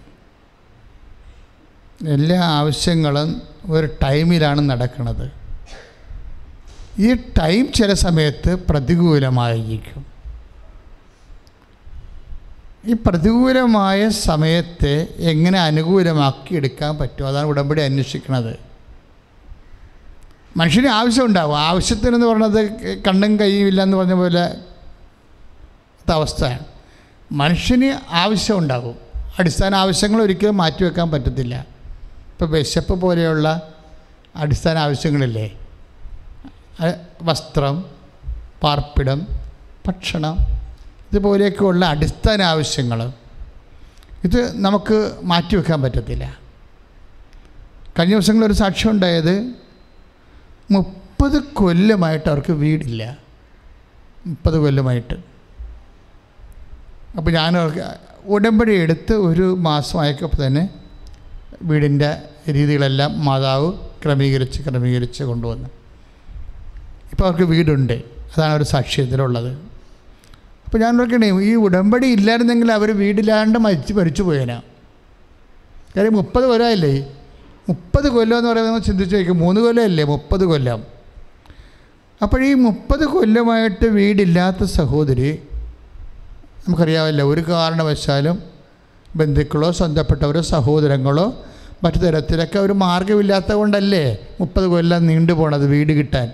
എല്ലാ 2.07 2.41
ആവശ്യങ്ങളും 2.41 3.41
ഒരു 3.69 3.87
ടൈമിലാണ് 4.03 4.69
നടക്കുന്നത്. 4.69 5.31
ഈ 6.99 7.13
ടൈം 7.13 7.71
ചില 7.71 7.93
സമയത്ത് 7.93 8.55
പ്രതികൂലമായിരിക്കും. 8.55 10.08
ഈ 12.87 12.93
പ്രതികൂലമായ 12.93 14.09
സമയത്തെ 14.09 15.07
എങ്ങനെ 15.17 15.59
അനുകൂലമാക്കി 15.59 16.55
എടുക്കാൻ 16.55 16.97
പറ്റും? 16.97 17.27
അതാണ് 17.27 17.47
ഉടമ്പടി 17.47 17.81
അന്വേഷിക്കുന്നത് 17.81 18.59
മനുഷ്യന് 20.57 20.87
ആവശ്യം 20.87 21.25
ഉണ്ടാവും 21.25 21.57
ആവശ്യത്തിനെന്ന് 21.59 22.27
പറഞ്ഞത് 22.27 22.61
കണ്ണും 23.07 23.39
കൈയും 23.39 23.67
ഇല്ല 23.67 23.83
എന്ന് 23.83 23.97
പറഞ്ഞ 23.97 24.13
പോലെ 24.13 24.57
അവസ്ഥയാണ്. 26.13 26.65
മനുഷ്യന് 27.31 27.99
ആവശ്യം 28.11 28.57
ഉണ്ടാകും 28.57 28.95
അടിസ്ഥാന 29.39 29.75
ആവശ്യങ്ങൾ 29.75 30.21
ഒരിക്കലും 30.21 30.57
മാറ്റിവെക്കാൻ 30.57 31.11
പറ്റത്തില്ല. 31.11 31.55
ഇപ്പോൾ 32.31 32.49
വിശപ്പ് 32.49 33.01
പോലെയുള്ള 33.01 33.73
അടിസ്ഥാന 34.35 34.77
ആവശ്യങ്ങളില്ലേ? 34.77 35.51
വസ്ത്രം 37.21 37.85
പാർപ്പിടം 38.63 39.27
ഭക്ഷണം 39.87 40.58
ഇതുപോലെയൊക്കെയുള്ള 41.11 41.85
അടിസ്ഥാന 41.85 42.41
ആവശ്യങ്ങൾ 42.41 43.11
ഇത് 44.23 44.63
നമുക്ക് 44.63 45.19
മാറ്റിവെക്കാൻ 45.23 45.81
പറ്റത്തില്ല. 45.81 46.39
കഴിഞ്ഞ 47.99 48.13
ദിവസങ്ങളിൽ 48.13 48.45
ഒരു 48.45 48.53
സാക്ഷ്യം 48.53 48.91
ഉണ്ടായത് 48.91 49.53
മുപ്പത് 50.71 51.43
കൊല്ലമായിട്ട് 51.43 52.29
അവർക്ക് 52.29 52.51
വീടില്ല. 52.51 53.17
മുപ്പത് 54.27 54.57
കൊല്ലമായിട്ട്. 54.57 55.13
അപ്പോൾ 57.17 57.31
ഞാൻ 57.31 57.57
അവർക്ക് 57.57 57.97
ഉടമ്പടി 58.25 58.73
എടുത്ത് 58.73 59.13
ഒരു 59.13 59.55
മാസമായപ്പോൾ 59.59 60.47
തന്നെ 60.47 60.69
വീടിന്റെ 61.61 62.21
രീതികളെല്ലാം 62.51 63.25
മാതാവ് 63.25 63.73
ക്രമീകരിച്ച് 63.73 64.61
ക്രമീകരിച്ച് 64.61 65.23
കൊണ്ടുവന്നു. 65.23 65.69
ഇപ്പോൾ 67.11 67.23
അവർക്ക് 67.23 67.43
വീടുണ്ട്. 67.43 67.93
അതാണ് 68.37 68.53
ഒരു 68.53 68.63
സാക്ഷ്യത്തിലുള്ളത് 68.63 69.68
അപ്പോൾ 70.69 70.79
ഞാൻ 70.81 71.01
ഓർക്കണേ 71.01 71.27
ഈ 71.49 71.53
ഉടമ്പടി 71.65 72.07
ഇല്ലായിരുന്നെങ്കിൽ 72.15 72.69
അവർ 72.75 72.89
വീടില്ലാണ്ട് 72.99 73.57
മരിച്ച് 73.63 73.93
മരിച്ചു 73.99 74.23
പോയേനാ. 74.23 74.57
കാര്യം 75.95 76.13
മുപ്പത് 76.13 76.45
കൊല്ലമല്ലേ 76.49 76.91
മുപ്പത് 77.69 78.07
കൊല്ലം 78.15 78.35
എന്ന് 78.37 78.49
പറയുന്നത് 78.49 78.71
നമ്മൾ 78.71 78.83
ചിന്തിച്ച് 78.87 79.15
നോക്കും 79.15 79.37
മൂന്ന് 79.43 79.59
കൊല്ലമല്ലേ? 79.61 80.03
മുപ്പത് 80.11 80.43
കൊല്ലം. 80.51 80.79
അപ്പോൾ 82.21 82.39
ഈ 82.47 82.51
മുപ്പത് 82.65 83.05
കൊല്ലമായിട്ട് 83.13 83.87
വീടില്ലാത്ത 83.97 84.63
സഹോദരി 84.77 85.31
നമുക്കറിയാമല്ലോ 86.63 87.25
ഒരു 87.33 87.41
കാരണവശാലും 87.49 88.37
ബന്ധുക്കളോ 89.19 89.71
സ്വന്തപ്പെട്ടവരോ 89.79 90.41
സഹോദരങ്ങളോ 90.53 91.27
മറ്റു 91.83 91.97
തരത്തിലൊക്കെ 91.97 92.59
ഒരു 92.59 92.73
മാർഗമില്ലാത്തത് 92.83 93.57
കൊണ്ടല്ലേ 93.61 94.03
മുപ്പത് 94.39 94.67
കൊല്ലം 94.75 95.01
നീണ്ടു 95.07 95.33
പോണത് 95.33 95.65
വീട് 95.73 95.93
കിട്ടാൻ. 95.99 96.27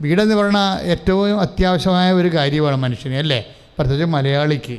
വീടെന്ന് 0.00 0.34
പറഞ്ഞാൽ 0.34 0.82
ഏറ്റവും 0.82 1.40
അത്യാവശ്യമായ 1.40 2.12
ഒരു 2.12 2.28
കാര്യമാണ് 2.34 2.76
മനുഷ്യന് 2.76 3.14
അല്ലേ? 3.14 3.38
പ്രത്യേകിച്ച് 3.78 4.14
മലയാളിക്ക്. 4.14 4.78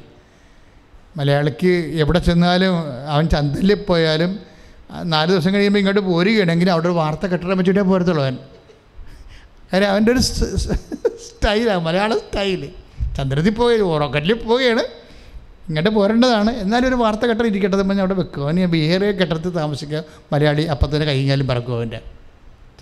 മലയാളിക്ക് 1.17 1.71
എവിടെ 1.99 2.19
ചെന്നാലും 2.19 2.73
അവൻ 3.09 3.29
ചന്തലിൽ 3.29 3.73
പോയാലും 3.73 4.39
നാല് 5.03 5.31
ദിവസം 5.31 5.53
കഴിയുമ്പോൾ 5.53 5.79
ഇങ്ങോട്ട് 5.79 6.01
പോരുകയാണെങ്കിൽ 6.01 6.71
അവിടെ 6.71 6.87
ഒരു 6.87 6.93
വാർത്ത 6.93 7.25
കെട്ടിടം 7.25 7.57
വെച്ചിട്ടേ 7.57 7.81
പോരത്തുള്ളൂ 7.81 8.23
അവൻ. 8.23 8.37
കാര്യം 9.73 9.89
അവന്റെ 9.89 10.11
ഒരു 10.11 10.19
സ്റ്റൈലാണ് 10.19 11.79
മലയാള 11.79 12.13
സ്റ്റൈൽ. 12.13 12.69
ചന്ദ്രത്തിൽ 13.17 13.53
പോയി 13.53 13.77
റോക്കറ്റിൽ 13.77 14.33
പോവുകയാണ്. 14.33 14.83
ഇങ്ങോട്ട് 15.67 15.89
പോരേണ്ടതാണ്. 15.89 16.51
എന്നാലും 16.51 16.87
ഒരു 16.87 16.95
വാർത്ത 16.95 17.25
കെട്ടം 17.25 17.47
ഇരിക്കട്ടെ 17.47 17.75
എന്ന് 17.75 17.87
പറഞ്ഞ് 17.87 18.01
അവിടെ 18.01 18.13
വെക്കുക 18.13 18.43
അവന് 18.43 18.59
വേറെ 18.59 19.11
കെട്ടത്തിൽ 19.11 19.49
താമസിക്കുക 19.49 20.03
മലയാളി 20.33 20.63
അപ്പം 20.63 20.95
തന്നെ 20.95 21.07
കൈകാലും 21.07 21.47
പറക്കും 21.47 21.75
അവന്റെ. 21.75 22.01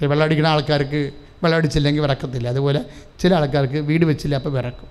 വെള്ളം 0.05 0.25
അടിക്കുന്ന 0.25 0.47
ആൾക്കാർക്ക് 0.47 1.11
വെള്ളം 1.43 1.57
അടിച്ചില്ലെങ്കിൽ 1.59 2.01
വിറക്കത്തില്ല. 2.05 2.47
അതുപോലെ 2.53 2.81
ചില 3.21 3.31
ആൾക്കാർക്ക് 3.39 3.79
വീട് 3.89 4.05
വെച്ചില്ല 4.11 4.35
അപ്പോൾ 4.39 4.53
വിറക്കും. 4.57 4.89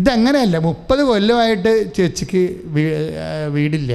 ഇതങ്ങനെയല്ല. 0.00 0.56
മുപ്പത് 0.68 1.02
കൊല്ലമായിട്ട് 1.10 1.72
ചേച്ചിക്ക് 1.96 2.42
വീടില്ല. 3.56 3.92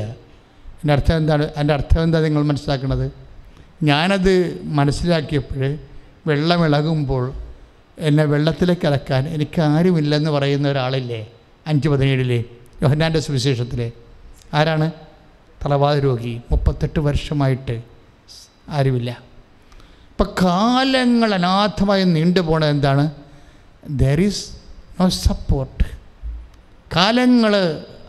എന്റെ 0.82 0.94
അർത്ഥം 0.94 1.16
എന്താണ്? 1.22 1.46
എന്റെ 1.58 1.74
അർത്ഥം 1.74 2.02
എന്താ 2.04 2.20
നിങ്ങൾ 2.28 2.44
മനസ്സിലാക്കുന്നത് 2.52 3.06
ഞാനത് 3.90 4.34
മനസ്സിലാക്കിയപ്പോൾ 4.80 5.78
വെള്ളം 6.28 6.62
ഇളകുമ്പോൾ 6.66 7.26
എന്നെ 8.08 8.24
വെള്ളത്തിലേക്ക് 8.34 8.86
ഇറക്കാൻ 8.88 9.24
എനിക്ക് 9.36 9.62
ആരുമില്ലെന്ന് 9.62 10.32
പറയുന്ന 10.36 10.66
ഒരാളില്ലേ? 10.74 11.22
അഞ്ച് 11.68 11.88
പതിനേഴിലെ 11.90 12.40
യോഹന്നാന്റെ 12.84 13.20
സുവിശേഷത്തിലെ. 13.20 13.88
ആരാണ്? 14.54 14.88
തലവാത 15.66 15.98
രോഗി. 16.08 16.34
മുപ്പത്തെട്ട് 16.52 17.00
വർഷമായിട്ട് 17.00 17.76
ആരുമില്ല. 18.70 19.29
അപ്പം 20.20 20.46
കാലങ്ങൾ 20.46 21.34
അനാഥമായി 21.34 22.04
നീണ്ടുപോണത് 22.04 22.70
എന്താണ്? 22.70 23.12
ദർ 23.90 24.22
ഈസ് 24.22 24.50
നോ 25.02 25.10
സപ്പോർട്ട് 25.10 25.84
കാലങ്ങൾ 26.96 27.54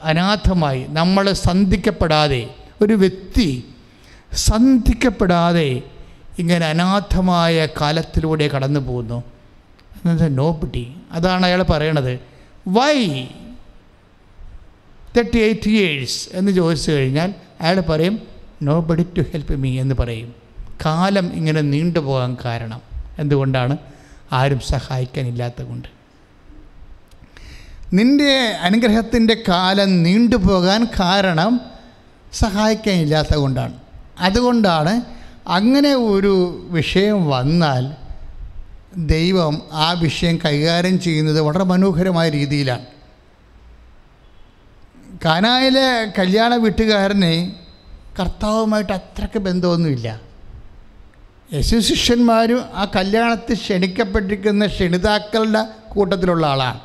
അനാഥമായി 0.04 0.86
നമ്മൾ 0.88 1.32
സന്ധിക്കപ്പെടാതെ 1.32 2.54
ഒരു 2.82 2.92
വ്യക്തി 2.92 3.64
സന്ധിക്കപ്പെടാതെ 4.34 5.82
ഇങ്ങനെ 6.38 6.66
അനാഥമായ 6.66 7.68
കാലത്തിലൂടെ 7.80 8.48
കടന്നു 8.48 8.80
പോകുന്നു. 8.80 9.24
നോ 10.28 10.52
പിടി 10.52 10.94
അതാണ് 11.12 11.46
അയാൾ 11.46 11.62
പറയണത്. 11.62 12.20
വൈ 12.68 13.24
തേർട്ടി 15.16 15.38
എയ്റ്റ് 15.38 15.68
ഇയേഴ്സ് 15.68 16.28
എന്ന് 16.32 16.52
ചോദിച്ചു 16.52 16.90
കഴിഞ്ഞാൽ 16.90 17.34
അയാൾ 17.60 17.80
പറയും 17.80 18.22
no 18.62 18.80
buddy 18.80 19.06
to 19.16 19.20
help 19.20 19.56
me 19.56 19.80
എന്ന് 19.80 19.94
പറയും. 19.94 20.39
കാലം 20.84 21.32
ഇങ്ങനെ 21.32 21.60
നീണ്ടുപോകാൻ 21.60 22.36
കാരണം 22.44 22.80
എന്തുകൊണ്ടാണ്? 23.18 23.76
ആരും 24.32 24.60
സഹായിക്കാനില്ലാത്തത് 24.60 25.66
കൊണ്ട് 25.66 25.88
നിന്റെ 27.92 28.38
അനുഗ്രഹത്തിന്റെ 28.62 29.36
കാലം 29.48 30.02
നീണ്ടുപോകാൻ 30.02 30.84
കാരണം 31.00 31.60
സഹായിക്കാനില്ലാത്തത് 32.32 33.38
കൊണ്ടാണ് 33.38 33.72
അതുകൊണ്ടാണ് 34.18 35.02
അങ്ങനെ 35.46 35.94
ഒരു 35.94 36.66
വിഷയം 36.70 37.28
വന്നാൽ 37.30 37.94
ദൈവം 38.96 39.62
ആ 39.72 39.92
വിഷയം 39.92 40.38
കൈകാര്യം 40.44 41.00
ചെയ്യുന്നത് 41.00 41.40
വളരെ 41.40 41.64
മനോഹരമായ 41.64 42.28
രീതിയിലാണ്. 42.28 42.86
കാനായിലെ 45.24 46.12
കല്യാണ 46.18 46.54
വീട്ടുകാരനെ 46.54 47.56
കർത്താവുമായിട്ട് 48.20 48.92
അത്രയ്ക്ക് 48.92 49.38
ബന്ധമൊന്നുമില്ല. 49.38 50.29
യേശു 51.52 51.76
ശിഷ്യന്മാരും 51.78 52.64
ആ 52.74 52.92
കല്യാണത്തിൽ 52.96 53.54
ക്ഷണിക്കപ്പെട്ടിരിക്കുന്ന 53.54 54.66
ക്ഷണിതാക്കളുടെ 54.66 55.62
കൂട്ടത്തിലുള്ള 55.88 56.46
ആളാണ്. 56.46 56.80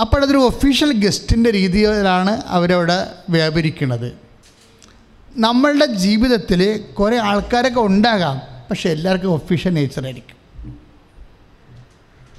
അപ്പോഴതൊരു 0.00 0.38
ഒഫീഷ്യൽ 0.38 0.92
ഗസ്റ്റിന്റെ 0.92 1.50
രീതിയിലാണ് 1.50 2.42
അവരവിടെ 2.46 3.14
വ്യാപരിക്കുന്നത്. 3.30 4.12
നമ്മളുടെ 5.36 5.86
ജീവിതത്തിൽ 5.86 6.84
കുറേ 6.98 7.16
ആൾക്കാരൊക്കെ 7.16 7.80
ഉണ്ടാകാം 7.80 8.42
പക്ഷെ 8.70 8.88
എല്ലാവർക്കും 8.90 9.32
ഒഫീഷ്യൽ 9.32 9.72
നേച്ചറായിരിക്കും 9.72 10.36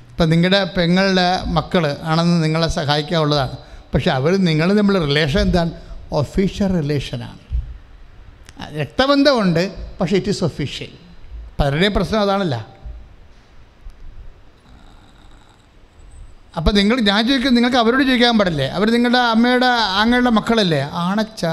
ഇപ്പം 0.09 0.29
നിങ്ങളുടെ 0.29 0.63
പെങ്ങളുടെ 0.77 1.39
മക്കൾ 1.47 1.97
ആണെന്ന് 2.03 2.43
നിങ്ങളെ 2.43 2.67
സഹായിക്കാനുള്ളതാണ്. 2.67 3.57
പക്ഷെ 3.93 4.11
അവർ 4.11 4.35
നിങ്ങൾ 4.37 4.77
തമ്മിലുള്ള 4.77 5.05
റിലേഷൻ 5.05 5.39
എന്താണ്? 5.39 5.71
ഒഫീഷ്യൽ 6.11 6.81
റിലേഷനാണ് 6.81 7.48
രക്തബന്ധമുണ്ട് 8.67 9.97
പക്ഷേ 9.97 10.15
ഇറ്റ് 10.15 10.29
ഈസ് 10.29 10.43
ഒഫീഷ്യൽ 10.43 10.89
പലരുടെയും 11.59 11.93
പ്രശ്നം 11.93 12.19
അതാണല്ല. 12.19 12.67
അപ്പം 16.57 16.75
നിങ്ങൾ 16.75 16.99
ഞാൻ 16.99 17.27
ചോദിക്കും 17.27 17.53
നിങ്ങൾക്ക് 17.53 17.77
അവരോട് 17.77 18.03
ചോദിക്കാൻ 18.03 18.37
പാടില്ലേ? 18.37 18.67
അവർ 18.67 18.91
നിങ്ങളുടെ 18.91 19.17
അമ്മയുടെ 19.17 19.65
ആങ്ങളുടെ 19.65 20.29
മക്കളല്ലേ? 20.29 20.89
ആണച്ച 20.91 21.45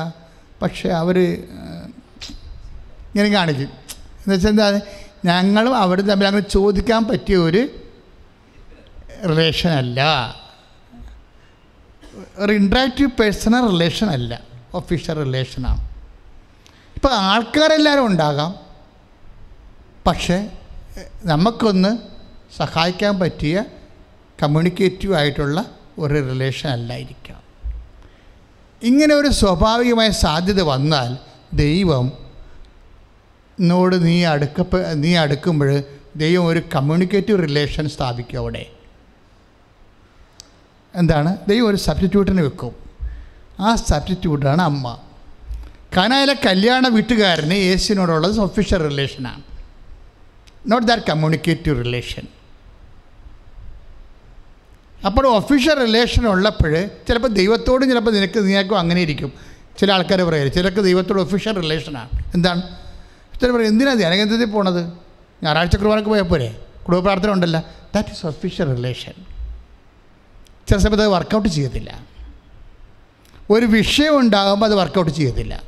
പക്ഷേ 0.63 0.89
അവർ 0.89 1.19
ഇങ്ങനെ 1.19 3.29
കാണിക്കും. 3.29 3.63
എന്ന് 3.63 4.35
വെച്ചാൽ 4.35 4.51
എന്താ 4.51 4.81
ഞങ്ങളും 5.25 5.77
അവർ 5.77 6.01
തമ്മിൽ 6.01 6.27
അങ്ങനെ 6.27 6.49
ചോദിക്കാൻ 6.49 7.05
പറ്റിയ 7.05 7.37
ഒരു 7.37 7.69
റിലേഷൻ 9.29 9.71
അല്ല. 9.71 10.01
ഒരു 12.37 12.53
ഇൻട്രാക്റ്റീവ് 12.53 13.11
പേഴ്സണൽ 13.11 13.71
റിലേഷൻ 13.71 14.11
അല്ല. 14.11 14.41
ഒഫീഷ്യൽ 14.75 15.25
റിലേഷനാണ് 15.25 15.96
ഇപ്പോൾ 16.97 17.13
ആൾക്കാരെല്ലാവരും 17.13 18.07
ഉണ്ടാകാം. 18.07 18.55
പക്ഷേ 20.07 20.51
നമുക്കൊന്ന് 21.25 21.99
സഹായിക്കാൻ 22.57 23.21
പറ്റിയ 23.21 23.65
കമ്മ്യൂണിക്കേറ്റീവ് 24.43 25.15
ആയിട്ടുള്ള 25.15 25.65
ഒരു 25.99 26.29
റിലേഷൻ 26.29 26.71
അല്ലായിരിക്കാം 26.71 27.43
ഇങ്ങനെ 28.83 29.15
ഒരു 29.15 29.29
സ്വാഭാവികമായ 29.29 30.11
സാധ്യത 30.11 30.63
വന്നാൽ 30.63 31.19
ദൈവം 31.55 32.13
നോട് 33.61 34.07
നീ 34.07 34.25
അടുക്കപ്പ 34.25 34.77
നീ 34.77 35.17
അടുക്കുമ്പോൾ 35.17 35.83
ദൈവം 36.17 36.47
ഒരു 36.47 36.63
കമ്മ്യൂണിക്കേറ്റീവ് 36.75 37.43
റിലേഷൻ 37.43 37.89
സ്ഥാപിക്കും 37.89 38.39
അവിടെ. 38.39 38.67
എന്താണ്? 40.95 41.37
ദൈവം 41.49 41.69
ഒരു 41.69 41.77
സബ്സ്റ്റിറ്റ്യൂട്ടിനെ 41.77 42.43
വെക്കും. 42.43 42.75
ആ 43.61 43.75
സബ്സ്റ്റിറ്റ്യൂട്ടാണ് 43.75 44.63
അമ്മ. 44.63 45.01
കനായിലെ 45.95 46.37
കല്യാണ 46.47 46.89
വീട്ടുകാരന് 46.89 47.53
യേശുവിനോടുള്ളത് 47.53 48.41
ഒഫീഷ്യൽ 48.41 48.89
റിലേഷനാണ് 48.89 49.43
നോട്ട് 50.67 50.87
ദാറ്റ് 50.87 51.03
കമ്മ്യൂണിക്കേറ്റീവ് 51.09 51.85
റിലേഷൻ 51.85 52.23
അപ്പോൾ 55.07 55.27
ഒഫീഷ്യൽ 55.29 55.79
റിലേഷൻ 55.81 56.27
ഉള്ളപ്പോൾ 56.27 56.87
ചിലപ്പോൾ 57.09 57.29
ദൈവത്തോടും 57.29 57.89
ചിലപ്പോൾ 57.89 58.11
നിനക്ക് 58.11 58.39
നിനക്കും 58.39 58.79
അങ്ങനെ 58.79 59.01
ഇരിക്കും. 59.01 59.33
ചില 59.79 59.93
ആൾക്കാർ 59.93 60.23
പറയും 60.23 60.53
ചിലർക്ക് 60.53 60.85
ദൈവത്തോട് 60.85 61.21
ഒഫീഷ്യൽ 61.21 61.55
റിലേഷനാണ് 61.61 62.09
എന്താണ്? 62.35 62.63
ചില 63.41 63.51
പറയും 63.51 63.67
എന്തിനാണ് 63.67 63.99
ധ്യാനകേന്ദ്രത്തിൽ 63.99 64.47
പോണത്? 64.47 64.83
ഞായറാഴ്ച 65.43 65.77
കുർബാനക്ക് 65.77 66.09
പോയാൽ 66.09 66.25
പോരെ? 66.25 66.67
കുടുംബ 66.87 67.03
പ്രാർത്ഥന 67.03 67.31
ഉണ്ടല്ല. 67.31 67.59
ദാറ്റ് 67.95 68.09
ഈസ് 68.09 68.27
ഒഫീഷ്യൽ 68.27 68.77
റിലേഷൻ 68.77 69.13
ചില 70.69 70.77
സമയത്ത് 70.77 71.03
അത് 71.03 71.11
വർക്കൗട്ട് 71.11 71.49
ചെയ്യത്തില്ല. 71.49 72.07
ഒരു 73.51 73.67
വിഷയം 73.67 74.19
ഉണ്ടാകുമ്പോൾ 74.19 74.67
അത് 74.67 74.75
വർക്കൗട്ട് 74.75 75.13
ചെയ്യത്തില്ല. 75.13 75.63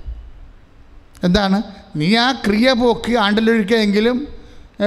എന്താണ്? 1.25 1.59
നീ 1.99 2.09
ആ 2.17 2.27
ക്രിയ 2.47 2.73
പോക്കി 2.73 3.13
ആണ്ടിലൊഴിക്കെങ്കിലും 3.25 4.19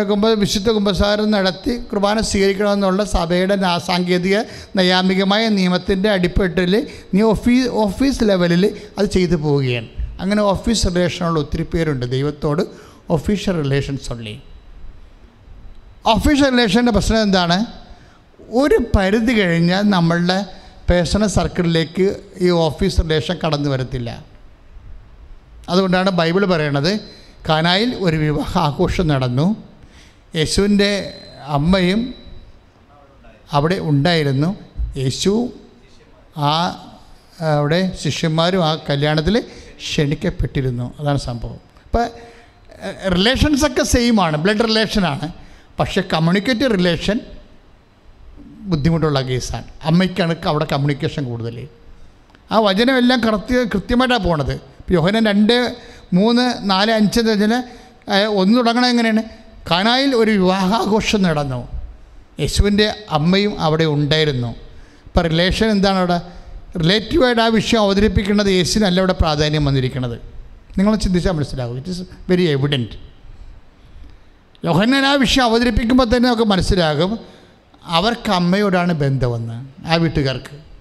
കുമ്പ 0.10 0.26
വിശുദ്ധ 0.42 0.70
കുമ്പസാരം 0.70 1.32
നടത്തി 1.32 1.74
കുർബാന 1.90 2.22
സ്വീകരിക്കണമെന്നുള്ള 2.22 3.02
സഭയുടെ 3.16 3.56
സാങ്കേതിക 3.88 4.38
നൈയാമികമായ 4.76 5.44
നിയമത്തിന്റെ 5.58 6.10
അടിപ്പെട്ടിൽ 6.10 6.74
നീ 7.14 7.22
ഓഫീസ് 7.22 7.68
ഓഫീസ് 7.86 8.22
ലെവലിൽ 8.30 8.64
അത് 8.98 9.06
ചെയ്തു 9.16 9.36
പോവുകയാണ്. 9.36 9.90
അങ്ങനെ 10.22 10.42
ഓഫീസ് 10.54 10.88
റിലേഷനുള്ള 10.88 11.40
ഒത്തിരി 11.40 11.66
പേരുണ്ട്. 11.74 12.06
ദൈവത്തോട് 12.16 12.64
ഒഫീഷ്യൽ 13.10 13.56
റിലേഷൻസ് 13.64 14.10
ഉള്ളി 14.14 14.36
ഒഫീഷ്യൽ 16.16 16.50
റിലേഷന്റെ 16.50 16.92
പ്രശ്നം 16.92 17.22
എന്താണ്? 17.22 17.58
ഒരു 18.62 18.78
പരിധി 18.96 19.34
കഴിഞ്ഞാൽ 19.42 19.84
നമ്മളുടെ 19.96 20.40
പേഴ്സണൽ 20.90 21.30
സർക്കിളിലേക്ക് 21.38 22.08
ഈ 22.42 22.50
ഓഫീസ് 22.68 23.00
റിലേഷൻ 23.02 23.36
കടന്നു 23.44 23.70
വരത്തില്ല. 23.70 24.10
അതുകൊണ്ടാണ് 25.72 26.10
ബൈബിൾ 26.10 26.46
പറയണത് 26.46 27.00
കാനായിൽ 27.50 27.96
ഒരു 27.96 28.18
വിവാഹ 28.18 28.58
ആഘോഷം 28.60 29.08
നടന്നു. 29.08 29.48
യേശുവിന്റെ 30.36 30.92
അമ്മയും 31.58 32.02
അവിടെ 33.52 33.78
ഉണ്ടായിരുന്നു. 33.92 34.50
യേശു 34.98 35.50
ആ 36.38 36.52
അവിടെ 37.60 37.80
ശിഷ്യന്മാരും 38.04 38.62
ആ 38.66 38.72
കല്യാണത്തിൽ 38.90 39.36
ക്ഷണിക്കപ്പെട്ടിരുന്നു. 39.80 40.86
അതാണ് 41.00 41.18
സംഭവം. 41.18 41.60
ഇപ്പം 41.86 42.08
റിലേഷൻസൊക്കെ 43.14 43.84
സെയിമാണ് 43.84 44.38
ബ്ലഡ് 44.38 44.64
റിലേഷനാണ് 44.70 45.28
പക്ഷേ 45.80 46.02
കമ്മ്യൂണിക്കേറ്റീവ് 46.14 46.72
റിലേഷൻ 46.72 47.20
ബുദ്ധിമുട്ടുള്ള 48.72 49.22
കേസാണ്. 49.22 49.68
അമ്മയ്ക്കാണ് 49.84 50.34
അവിടെ 50.48 50.66
കമ്മ്യൂണിക്കേഷൻ 50.72 51.24
കൂടുതൽ 51.30 51.68
ആ 52.52 52.60
വചനമെല്ലാം 52.60 53.20
കൃത്യ 53.22 53.64
കൃത്യമായിട്ടാണ് 53.64 54.24
പോണത്. 54.24 54.71
യോഹനൻ 54.92 55.26
രണ്ട് 55.26 55.76
മൂന്ന് 56.14 56.70
നാല് 56.70 56.92
അഞ്ച് 56.92 57.20
എന്ന് 57.20 57.32
വെച്ചാൽ 57.32 57.64
ഒന്ന് 58.26 58.58
തുടങ്ങണം 58.58 58.86
എങ്ങനെയാണ്? 58.86 59.24
കനായിൽ 59.72 60.16
ഒരു 60.16 60.32
വിവാഹാഘോഷം 60.32 61.22
നടന്നു. 61.22 61.68
യേശുവിന്റെ 62.40 62.94
അമ്മയും 63.12 63.60
അവിടെ 63.60 63.84
ഉണ്ടായിരുന്നു. 63.84 64.48
ഇപ്പം 65.06 65.22
റിലേഷൻ 65.22 65.70
എന്താണ് 65.70 65.98
അവിടെ? 65.98 66.22
റിലേറ്റീവായിട്ട് 66.80 67.42
ആ 67.42 67.46
വിഷയം 67.46 67.82
അവതരിപ്പിക്കുന്നത് 67.82 68.48
യേശുവിനല്ല 68.48 69.00
അവിടെ 69.00 69.14
പ്രാധാന്യം 69.14 69.66
വന്നിരിക്കുന്നത് 69.66 70.20
നിങ്ങൾ 70.78 70.96
ചിന്തിച്ചാൽ 70.96 71.32
മനസ്സിലാകും 71.32 71.78
ഇറ്റ് 71.78 71.90
ഇസ് 71.90 72.02
വെരി 72.30 72.44
എവിഡന്റ് 72.44 73.12
യോഹന്നൻ 74.66 75.06
ആ 75.06 75.14
വിഷയം 75.14 75.44
അവതരിപ്പിക്കുമ്പോൾ 75.44 76.04
തന്നെ 76.04 76.30
നമുക്ക് 76.30 76.44
മനസ്സിലാകും. 76.44 77.20
അവർക്ക് 77.86 78.32
അമ്മയോടാണ് 78.32 78.94
ബന്ധമെന്ന് 78.94 79.88
ആ 79.88 79.96
വീട്ടുകാർക്ക്. 79.96 80.72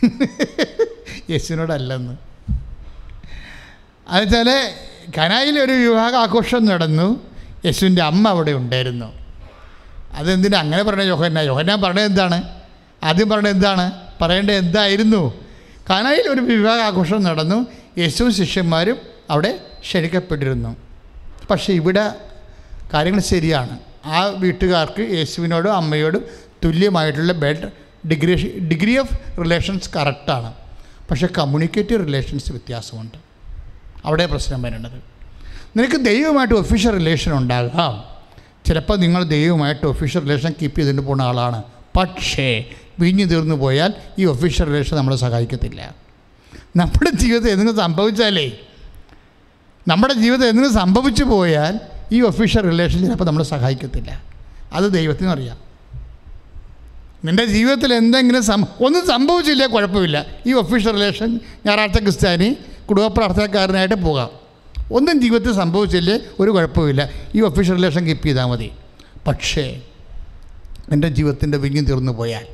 യേശുവിനോടല്ലെന്ന്. 1.30 2.29
എന്നുവെച്ചാൽ 4.10 4.70
കനായിൽ 5.18 5.58
ഒരു 5.58 5.72
വിവാഹ 5.72 6.14
ആഘോഷം 6.14 6.64
നടന്നു. 6.64 7.20
യേശുവിന്റെ 7.64 8.02
അമ്മ 8.02 8.28
അവിടെ 8.28 8.52
ഉണ്ടായിരുന്നു. 8.52 9.12
അതെന്തിനാ 10.12 10.58
അങ്ങനെ 10.58 10.82
പറഞ്ഞ 10.82 11.02
യോഹന്ന 11.02 11.38
യോഹന്നാൻ 11.38 11.82
പറഞ്ഞത് 11.82 12.04
എന്താണ്? 12.04 12.42
ആദ്യം 13.02 13.28
പറഞ്ഞത് 13.28 13.52
എന്താണ്? 13.52 13.92
പറയേണ്ടത് 14.20 14.54
എന്തായിരുന്നു? 14.54 15.44
കനായിൽ 15.90 16.28
ഒരു 16.28 16.40
വിവാഹ 16.40 16.78
ആഘോഷം 16.78 17.22
നടന്നു. 17.22 17.66
യേശുവും 17.98 18.34
ശിഷ്യന്മാരും 18.34 18.96
അവിടെ 19.30 19.60
ക്ഷണിക്കപ്പെട്ടിരുന്നു. 19.80 20.76
പക്ഷേ 21.50 21.72
ഇവിടെ 21.72 22.14
കാര്യങ്ങൾ 22.94 23.20
ശരിയാണ്. 23.20 23.78
ആ 24.04 24.24
വീട്ടുകാർക്ക് 24.24 25.00
യേശുവിനോടും 25.00 25.76
അമ്മയോടും 25.76 26.24
തുല്യമായിട്ടുള്ള 26.64 27.32
bed 27.32 27.72
degree 28.08 28.58
degree 28.58 28.98
of 28.98 29.38
relations 29.38 29.90
കറക്റ്റാണ്. 29.96 30.54
പക്ഷേ 31.10 31.28
കമ്മ്യൂണിക്കേറ്റീവ് 31.38 32.06
റിലേഷൻസ് 32.06 32.50
വ്യത്യാസമുണ്ട്. 32.50 33.29
അവിടെ 34.04 34.26
പ്രശ്നം 34.26 34.62
വരേണ്ടത് 34.62 35.10
നിനക്ക് 35.78 35.96
ദൈവമായിട്ട് 35.96 36.54
ഒഫീഷ്യൽ 36.54 36.92
റിലേഷൻ 36.92 37.32
ഉണ്ടാകാം. 37.32 38.04
ചിലപ്പോൾ 38.66 38.96
നിങ്ങൾ 38.96 39.24
ദൈവമായിട്ട് 39.24 39.86
ഒഫീഷ്യൽ 39.86 40.22
റിലേഷൻ 40.22 40.54
കീപ്പ് 40.62 40.80
ചെയ്തിട്ട് 40.80 41.00
പോകുന്ന 41.00 41.22
ആളാണ്. 41.22 41.62
പക്ഷേ 41.96 42.64
വിഞ്ഞു 43.00 43.24
തീർന്നു 43.24 43.54
പോയാൽ 43.54 43.94
ഈ 44.18 44.24
ഒഫീഷ്യൽ 44.24 44.66
റിലേഷൻ 44.66 44.96
നമ്മളെ 44.96 45.16
സഹായിക്കത്തില്ല. 45.16 45.94
നമ്മുടെ 46.76 47.10
ജീവിതത്തിൽ 47.16 47.50
എന്തെങ്കിലും 47.50 47.76
സംഭവിച്ചാലേ 47.76 48.52
നമ്മുടെ 49.88 50.14
ജീവിതം 50.14 50.48
എന്തെങ്കിലും 50.48 50.72
സംഭവിച്ചു 50.72 51.24
പോയാൽ 51.24 51.80
ഈ 52.12 52.20
ഒഫീഷ്യൽ 52.20 52.62
റിലേഷൻ 52.62 53.04
ചിലപ്പോൾ 53.04 53.24
നമ്മളെ 53.24 53.44
സഹായിക്കത്തില്ല. 53.44 54.22
അത് 54.72 54.92
ദൈവത്തിനും 54.92 55.30
അറിയാം. 55.30 55.58
നിന്റെ 57.24 57.44
ജീവിതത്തിൽ 57.44 57.94
എന്തെങ്കിലും 57.94 58.42
സം 58.42 58.62
ഒന്നും 58.62 59.06
സംഭവിച്ചില്ല 59.06 59.66
കുഴപ്പമില്ല. 59.66 60.26
ഈ 60.46 60.52
ഒഫീഷ്യൽ 60.52 60.92
റിലേഷൻ 60.92 61.40
ഞായറാഴ്ച 61.66 61.98
ക്രിസ്ത്യാനി 61.98 62.56
കുടുംബ 62.90 63.06
പ്രാർത്ഥനക്കാരനായിട്ട് 63.06 63.94
പോകാം. 63.94 64.30
ഒന്നും 64.92 65.22
ജീവിതത്തിൽ 65.22 65.54
സംഭവിച്ചില്ലേ? 65.54 66.18
ഒരു 66.40 66.50
കുഴപ്പമില്ല 66.50 67.10
ഈ 67.34 67.40
ഒഫീഷ്യൽ 67.40 67.76
റിലേഷൻ 67.76 68.06
കീപ്പ് 68.06 68.26
ചെയ്താൽ 68.26 68.44
മതി. 68.44 68.72
പക്ഷേ 69.26 69.82
എന്റെ 70.92 71.08
ജീവിതത്തിന്റെ 71.08 71.58
വിങ്ങി 71.58 71.80
തീർന്നു 71.80 72.12
പോയാൽ 72.12 72.46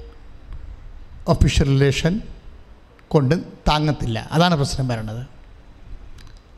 ഒഫീഷ്യൽ 1.29 1.67
റിലേഷൻ 1.67 2.21
കൊണ്ട് 3.09 3.35
താങ്ങത്തില്ല. 3.69 4.29
അതാണ് 4.33 4.57
പ്രശ്നം 4.57 4.89
വരണത്. 4.89 5.27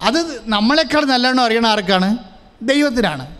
അത് 0.03 0.41
നമ്മളെക്കാൾ 0.47 1.05
നല്ലവണ്ണം 1.05 1.45
അറിയണ 1.45 1.67
ആർക്കാണ്? 1.67 2.17
ദൈവത്തിനാണ്. 2.63 3.37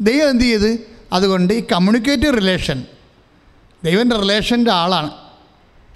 ദൈവം 0.00 0.30
എന്ത് 0.30 0.44
ചെയ്ത്? 0.44 0.78
അതുകൊണ്ട് 1.12 1.54
ഈ 1.54 1.64
കമ്മ്യൂണിക്കേറ്റീവ് 1.72 2.34
റിലേഷൻ 2.34 2.84
ദൈവന്റെ 3.84 4.16
റിലേഷന്റെ 4.16 4.72
ആളാണ്. 4.72 5.10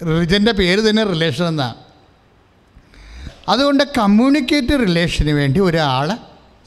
റിലിജന്റെ 0.05 0.51
പേര് 0.51 0.89
തന്നെ 0.89 1.03
റിലേഷൻ 1.03 1.45
എന്നാണ്. 1.45 1.90
അതുകൊണ്ട് 3.49 3.83
കമ്മ്യൂണിക്കേറ്റ് 3.97 4.67
റിലേഷന് 4.67 5.31
വേണ്ടി 5.31 5.59
ഒരാളെ 5.59 6.15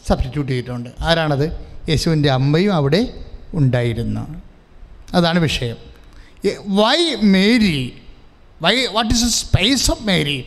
സബ്സ്റ്റിറ്റ്യൂട്ട് 0.09 0.53
ചെയ്തിട്ടുണ്ട്. 0.53 0.91
ആരാണത്? 1.01 1.53
യേശുവിന്റെ 1.89 2.31
അമ്മയും 2.31 2.75
അവിടെ 2.75 3.25
ഉണ്ടായിരുന്നു. 3.55 4.43
അതാണ് 5.15 5.39
വിഷയം. 5.39 5.77
Why 6.67 7.15
Mary 7.23 7.93
why 8.63 8.87
what 8.87 9.15
is 9.15 9.25
the 9.25 9.29
space 9.29 9.91
of 9.91 10.03
Mary 10.03 10.45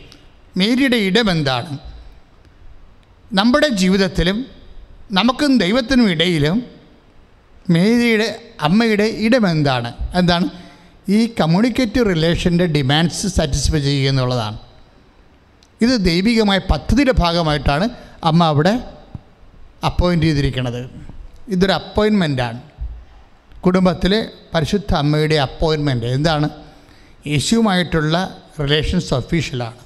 Mary 0.56 0.96
ഇടം 0.96 1.30
എന്താണ്? 1.30 1.78
നമ്മുടെ 3.32 3.68
ജീവിതത്തിലും 3.68 4.46
നമുക്കും 5.12 5.58
ദൈവത്തിനും 5.58 6.10
ഇടയിലും 6.10 6.62
മേരിയുടെ 7.70 8.40
അമ്മയുടെ 8.60 9.04
ഇടം 9.04 9.50
എന്താണ്? 9.50 9.92
എന്താണ്? 10.14 10.48
ഈ 11.08 11.34
കമ്മ്യൂണിക്കേറ്റീവ് 11.40 12.06
റിലേഷന്റെ 12.06 12.66
ഡിമാൻഡ്സ് 12.66 13.26
സാറ്റിസ്ഫൈ 13.26 13.80
ചെയ്യുക 13.80 14.08
എന്നുള്ളതാണ്. 14.08 14.58
ഇത് 15.82 16.04
ദൈവികമായ 16.04 16.58
പദ്ധതിയുടെ 16.58 17.12
ഭാഗമായിട്ടാണ് 17.18 17.88
അമ്മ 18.24 18.44
അവിടെ 18.44 18.84
അപ്പോയിന്റ് 19.84 20.26
ചെയ്തിരിക്കുന്നത്. 20.26 20.90
ഇതൊരു 21.48 21.72
അപ്പോയിൻമെന്റാണ് 21.72 22.62
കുടുംബത്തിലെ 23.60 24.26
പരിശുദ്ധ 24.54 24.94
അമ്മയുടെ 24.94 25.34
അപ്പോയിൻമെന്റ് 25.34 26.06
എന്താണ്? 26.06 26.48
യേശുവുമായിട്ടുള്ള 27.26 28.36
റിലേഷൻസ് 28.60 29.14
ഒഫീഷ്യലാണ് 29.14 29.76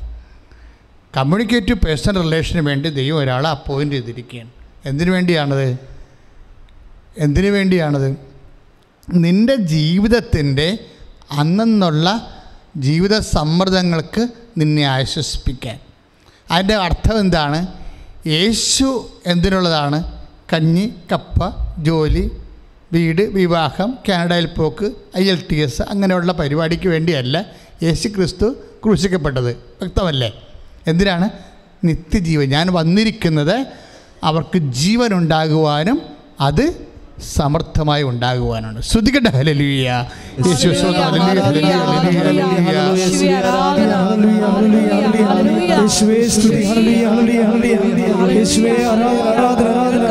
കമ്മ്യൂണിക്കേറ്റീവ് 1.17 1.79
പേഴ്സണൽ 1.79 2.23
റിലേഷന് 2.23 2.61
വേണ്ടി 2.61 2.89
ദൈവം 2.89 3.19
ഒരാളെ 3.19 3.51
അപ്പോയിന്റ് 3.51 3.95
ചെയ്തിരിക്കുകയാണ്. 3.95 4.51
എന്തിനു 4.85 5.11
വേണ്ടിയാണത്? 5.11 5.79
എന്തിനു 7.19 7.51
വേണ്ടിയാണത്? 7.51 8.17
നിന്റെ 9.11 9.57
ജീവിതത്തിന്റെ 9.57 10.79
അന്നെന്നുള്ള 11.31 12.29
ജീവിത 12.77 13.19
സമ്മർദ്ദങ്ങൾക്ക് 13.19 14.29
നിന്നെ 14.59 14.83
ആശ്വസിപ്പിക്കാൻ. 14.83 15.79
അതിന്റെ 16.51 16.75
അർത്ഥം 16.75 17.19
എന്താണ്? 17.19 17.67
യേശു 18.27 19.11
എന്തിനുള്ളതാണ്? 19.27 20.23
കഞ്ഞി 20.53 20.95
കപ്പ 21.13 21.39
ജോലി 21.79 22.31
വീട് 22.93 23.23
വിവാഹം 23.23 23.99
കാനഡയിൽ 24.09 24.47
പോക്ക് 24.47 24.93
ഐ 25.19 25.31
എൽ 25.31 25.45
ടി 25.51 25.57
എസ് 25.57 25.83
അങ്ങനെയുള്ള 25.83 26.33
പരിപാടിക്ക് 26.33 26.89
വേണ്ടിയല്ല 26.89 27.47
യേശു 27.83 28.09
ക്രിസ്തു 28.09 28.57
ക്രൂശിക്കപ്പെട്ടത്. 28.85 29.51
വ്യക്തമല്ലേ? 29.51 30.49
എന്തിനാണ്? 30.87 31.29
നിത്യജീവൻ. 31.85 32.49
ഞാൻ 32.49 32.73
വന്നിരിക്കുന്നത് 32.73 33.67
അവർക്ക് 34.25 34.59
ജീവനുണ്ടാകുവാനും 34.59 36.03
അത് 36.41 36.92
സമർത്ഥമായി 37.29 38.05
ഉണ്ടാകുവാനാണ് 38.05 38.81
ശ്രുതികട്ടെ 38.83 39.31
ഹലലുയ 39.31 39.89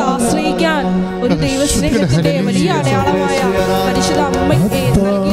ആശ്രയിക്കാൻ 0.07 0.85
ഒരു 1.21 1.35
ദൈവസ്നേഹത്തിന്റെ 1.35 2.33
വലിയ 2.41 2.69
അടയാളമായ 2.71 3.39
പരിശുദ്ധ 3.85 4.21
അമ്മയെ 4.31 5.30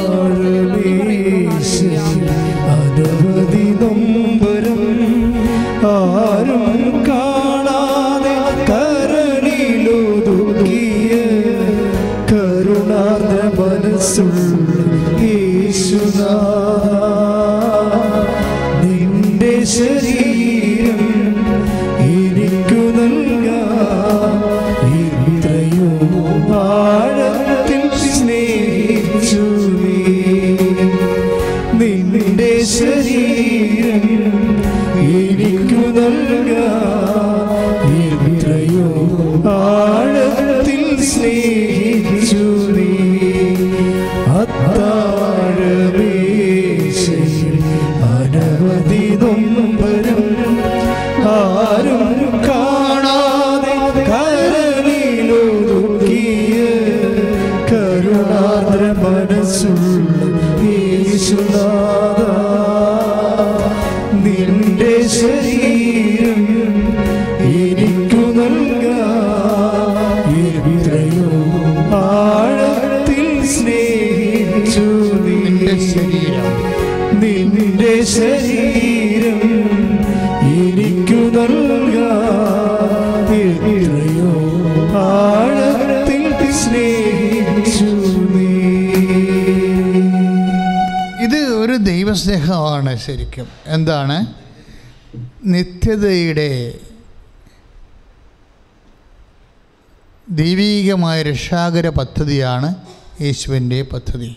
ദൈവസ്നേഹമാണ് 92.38 92.96
ശരിക്കും. 92.96 93.48
എന്താണ്? 93.66 94.26
നിത്യതയുടെ 95.44 96.74
ദൈവീകമായ 100.30 101.22
രക്ഷാകര 101.22 101.88
പദ്ധതിയാണ് 101.88 102.74
യേശുവിന്റെ 103.20 103.82
പദ്ധതി. 103.82 104.36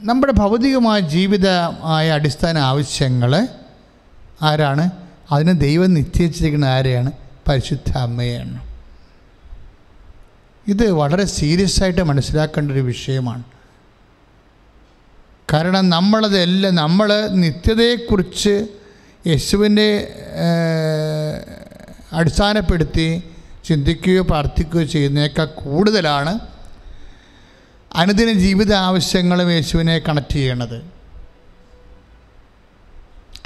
നമ്മുടെ 0.00 0.32
ഭൗതികമായ 0.32 1.00
ജീവിതമായ 1.00 2.10
അടിസ്ഥാന 2.10 2.58
ആവശ്യങ്ങൾ 2.58 3.48
ആരാണ്? 4.42 4.90
അതിന് 5.32 5.60
ദൈവം 5.60 5.94
നിശ്ചയിച്ചിരിക്കുന്ന 5.94 6.64
ആരെയാണ്? 6.64 7.12
പരിശുദ്ധ 7.48 7.98
അമ്മയാണ് 7.98 8.66
ഇത് 10.68 10.90
വളരെ 10.90 11.24
സീരിയസ് 11.24 11.82
ആയിട്ട് 11.82 12.02
മനസ്സിലാക്കേണ്ട 12.02 12.72
ഒരു 12.72 12.80
വിഷയമാണ്. 12.80 13.44
കാരണം 15.52 15.90
നമ്മളതെല്ലാം 15.90 16.74
നമ്മൾ 16.74 17.28
നിത്യതയെക്കുറിച്ച് 17.28 18.66
യേശുവിന്റെ 19.26 19.88
അടിസ്ഥാനപ്പെടുത്തി 22.12 23.22
ചിന്തിക്കുകയോ 23.64 24.22
പ്രാർത്ഥിക്കുകയോ 24.22 24.86
ചെയ്യുന്നതിനേക്കാൾ 24.86 25.44
കൂടുതലാണ് 25.44 26.38
അനുദിന 27.94 28.32
ജീവിത 28.32 28.72
ആവശ്യങ്ങളും 28.74 29.52
യേശുവിനെ 29.52 29.98
കണക്ട് 29.98 30.32
ചെയ്യണത്. 30.32 30.84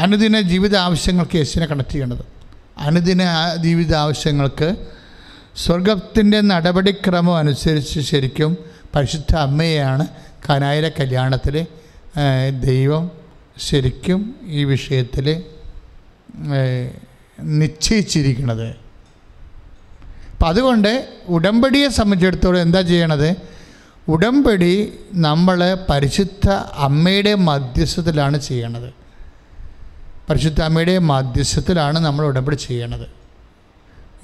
അനുദിന 0.00 0.40
ജീവിത 0.40 0.76
ആവശ്യങ്ങൾക്ക് 0.76 1.36
യേശുവിനെ 1.36 1.66
കണക്ട് 1.66 1.90
ചെയ്യണത്. 1.90 2.24
അനുദിന 2.78 3.22
ജീവിത 3.56 3.94
ആവശ്യങ്ങൾക്ക് 3.94 4.86
സ്വർഗത്തിന്റെ 5.56 6.40
നടപടിക്രമം 6.40 7.36
അനുസരിച്ച് 7.36 8.00
ശരിക്കും 8.00 8.56
പരിശുദ്ധ 8.94 9.36
അമ്മയാണ് 9.36 10.06
കനായിലെ 10.50 10.92
കല്യാണത്തിൽ 11.00 11.66
ദൈവം 12.50 13.10
ശരിക്കും 13.58 14.20
ഈ 14.42 14.64
വിഷയത്തിൽ 14.64 15.42
നിശ്ചയിച്ചിരിക്കുന്നത് 17.60 18.68
അപ്പം 20.32 20.48
അതുകൊണ്ട് 20.48 21.08
ഉടമ്പടിയെ 21.28 21.88
സംബന്ധിച്ചിടത്തോളം 21.88 22.60
എന്താ 22.60 22.80
ചെയ്യണത്? 22.80 23.36
ഉടമ്പടി 24.08 24.98
നമ്മൾ 25.12 25.76
പരിശുദ്ധ 25.90 26.48
അമ്മയുടെ 26.86 27.34
മധ്യസ്ഥത്തിലാണ് 27.34 28.40
ചെയ്യണത്. 28.40 28.92
പരിശുദ്ധ 30.30 30.60
അമ്മയുടെ 30.62 30.98
മധ്യസ്ഥത്തിലാണ് 30.98 31.98
നമ്മൾ 31.98 32.24
ഉടമ്പടി 32.24 32.56
ചെയ്യണത്. 32.56 33.06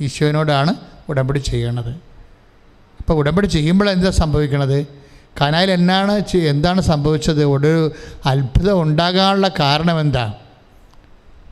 ഈശോനോടാണ് 0.01 0.75
ഉടമ്പടി 1.09 1.39
ചെയ്യണത്. 1.39 1.93
അപ്പോൾ 3.01 3.15
ഉടമ്പടി 3.15 3.47
ചെയ്യുമ്പോൾ 3.47 3.91
എന്താ 3.91 4.11
സംഭവിക്കണത്? 4.11 5.06
കനായിൽ 5.41 5.71
എന്നാണ് 5.71 6.25
എന്താണ് 6.35 6.81
സംഭവിച്ചത്? 6.81 7.45
ഒരു 7.45 7.93
അത്ഭുതം 8.27 8.83
ഉണ്ടാകാനുള്ള 8.83 9.51
കാരണം 9.61 10.01
എന്താ? 10.01 10.35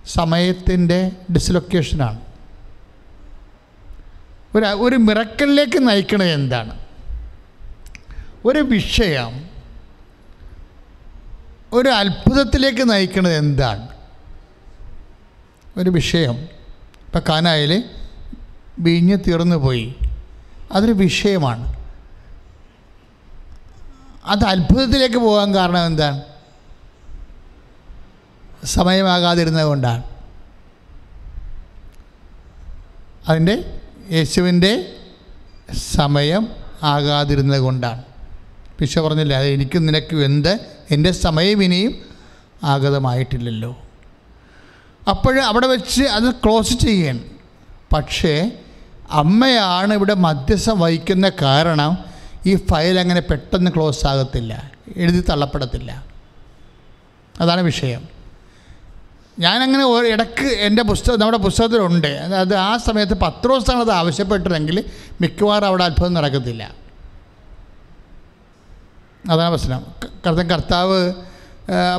സമയത്തിന്റെ 0.07 1.13
ഡിസ്ലൊക്കേഷനാണ് 1.33 2.21
ഒരു 4.55 4.65
ഒരു 4.65 4.97
മിറക്കലിലേക്ക് 4.97 5.89
നയിക്കണത് 5.89 6.29
എന്താണ്? 6.29 6.79
ഒരു 8.45 8.59
വിഷയം 8.59 9.45
ഒരു 11.73 11.89
അത്ഭുതത്തിലേക്ക് 11.89 12.91
നയിക്കുന്നത് 12.91 13.37
എന്താണ്? 13.37 13.89
ഒരു 15.77 15.91
വിഷയം. 15.91 16.35
ഇപ്പം 17.07 17.23
കാനായിൽ 17.29 17.85
വീഞ്ഞ് 18.79 19.19
തീർന്നു 19.29 19.57
പോയി 19.57 19.95
അതൊരു 20.73 20.93
വിഷയമാണ്. 20.93 21.74
അത് 24.27 24.45
അത്ഭുതത്തിലേക്ക് 24.45 25.17
പോകാൻ 25.17 25.55
കാരണം 25.55 25.87
എന്താണ്? 25.87 26.23
സമയമാകാതിരുന്നത് 28.65 29.65
കൊണ്ടാണ്. 29.65 30.03
അതിന്റെ 33.29 33.81
യേശുവിന്റെ 34.11 34.93
സമയം 35.73 36.49
ആകാതിരുന്നത് 36.83 37.61
കൊണ്ടാണ്. 37.61 38.03
പിശ 38.79 38.99
പറഞ്ഞില്ല 38.99 39.35
അത് 39.35 39.47
എനിക്കും 39.47 39.87
നിനക്കും 39.87 40.25
എന്ത്? 40.25 40.61
എന്റെ 40.91 41.11
സമയം 41.11 41.65
ഇനിയും 41.65 41.95
ആഗതമായിട്ടില്ലല്ലോ. 42.65 43.79
അപ്പോൾ 45.11 45.41
അവിടെ 45.41 45.67
വെച്ച് 45.67 46.03
അത് 46.03 46.31
ക്ലോസ് 46.31 46.75
ചെയ്യാൻ 46.75 47.31
പക്ഷേ 47.93 48.53
അമ്മയാണ് 49.11 49.95
ഇവിടെ 49.95 50.15
മധ്യസ്ഥം 50.15 50.81
വഹിക്കുന്ന 50.81 51.33
കാരണം 51.43 52.14
ഈ 52.47 52.57
ഫയൽ 52.57 53.01
അങ്ങനെ 53.01 53.21
പെട്ടെന്ന് 53.21 53.71
ക്ലോസ് 53.75 54.07
ആകത്തില്ല 54.07 54.71
എഴുതി 54.97 55.25
തള്ളപ്പെടത്തില്ല. 55.31 56.05
അതാണ് 57.41 57.61
വിഷയം. 57.61 58.09
ഞാനങ്ങനെ 59.39 59.85
ഒരു 59.85 60.07
ഇടയ്ക്ക് 60.07 60.43
എന്റെ 60.43 60.83
പുസ്തകം 60.83 61.21
നമ്മുടെ 61.21 61.39
പുസ്തകത്തിലുണ്ട്. 61.39 62.07
അത് 62.07 62.55
ആ 62.55 62.77
സമയത്ത് 62.77 63.15
പത്രോസാണ് 63.15 63.81
അത് 63.81 63.91
ആവശ്യപ്പെട്ടിരുന്നെങ്കിൽ 63.91 64.85
മിക്കവാറും 65.21 65.67
അവിടെ 65.67 65.85
അത്ഭുതം 65.85 66.15
നടക്കത്തില്ല. 66.15 66.75
അതാണ് 69.31 69.51
പ്രശ്നം. 69.51 69.87
കർത്ത 70.05 70.13
കർത്തൻ 70.27 70.51
കർത്താവ് 70.51 71.13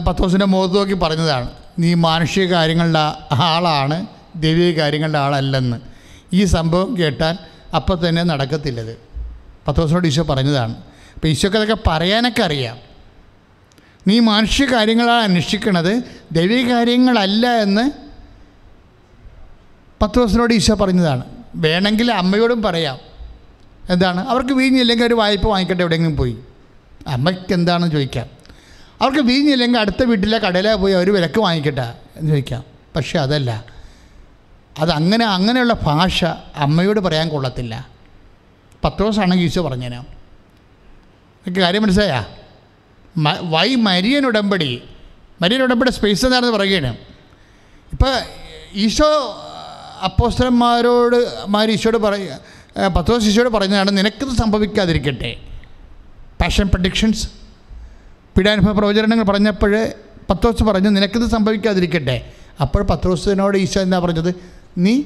പത്ത് 0.07 0.19
ദിവസത്തിന്റെ 0.19 0.45
മുഖത്ത് 0.45 0.75
നോക്കി 0.75 0.93
പറഞ്ഞതാണ് 0.93 1.49
നീ 1.79 1.93
മാനുഷിക 1.93 2.51
കാര്യങ്ങളുടെ 2.51 2.99
ആളാണ് 3.31 4.05
ദൈവിക 4.35 4.79
കാര്യങ്ങളുടെ 4.79 5.17
ആളല്ലെന്ന്. 5.17 5.77
ഈ 6.33 6.45
സംഭവം 6.45 6.97
കേട്ടാൽ 6.97 7.37
അപ്പം 7.75 8.09
തന്നെ 8.09 8.23
നടക്കത്തില്ലത്. 8.23 9.04
പത്രോസിനോട് 9.67 10.07
ഈശോ 10.07 10.23
പറഞ്ഞതാണ്. 10.23 10.75
അപ്പോൾ 11.15 11.27
ഈശോക്ക് 11.27 11.57
അതൊക്കെ 11.57 11.77
പറയാനൊക്കെ 11.87 12.41
അറിയാം. 12.41 12.77
നീ 14.07 14.19
മനുഷ്യ 14.19 14.65
കാര്യങ്ങളാണ് 14.65 15.23
അന്വേഷിക്കണത്. 15.23 16.03
ദൈവിക 16.31 16.71
കാര്യങ്ങളല്ല 16.71 17.47
എന്ന് 17.47 17.91
പത്ത് 20.01 20.13
ദിവസത്തിനോട് 20.13 20.53
ഈശോ 20.53 20.75
പറഞ്ഞതാണ്. 20.75 21.23
വേണമെങ്കിൽ 21.55 22.11
അമ്മയോടും 22.11 22.61
പറയാം. 22.61 22.99
എന്താണ്? 23.89 24.27
അവർക്ക് 24.27 24.53
വീഞ്ഞില്ലെങ്കിൽ 24.53 25.05
ഒരു 25.05 25.13
വായ്പ 25.13 25.47
വാങ്ങിക്കട്ടെ 25.47 25.81
എവിടെയെങ്കിലും 25.81 26.17
പോയി. 26.17 26.37
അമ്മയ്ക്ക് 27.07 27.53
എന്താണെന്ന് 27.53 27.91
ചോദിക്കാം. 27.91 28.27
അവർക്ക് 29.01 29.19
വീഞ്ഞില്ലെങ്കിൽ 29.19 29.79
അടുത്ത 29.79 30.03
വീട്ടിലെ 30.03 30.37
കടയിലെ 30.37 30.75
പോയി 30.75 30.93
അവർ 30.93 31.13
വിലക്ക് 31.13 31.39
വാങ്ങിക്കട്ടെ 31.39 31.93
എന്ന് 32.15 32.31
ചോദിക്കാം. 32.31 32.63
പക്ഷേ 32.95 33.19
അതല്ല. 33.19 33.65
അതങ്ങനെ 34.79 35.25
അങ്ങനെയുള്ള 35.25 35.73
ഭാഷ 35.73 36.25
അമ്മയോട് 36.55 36.99
പറയാൻ 36.99 37.29
കൊള്ളത്തില്ല. 37.29 37.94
പത്രോസാണെങ്കിൽ 38.85 39.45
ഈശോ 39.45 39.61
പറഞ്ഞേനാ. 39.67 39.97
നിങ്ങൾക്ക് 39.97 41.59
കാര്യം 41.59 41.83
മനസ്സിലായാ? 41.83 42.25
വൈ 43.41 43.75
മരിയൻ 43.75 44.25
ഉടമ്പടി. 44.25 44.81
മരിയൻ 45.41 45.61
ഉടമ്പടി 45.61 45.91
സ്പേസ് 45.91 46.25
എന്താണെന്ന് 46.25 46.53
പറയുകയാണ്. 46.57 46.97
ഇപ്പോൾ 47.91 48.13
ഈശോ 48.73 49.09
അപ്പോസ്റ്റലന്മാരോട് 50.03 51.45
മാർ 51.47 51.71
ഈശോയോട് 51.71 51.97
പറയുക 51.97 52.87
പത്രോസ് 52.87 53.25
ഈശോട് 53.25 53.49
പറഞ്ഞതാണ് 53.49 53.97
നിനക്കിത് 53.97 54.29
സംഭവിക്കാതിരിക്കട്ടെ. 54.29 55.35
പാഷൻ 56.41 56.67
പ്രഡിക്ഷൻസ് 56.67 57.27
പീഡാനുഭവ 58.37 58.71
പ്രവചനങ്ങൾ 58.71 59.23
പറഞ്ഞപ്പോൾ 59.23 59.93
പത്രോസ് 60.29 60.63
പറഞ്ഞു 60.63 60.89
നിനക്കിത് 60.89 61.29
സംഭവിക്കാതിരിക്കട്ടെ. 61.29 62.33
അപ്പോൾ 62.61 62.83
പത്രോസിനോട് 62.83 63.57
ഈശോ 63.57 63.81
എന്താ 63.81 63.99
പറഞ്ഞത്? 63.99 64.35
നീ 64.77 65.03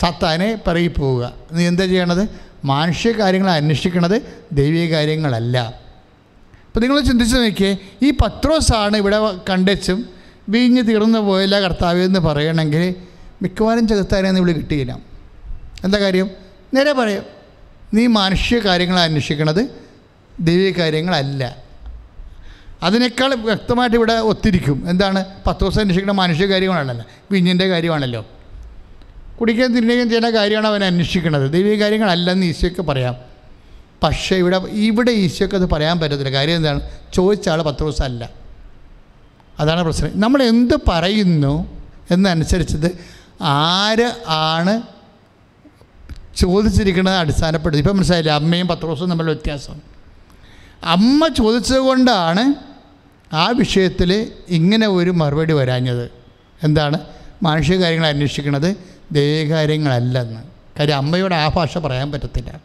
സത്താനെ 0.00 0.58
പറയി 0.66 0.88
പോവുക. 0.88 1.32
നീ 1.52 1.66
എന്താ 1.66 1.86
ചെയ്യണത്? 1.86 2.47
മാനുഷിക 2.64 3.12
കാര്യങ്ങൾ 3.12 3.50
അന്വേഷിക്കുന്നത് 3.50 4.22
ദൈവിക 4.52 4.90
കാര്യങ്ങളല്ല. 4.90 5.58
അപ്പോൾ 6.66 6.80
നിങ്ങൾ 6.80 7.00
ചിന്തിച്ച് 7.00 7.36
നോക്കിയേ 7.36 7.76
ഈ 8.02 8.10
പത്രോസാണ് 8.10 8.96
ഇവിടെ 8.96 9.36
കണ്ടെച്ചും 9.50 10.08
വീഞ്ഞ് 10.48 10.82
തീർന്നു 10.82 11.18
പോയില്ല 11.18 11.60
കർത്താവ് 11.60 11.98
എന്ന് 11.98 12.20
പറയണമെങ്കിൽ 12.20 12.94
മിക്കവാറും 13.42 13.88
ചെകുത്താനെന്ന് 13.88 14.40
ഇവിടെ 14.40 14.52
കിട്ടിയില്ല. 14.52 14.98
എന്താ 15.84 15.98
കാര്യം? 15.98 16.30
നേരെ 16.74 16.92
പറയും 16.92 17.22
നീ 17.94 18.06
മാനുഷിക 18.06 18.58
കാര്യങ്ങൾ 18.58 18.98
അന്വേഷിക്കുന്നത് 19.00 19.68
ദൈവിക 20.40 20.76
കാര്യങ്ങളല്ല. 20.78 21.56
അതിനേക്കാൾ 22.82 23.34
വ്യക്തമായിട്ട് 23.34 23.96
ഇവിടെ 23.96 24.12
ഒത്തിരിക്കും. 24.12 24.90
എന്താണ്? 24.90 25.24
പത്ത് 25.46 25.60
ദിവസം 25.60 25.80
അന്വേഷിക്കുന്ന 25.80 26.12
മാനുഷിക 26.12 26.46
കാര്യങ്ങളാണല്ലോ 26.46 27.04
വിഞ്ഞിന്റെ 27.30 27.68
കാര്യമാണല്ലോ. 27.68 28.26
കുടിക്കാൻ 29.40 29.76
തിന്നുകയും 29.76 30.08
ചെയ്യുന്ന 30.08 30.30
കാര്യമാണ് 30.30 30.66
അവൻ 30.66 30.84
അന്വേഷിക്കുന്നത്. 30.84 31.52
ദൈവിക 31.52 31.80
കാര്യങ്ങളല്ലെന്ന് 31.80 32.46
ഈശോയ്ക്ക് 32.46 32.80
പറയാം. 32.80 33.16
പക്ഷേ 34.02 34.36
ഇവിടെ 34.36 34.56
ഇവിടെ 34.56 35.10
ഈശോയ്ക്ക് 35.10 35.56
അത് 35.56 35.70
പറയാൻ 35.70 36.00
പറ്റത്തില്ല. 36.00 36.30
കാര്യം 36.30 36.56
എന്താണ്? 36.56 36.80
ചോദിച്ച 37.14 37.48
ആൾ 37.48 37.62
പത്ത് 37.62 38.02
അല്ല. 38.02 38.30
അതാണ് 39.60 39.84
പ്രശ്നം. 39.84 40.20
നമ്മൾ 40.20 40.42
എന്ത് 40.42 40.74
പറയുന്നു 40.88 41.82
എന്നനുസരിച്ചത് 42.10 42.98
ആര് 43.40 44.12
ആണ് 44.26 44.82
ചോദിച്ചിരിക്കുന്നത് 46.36 47.14
അടിസ്ഥാനപ്പെടുത്തി 47.14 47.82
ഇപ്പം 47.82 47.96
മനസ്സിലായില്ലേ? 47.96 48.34
അമ്മയും 48.34 48.66
ദിവസവും 48.66 49.10
തമ്മിലുള്ള 49.10 49.32
വ്യത്യാസം. 49.32 49.80
അമ്മ 50.84 51.28
ചോദിച്ചത് 51.28 51.78
കൊണ്ടാണ് 51.78 52.54
ആ 53.34 53.48
വിഷയത്തിൽ 53.48 54.32
ഇങ്ങനെ 54.48 54.86
ഒരു 54.86 55.10
മറുപടി 55.10 55.52
വരാഞ്ഞത്. 55.52 56.10
എന്താണ്? 56.62 56.98
മാനുഷിക 57.42 57.80
കാര്യങ്ങൾ 57.80 58.08
അന്വേഷിക്കുന്നത്. 58.08 58.97
ദൈവകാര്യങ്ങളല്ലെന്ന് 59.12 60.40
കാര്യം 60.78 60.96
അമ്മയോട് 60.96 61.34
ആ 61.34 61.48
ഭാഷ 61.48 61.78
പറയാൻ 61.78 62.12
പറ്റത്തില്ല. 62.12 62.60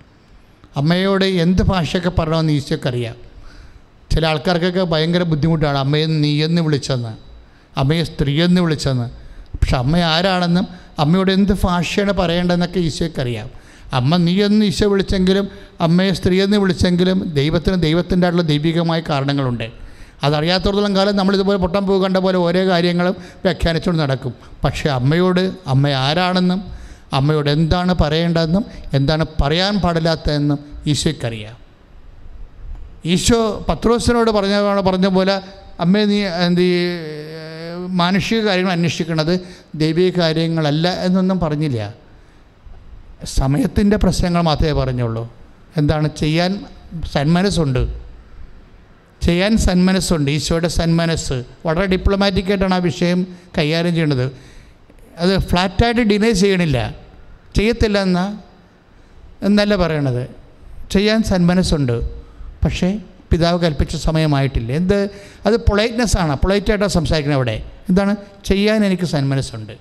അമ്മയോട് 0.78 1.26
എന്ത് 1.26 1.62
ഭാഷയൊക്കെ 1.62 2.10
പറയണമെന്ന് 2.10 2.54
ഈശോക്കറിയാം 2.54 3.16
ചില 4.12 4.26
ആൾക്കാർക്കൊക്കെ 4.26 4.84
ഭയങ്കര 4.84 5.24
ബുദ്ധിമുട്ടാണ്. 5.24 5.78
അമ്മയെ 5.78 6.06
നീയെന്ന് 6.06 6.62
വിളിച്ചെന്ന്. 6.62 7.14
അമ്മയെ 7.78 8.04
സ്ത്രീയെന്ന് 8.04 8.62
വിളിച്ചെന്ന്. 8.62 9.10
പക്ഷെ 9.58 9.78
അമ്മ 9.78 9.98
ആരാണെന്നും 9.98 10.68
അമ്മയോട് 11.00 11.32
എന്ത് 11.32 11.54
ഭാഷയാണ് 11.64 12.12
പറയേണ്ടതെന്നൊക്കെ 12.12 12.80
ഈശോയ്ക്കറിയാം 12.80 13.50
അമ്മ 13.94 14.18
നീയെന്ന് 14.18 14.66
ഈശോ 14.66 14.90
വിളിച്ചെങ്കിലും 14.90 15.50
അമ്മയെ 15.82 16.12
സ്ത്രീയെന്ന് 16.12 16.58
വിളിച്ചെങ്കിലും 16.58 17.34
ദൈവത്തിന് 17.34 17.82
ദൈവത്തിന്റെ 17.82 18.28
ആയിട്ടുള്ള 18.28 18.48
ദൈവികമായ 18.48 19.02
കാരണങ്ങളുണ്ട്. 19.10 19.83
അതറിയാത്തടത്തോളം 20.24 20.96
കാലം 20.96 21.16
നമ്മളിതുപോലെ 21.16 21.58
പൊട്ടം 21.58 21.88
പൂ 21.88 22.04
കണ്ട 22.04 22.18
പോലെ 22.18 22.38
ഓരോ 22.38 22.70
കാര്യങ്ങളും 22.70 23.16
വ്യാഖ്യാനിച്ചുകൊണ്ട് 23.44 24.04
നടക്കും. 24.04 24.34
പക്ഷേ 24.64 24.90
അമ്മയോട് 24.90 25.52
അമ്മ 25.68 25.90
ആരാണെന്നും 25.90 26.64
അമ്മയോട് 27.14 27.50
എന്താണ് 27.50 27.94
പറയേണ്ടതെന്നും 27.94 28.66
എന്താണ് 28.94 29.26
പറയാൻ 29.42 29.80
പാടില്ലാത്തതെന്നും 29.80 30.60
ഈശോയ്ക്കറിയാം. 30.88 31.58
ഈശോ 33.06 33.66
പത്രോസിനോട് 33.70 34.32
പറഞ്ഞ 34.32 34.82
പറഞ്ഞ 34.82 35.08
പോലെ 35.08 35.42
അമ്മേ 35.80 36.06
നീ 36.06 36.20
എന്ത് 36.24 36.62
മാനുഷിക 37.88 38.40
കാര്യങ്ങൾ 38.42 38.72
അന്വേഷിക്കുന്നത് 38.72 39.40
ദൈവിക 39.76 40.20
കാര്യങ്ങളല്ല 40.20 40.88
എന്നൊന്നും 40.90 41.40
പറഞ്ഞില്ല. 41.40 41.94
സമയത്തിന്റെ 43.26 43.98
പ്രശ്നങ്ങൾ 43.98 44.42
മാത്രമേ 44.42 44.72
പറഞ്ഞുള്ളൂ. 44.72 45.34
എന്താണ് 45.78 46.10
ചെയ്യാൻ 46.20 46.66
സന്മനസ്സുണ്ട്. 47.14 48.04
ചെയ്യാൻ 49.24 49.58
സന്മനസ്സുണ്ട് 49.58 50.32
ഈശോയുടെ 50.32 50.68
സന്മനസ്സ്. 50.68 51.44
വളരെ 51.66 51.86
ഡിപ്ലോമാറ്റിക്കായിട്ടാണ് 51.86 52.74
ആ 52.74 52.78
വിഷയം 52.78 53.28
കൈകാര്യം 53.58 53.92
ചെയ്യുന്നത് 53.92 54.32
അത് 55.18 55.38
ഫ്ലാറ്റായിട്ട് 55.38 56.02
ഡിനൈ 56.02 56.32
ചെയ്യണില്ല. 56.32 56.96
ചെയ്യത്തില്ല 57.58 58.02
എന്നാ? 58.02 58.38
എന്നല്ല 59.42 59.76
പറയണത്. 59.76 60.30
ചെയ്യാൻ 60.92 61.24
സന്മനസ്സുണ്ട്. 61.24 62.24
പക്ഷേ 62.64 63.00
പിതാവ് 63.32 63.60
കൽപ്പിച്ച 63.60 63.96
സമയമായിട്ടില്ല. 63.96 64.72
എന്ത്? 64.72 65.10
അത് 65.46 65.58
പൊളൈറ്റ്നെസ്സാണ് 65.58 66.36
പൊളൈറ്റായിട്ടാണ് 66.36 66.90
സംസാരിക്കുന്നത് 66.90 67.38
അവിടെ. 67.38 67.64
എന്താണ്? 67.90 68.16
ചെയ്യാൻ 68.46 68.86
എനിക്ക് 68.86 69.04
സന്മനസ്സുണ്ട്. 69.04 69.74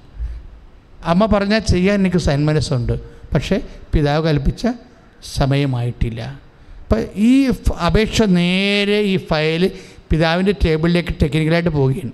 അമ്മ 1.04 1.26
പറഞ്ഞാൽ 1.26 1.58
ചെയ്യാൻ 1.58 2.00
എനിക്ക് 2.00 2.16
സന്മനസ്സുണ്ട്. 2.16 3.00
പക്ഷേ 3.34 3.60
പിതാവ് 3.94 4.28
കൽപ്പിച്ച 4.28 4.66
സമയമായിട്ടില്ല. 5.34 6.41
അപ്പം 6.92 7.04
ഈ 7.14 7.50
അപേക്ഷ 7.86 8.22
നേരെ 8.22 9.00
ഈ 9.00 9.16
ഫയൽ 9.16 9.70
പിതാവിന്റെ 10.10 10.54
ടേബിളിലേക്ക് 10.64 11.08
ടെക്നിക്കലായിട്ട് 11.22 11.70
പോവുകയാണ്. 11.70 12.12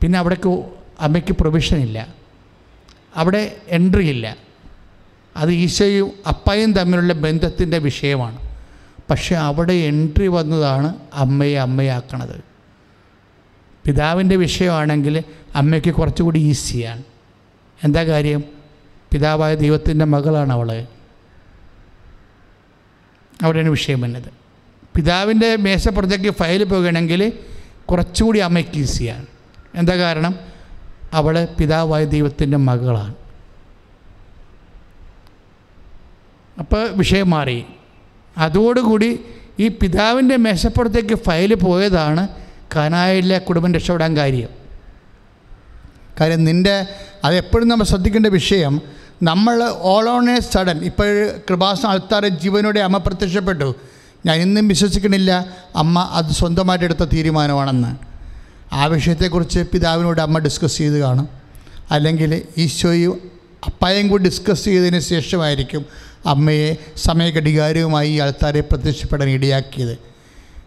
പിന്നെ 0.00 0.18
അവിടേക്ക് 0.18 0.64
അമ്മയ്ക്ക് 1.00 1.32
പ്രൊവിഷൻ 1.32 1.76
ഇല്ല. 1.76 2.14
അവിടെ 3.16 3.56
എൻട്രി 3.68 4.08
ഇല്ല. 4.08 4.36
അത് 5.36 5.52
ഈശോയും 5.52 6.10
അപ്പയും 6.28 6.72
തമ്മിലുള്ള 6.72 7.12
ബന്ധത്തിന്റെ 7.12 7.78
വിഷയമാണ്. 7.78 8.38
പക്ഷേ 9.10 9.34
അവിടെ 9.34 9.72
എൻട്രി 9.72 10.26
വന്നതാണ് 10.26 10.96
അമ്മയെ 11.14 11.54
അമ്മയാക്കണത്. 11.54 12.44
പിതാവിന്റെ 13.84 14.36
വിഷയമാണെങ്കിൽ 14.36 15.22
അമ്മയ്ക്ക് 15.54 15.94
കുറച്ചുകൂടി 15.94 16.38
ഈസിയാണ്. 16.38 17.02
എന്താ 17.84 18.04
കാര്യം? 18.04 18.44
പിതാവായ 19.12 19.54
ദൈവത്തിന്റെ 19.54 20.04
മകളാണ് 20.04 20.52
അവൾ 20.52 20.86
അവിടെയാണ് 23.42 23.68
വിഷയം 23.68 24.00
വന്നത്. 24.00 24.42
പിതാവിന്റെ 24.96 25.56
മേശപ്പുറത്തേക്ക് 25.56 26.30
ഫയൽ 26.30 26.64
പോകുകയാണെങ്കിൽ 26.64 27.32
കുറച്ചുകൂടി 27.90 28.38
അമ്മയ്ക്ക് 28.38 28.78
ഈസിയാണ്. 28.78 29.26
എന്താ 29.74 29.96
കാരണം? 29.96 30.38
അവൾ 31.12 31.48
പിതാവായ 31.60 32.04
ദൈവത്തിന്റെ 32.04 32.56
മകളാണ്. 32.56 33.14
അപ്പോൾ 36.58 36.88
വിഷയം 36.88 37.30
മാറി. 37.30 37.64
അതോടുകൂടി 38.38 39.20
ഈ 39.58 39.68
പിതാവിന്റെ 39.68 40.36
മേശപ്പുറത്തേക്ക് 40.36 41.14
ഫയൽ 41.14 41.54
പോയതാണ് 41.54 42.28
കനായിലെ 42.76 43.38
കുടുംബം 43.38 43.74
രക്ഷപ്പെടാൻ 43.74 44.16
കാര്യം. 44.16 44.48
കാര്യം 46.20 46.44
നിന്റെ 46.44 46.86
അതെപ്പോഴും 47.24 47.68
നമ്മൾ 47.68 47.84
ശ്രദ്ധിക്കേണ്ട 47.84 48.26
വിഷയം 48.26 48.82
നമ്മൾ 49.28 49.56
ഓൾ 49.78 50.08
ഓൺ 50.08 50.30
എ 50.30 50.40
സഡൻ 50.40 50.78
ഇപ്പോൾ 50.84 51.08
കൃപാസന 51.48 51.86
ആൾത്താറ് 51.88 52.28
ജീവനോടെ 52.42 52.80
അമ്മ 52.80 52.96
പ്രത്യക്ഷപ്പെട്ടു. 52.96 53.74
ഞാൻ 54.26 54.36
ഇന്നും 54.36 54.68
വിശ്വസിക്കണില്ല 54.68 55.32
അമ്മ 55.76 56.10
അത് 56.12 56.32
സ്വന്തമായിട്ട് 56.32 56.84
എടുത്ത 56.84 57.04
തീരുമാനമാണെന്ന്. 57.12 57.96
ആ 58.72 58.86
വിഷയത്തെക്കുറിച്ച് 58.86 59.60
പിതാവിനോട് 59.72 60.20
അമ്മ 60.20 60.38
ഡിസ്കസ് 60.38 60.78
ചെയ്ത് 60.78 60.98
കാണും. 60.98 61.28
അല്ലെങ്കിൽ 61.90 62.42
ഈശോയും 62.58 63.30
അപ്പായും 63.66 64.08
കൂടി 64.08 64.24
ഡിസ്കസ് 64.24 64.64
ചെയ്തതിന് 64.64 64.98
ശേഷമായിരിക്കും 64.98 65.86
അമ്മയെ 66.26 66.76
സമയഘടികാരവുമായി 66.96 68.10
ഈ 68.14 68.18
ആൾക്കാരെ 68.20 68.60
പ്രത്യക്ഷപ്പെടാൻ 68.60 69.28
ഇടയാക്കിയത്. 69.28 69.98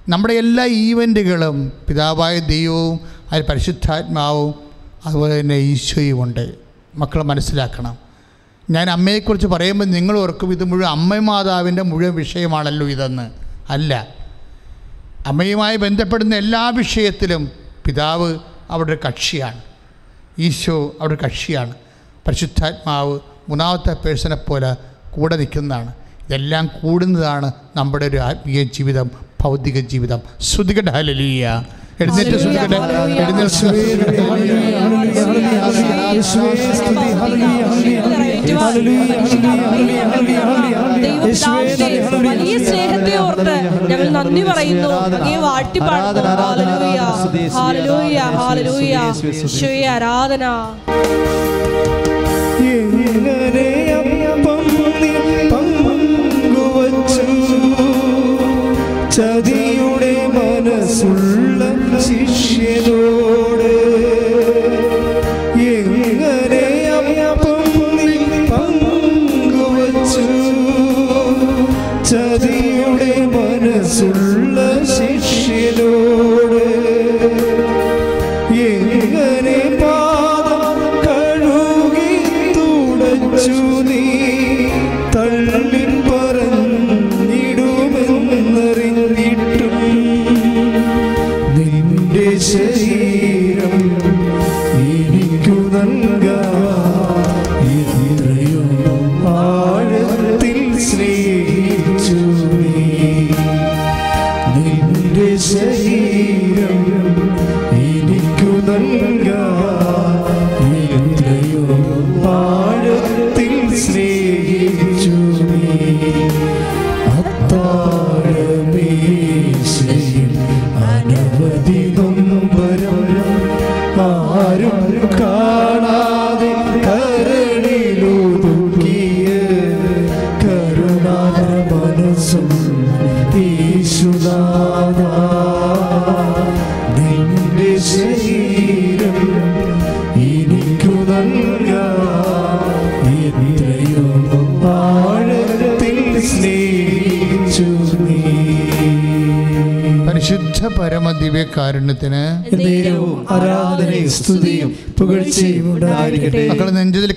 നമ്മുടെ 0.09 0.33
എല്ലാ 0.33 0.65
ഈവന്റുകളും 0.65 1.71
പിതാവായ 1.89 2.39
ദൈവവും 2.39 2.99
അതിൽ 3.31 3.45
പരിശുദ്ധാത്മാവും 3.49 4.55
അതുപോലെ 5.05 5.39
തന്നെ 5.39 5.55
ഈശോയുമുണ്ട് 5.55 6.45
മക്കളെ 6.95 7.23
മനസ്സിലാക്കണം. 7.23 8.04
ഞാൻ 8.69 8.89
അമ്മയെക്കുറിച്ച് 8.89 9.47
പറയുമ്പോൾ 9.47 9.85
നിങ്ങൾ 9.85 10.19
ഓർക്കും 10.19 10.51
ഇത് 10.51 10.63
മുഴുവൻ 10.63 10.91
അമ്മ 10.91 11.17
മാതാവിന്റെ 11.17 11.81
മുഴുവൻ 11.81 12.15
വിഷയമാണല്ലോ 12.15 12.87
ഇതെന്ന്. 12.87 13.31
അല്ല. 13.69 14.07
അമ്മയുമായി 15.27 15.75
ബന്ധപ്പെടുന്ന 15.75 16.35
എല്ലാ 16.35 16.69
വിഷയത്തിലും 16.69 17.51
പിതാവ് 17.85 18.37
അവിടെ 18.69 18.93
ഒരു 18.93 19.07
കക്ഷിയാണ്. 19.07 19.61
ഈശോ 20.39 20.95
അവിടെ 21.01 21.17
കക്ഷിയാണ്. 21.25 21.73
പരിശുദ്ധാത്മാവ് 22.27 23.19
മൂന്നാമത്തെ 23.49 23.93
പേഴ്സണെ 23.93 24.35
പോലെ 24.35 24.75
കൂടെ 25.11 25.35
നിൽക്കുന്നതാണ്. 25.35 25.93
ഇതെല്ലാം 26.27 26.69
കൂടുന്നതാണ് 26.81 27.51
നമ്മുടെ 27.75 28.05
ഒരു 28.05 28.17
ആത്മീയ 28.17 28.63
ജീവിതം 28.63 29.11
ഭൗതിക 29.41 29.79
ജീവിതം. 29.79 30.19
ശ്രുതികട 30.41 30.89
ഹലലിയ 30.89 31.63
എഴുന്നേറ്റ് 32.01 32.31
ദൈവപിതാവിന്റെ 32.31 33.35
വലിയ 42.27 42.57
സ്നേഹത്തെ 42.65 43.17
ഓർത്ത് 43.17 43.55
ഞങ്ങൾ 43.89 44.09
നന്ദി 44.09 44.41
പറയുന്നു. 44.41 44.91
അങ്ങേ 45.15 45.35
വാഴ്ത്തി 45.35 45.79
പാടുന്നു. 45.79 46.21
ആരാധന 49.93 50.45
ചതിയുടെ 59.15 60.13
മനസ്സുള്ള 60.35 61.61
ശിഷ്യനോട് 62.07 63.71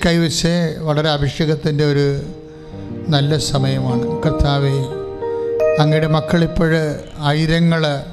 കൈവച്ച് 0.05 0.77
വളരെ 0.79 1.09
അഭിഷേകത്തിന്റെ 1.09 1.91
ഒരു 1.91 2.21
നല്ല 3.07 3.37
സമയമാണ്. 3.37 4.21
കർത്താവെ 4.23 4.77
അങ്ങയുടെ 5.81 6.07
മക്കളിപ്പോൾ 6.07 6.95
ആയിരങ്ങൾ 7.19 8.03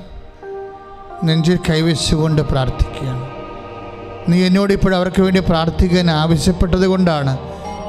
നെഞ്ചിൽ 1.25 1.59
കൈവച്ചുകൊണ്ട് 1.71 2.43
പ്രാർത്ഥിക്കുകയാണ്. 2.43 3.31
നീ 4.29 4.47
എന്നോട് 4.47 4.73
ഇപ്പോൾ 4.73 4.95
അവർക്ക് 4.95 5.23
വേണ്ടി 5.23 5.41
പ്രാർത്ഥിക്കാൻ 5.41 6.11
ആവശ്യപ്പെട്ടത് 6.11 6.87
കൊണ്ടാണ് 6.87 7.39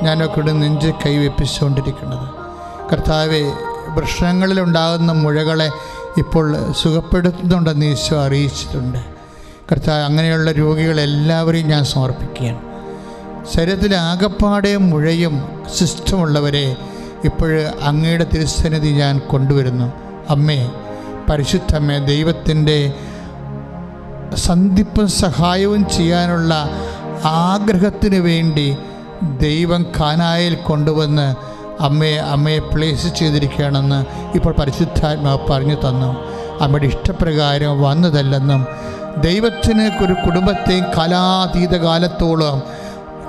ഞാനൊക്കെ 0.04 0.40
ഇവിടെ 0.40 0.52
നെഞ്ചിൽ 0.52 0.94
കൈവെപ്പിച്ചുകൊണ്ടിരിക്കുന്നത്. 1.06 2.30
കർത്താവെ 2.94 3.42
വൃക്ഷങ്ങളിലുണ്ടാകുന്ന 3.88 5.12
മുഴകളെ 5.12 5.70
ഇപ്പോൾ 6.18 6.72
സുഖപ്പെടുത്തുന്നുണ്ടെന്ന് 6.72 7.86
ഈശോ 7.86 8.26
അറിയിച്ചിട്ടുണ്ട്. 8.26 9.00
കർത്താവ് 9.72 10.04
അങ്ങനെയുള്ള 10.04 10.52
രോഗികളെല്ലാവരെയും 10.52 11.68
ഞാൻ 11.68 11.84
സമർപ്പിക്കുകയാണ്. 11.84 12.67
ശരീരത്തിൽ 13.56 13.96
ആകപ്പാടെ 13.96 14.78
മുഴയും 14.78 15.36
സിസ്റ്റമുള്ളവരെ 15.78 16.76
ഇപ്പോഴ് 17.26 17.72
അങ്ങയുടെ 17.82 18.26
തിരുസന്നിധി 18.34 18.88
ഞാൻ 18.88 19.20
കൊണ്ടുവരുന്നു. 19.20 19.94
അമ്മേ 20.30 20.72
പരിശുദ്ധമ്മേ 21.30 21.98
ദൈവത്തിന്റെ 22.00 22.94
സന്ധിപ്പും 24.36 25.08
സഹായവും 25.08 25.90
ചെയ്യാനുള്ള 25.90 26.70
ആഗ്രഹത്തിന് 27.26 28.16
വേണ്ടി 28.16 28.78
ദൈവം 29.42 29.84
കാനായിൽ 30.00 30.56
കൊണ്ടുവന്ന് 30.56 31.28
അമ്മയെ 31.84 32.18
അമ്മയെ 32.18 32.60
പ്ലേസ് 32.60 33.08
ചെയ്തിരിക്കുകയാണെന്ന് 33.08 34.06
ഇപ്പോൾ 34.38 34.54
പരിശുദ്ധാത്മാവ് 34.60 35.48
പറഞ്ഞു 35.50 35.76
തന്നു. 35.76 36.12
അമ്മയുടെ 36.62 36.86
ഇഷ്ടപ്രകാരം 36.86 37.82
വന്നതല്ലെന്നും 37.82 38.66
ദൈവത്തിന് 39.22 40.04
ഒരു 40.04 40.14
കുടുംബത്തെയും 40.14 40.86
കാലാതീത 40.98 41.76
കാലത്തോളം 41.76 42.62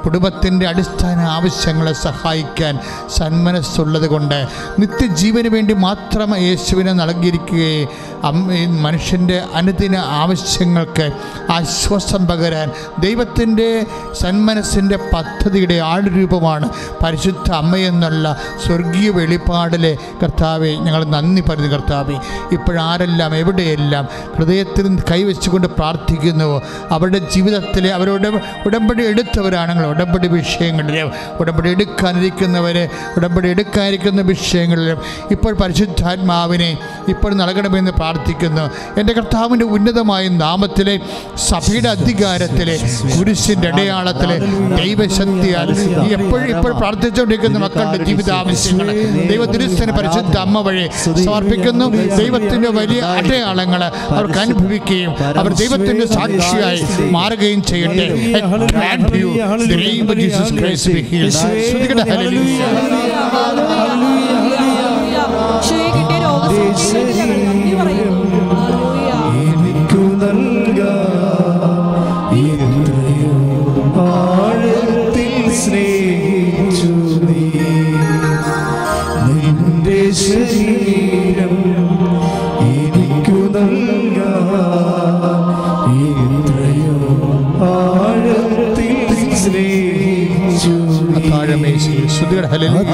കുടുംബത്തിന്റെ 0.08 0.66
അടിസ്ഥാന 0.68 1.20
ആവശ്യങ്ങളെ 1.20 1.92
സഹായിക്കാൻ 1.92 2.74
സന്മനസ്സുള്ളത് 3.16 4.06
കൊണ്ട് 4.06 4.38
നിത്യജീവന് 4.78 5.48
വേണ്ടി 5.48 5.74
മാത്രം 5.86 6.30
യേശുവിനെ 6.36 6.92
നൽകിയിരിക്കുകയും. 6.92 7.88
മനുഷ്യന്റെ 8.22 9.42
അനുദിന 9.54 9.96
ആവശ്യങ്ങൾക്ക് 9.96 11.12
ആശ്വാസം 11.50 12.26
പകരാൻ 12.26 12.70
ദൈവത്തിന്റെ 12.98 13.86
സന്മനസ്സിന്റെ 14.20 14.96
പദ്ധതിയുടെ 15.12 15.74
ആളുരൂപമാണ് 15.74 16.70
പരിശുദ്ധ 17.04 17.52
അമ്മയെന്നുള്ള 17.52 18.40
സ്വർഗീയ 18.66 19.10
വെളിപ്പാടിലെ 19.10 19.96
കർത്താവെ 20.22 20.68
ഞങ്ങൾ 20.68 21.04
നന്ദി 21.04 21.40
പറഞ്ഞു 21.40 21.66
കർത്താവെ. 21.66 22.16
ഇപ്പോഴാരെല്ലാം 22.52 23.36
എവിടെയെല്ലാം 23.36 24.08
ഹൃദയത്തിൽ 24.36 24.98
കൈവച്ചുകൊണ്ട് 25.10 25.66
പ്രാർത്ഥിക്കുന്നുവോ 25.66 26.62
അവരുടെ 26.92 27.18
ജീവിതത്തിലെ 27.18 27.90
അവരുടെ 27.92 28.28
ഉടമ്പടി 28.66 29.02
എടുത്തവരാണെങ്കിൽ 29.04 29.84
ഉടമ്പടി 29.84 30.28
വിഷയങ്ങളിലും 30.28 31.12
ഉടമ്പടി 31.38 31.70
എടുക്കാനിരിക്കുന്നവരെ 31.70 32.88
ഉടമ്പടി 33.16 33.48
എടുക്കാനിരിക്കുന്ന 33.48 34.20
വിഷയങ്ങളിലും 34.22 34.98
ഇപ്പോൾ 35.30 35.54
പരിശുദ്ധാത്മാവിനെ 35.54 36.78
ഇപ്പോൾ 37.08 37.34
നൽകണമെന്ന് 37.34 37.90
പ്രാർത്ഥിക്കുന്നു 37.90 38.07
എന്റെ 38.98 39.12
കർത്താവിന്റെ 39.12 39.64
ഉന്നതമായ 39.68 40.28
നാമത്തിലെ 40.38 40.94
സഭയുടെ 41.48 41.88
അധികാരത്തിലെ 41.88 42.76
കുരിശിന്റെ 43.14 43.68
അടയാളത്തിലെ 43.68 44.36
ദൈവശക്തിയാൽ 44.78 45.68
എപ്പോഴും 46.10 46.48
ഇപ്പോൾ 46.54 46.72
പ്രാർത്ഥിച്ചുകൊണ്ടിരിക്കുന്ന 46.72 47.58
മക്കളുടെ 47.58 47.98
ജീവിതാവശ്യങ്ങൾ 48.04 48.88
ദൈവത്തിരുസ്ഥന 49.30 49.90
പരിശുദ്ധ 49.98 50.36
അമ്മ 50.38 50.58
വഴി 50.60 50.84
സമർപ്പിക്കുന്നു. 51.24 51.86
ദൈവത്തിന്റെ 52.18 52.68
വലിയ 52.70 53.00
അടയാളങ്ങൾ 53.16 53.82
അവർക്ക് 54.10 54.38
അനുഭവിക്കുകയും 54.38 55.12
അവർ 55.40 55.52
ദൈവത്തിന്റെ 55.54 56.06
സാക്ഷിയായി 56.16 56.82
മാറുകയും 57.10 57.62
ചെയ്യട്ടെ. 57.64 58.06
I 58.30 58.40
grant 58.72 59.04
ശ്രുതിയുടെ 92.18 92.48
ഹല്ലേലൂയ. 92.52 92.92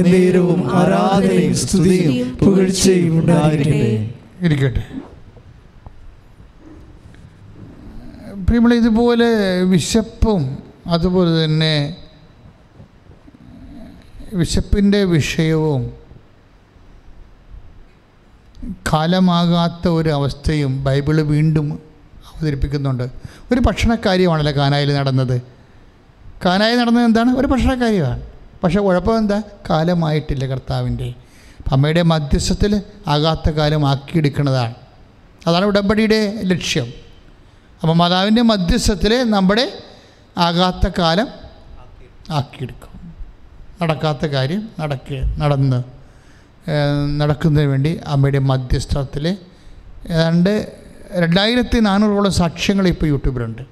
നേരവും 0.00 0.70
ആരാധനയും 0.74 1.56
സ്തുതിയും 1.56 2.38
പുകഴ്ചയും 2.38 3.20
ഉണ്ടായിരിക്കട്ടെ. 3.20 4.10
ഇരിക്കട്ടെ. 4.40 4.84
ഇതുപോലെ 8.74 9.62
വിശപ്പും 9.62 10.58
അതുപോലെ 10.86 11.44
തന്നെ 11.44 11.96
വിശപ്പിന്റെ 14.34 15.04
വിഷയവും 15.04 15.92
കാലമാകാത്ത 18.92 19.88
ഒരു 19.88 20.08
അവസ്ഥയും 20.08 20.84
ബൈബിൾ 20.84 21.20
വീണ്ടും 21.20 21.82
അവതരിപ്പിക്കുന്നുണ്ട്. 22.26 23.02
ഒരു 23.52 23.60
ഭക്ഷണക്കാര്യമാണല്ലോ 23.60 24.52
കാനായിൽ 24.52 24.94
നടന്നത്. 24.94 25.42
കാനായി 26.44 26.76
നടന്നത് 26.76 27.04
എന്താണ്? 27.04 27.36
ഒരു 27.36 27.46
ഭക്ഷണക്കാര്യമാണ് 27.46 28.29
പക്ഷേ 28.64 28.80
കുഴപ്പം 28.80 29.18
എന്താ 29.18 29.42
കാലമായിട്ടില്ല 29.70 30.46
കർത്താവിന്റെ. 30.46 31.14
അമ്മയുടെ 31.72 32.02
മധ്യസ്ഥത്തിൽ 32.02 32.82
ആകാത്ത 33.08 33.50
കാലം 33.50 33.88
ആക്കിയെടുക്കുന്നതാണ്. 33.88 34.74
അതാണ് 35.46 35.64
ഉടമ്പടിയുടെ 35.64 36.40
ലക്ഷ്യം. 36.42 36.88
അപ്പോൾ 37.82 37.92
മാതാവിന്റെ 37.92 38.42
മധ്യസ്ഥത്തിൽ 38.42 39.30
നമ്മുടെ 39.30 39.72
ആകാത്ത 40.38 40.92
കാലം 40.98 41.28
ആക്കിയെടുക്കും. 42.30 43.14
നടക്കാത്ത 43.82 44.26
കാര്യം 44.26 44.68
നടക്കുക 44.80 45.20
നടന്ന് 45.38 45.82
നടക്കുന്നതിന് 47.20 47.70
വേണ്ടി 47.70 48.00
അമ്മയുടെ 48.06 48.38
മധ്യസ്ഥത്തിൽ 48.38 49.38
ഏതാണ്ട് 50.08 50.72
രണ്ടായിരത്തി 51.14 51.78
നാനൂറോളം 51.78 52.32
സാക്ഷ്യങ്ങൾ 52.32 52.88
ഇപ്പോൾ 52.88 53.06
യൂട്യൂബിലുണ്ട്. 53.06 53.62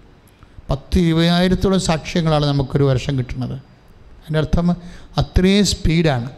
പത്ത് 0.71 0.99
ഇരുപതിനായിരത്തോളം 0.99 1.81
സാക്ഷ്യങ്ങളാണ് 1.81 2.47
നമുക്കൊരു 2.47 2.85
വർഷം 2.85 3.19
കിട്ടുന്നത്. 3.19 3.68
അതിന്റെ 4.29 4.39
അർത്ഥം 4.39 4.69
അത്രയും 5.19 5.65
സ്പീഡാണ്. 5.65 6.29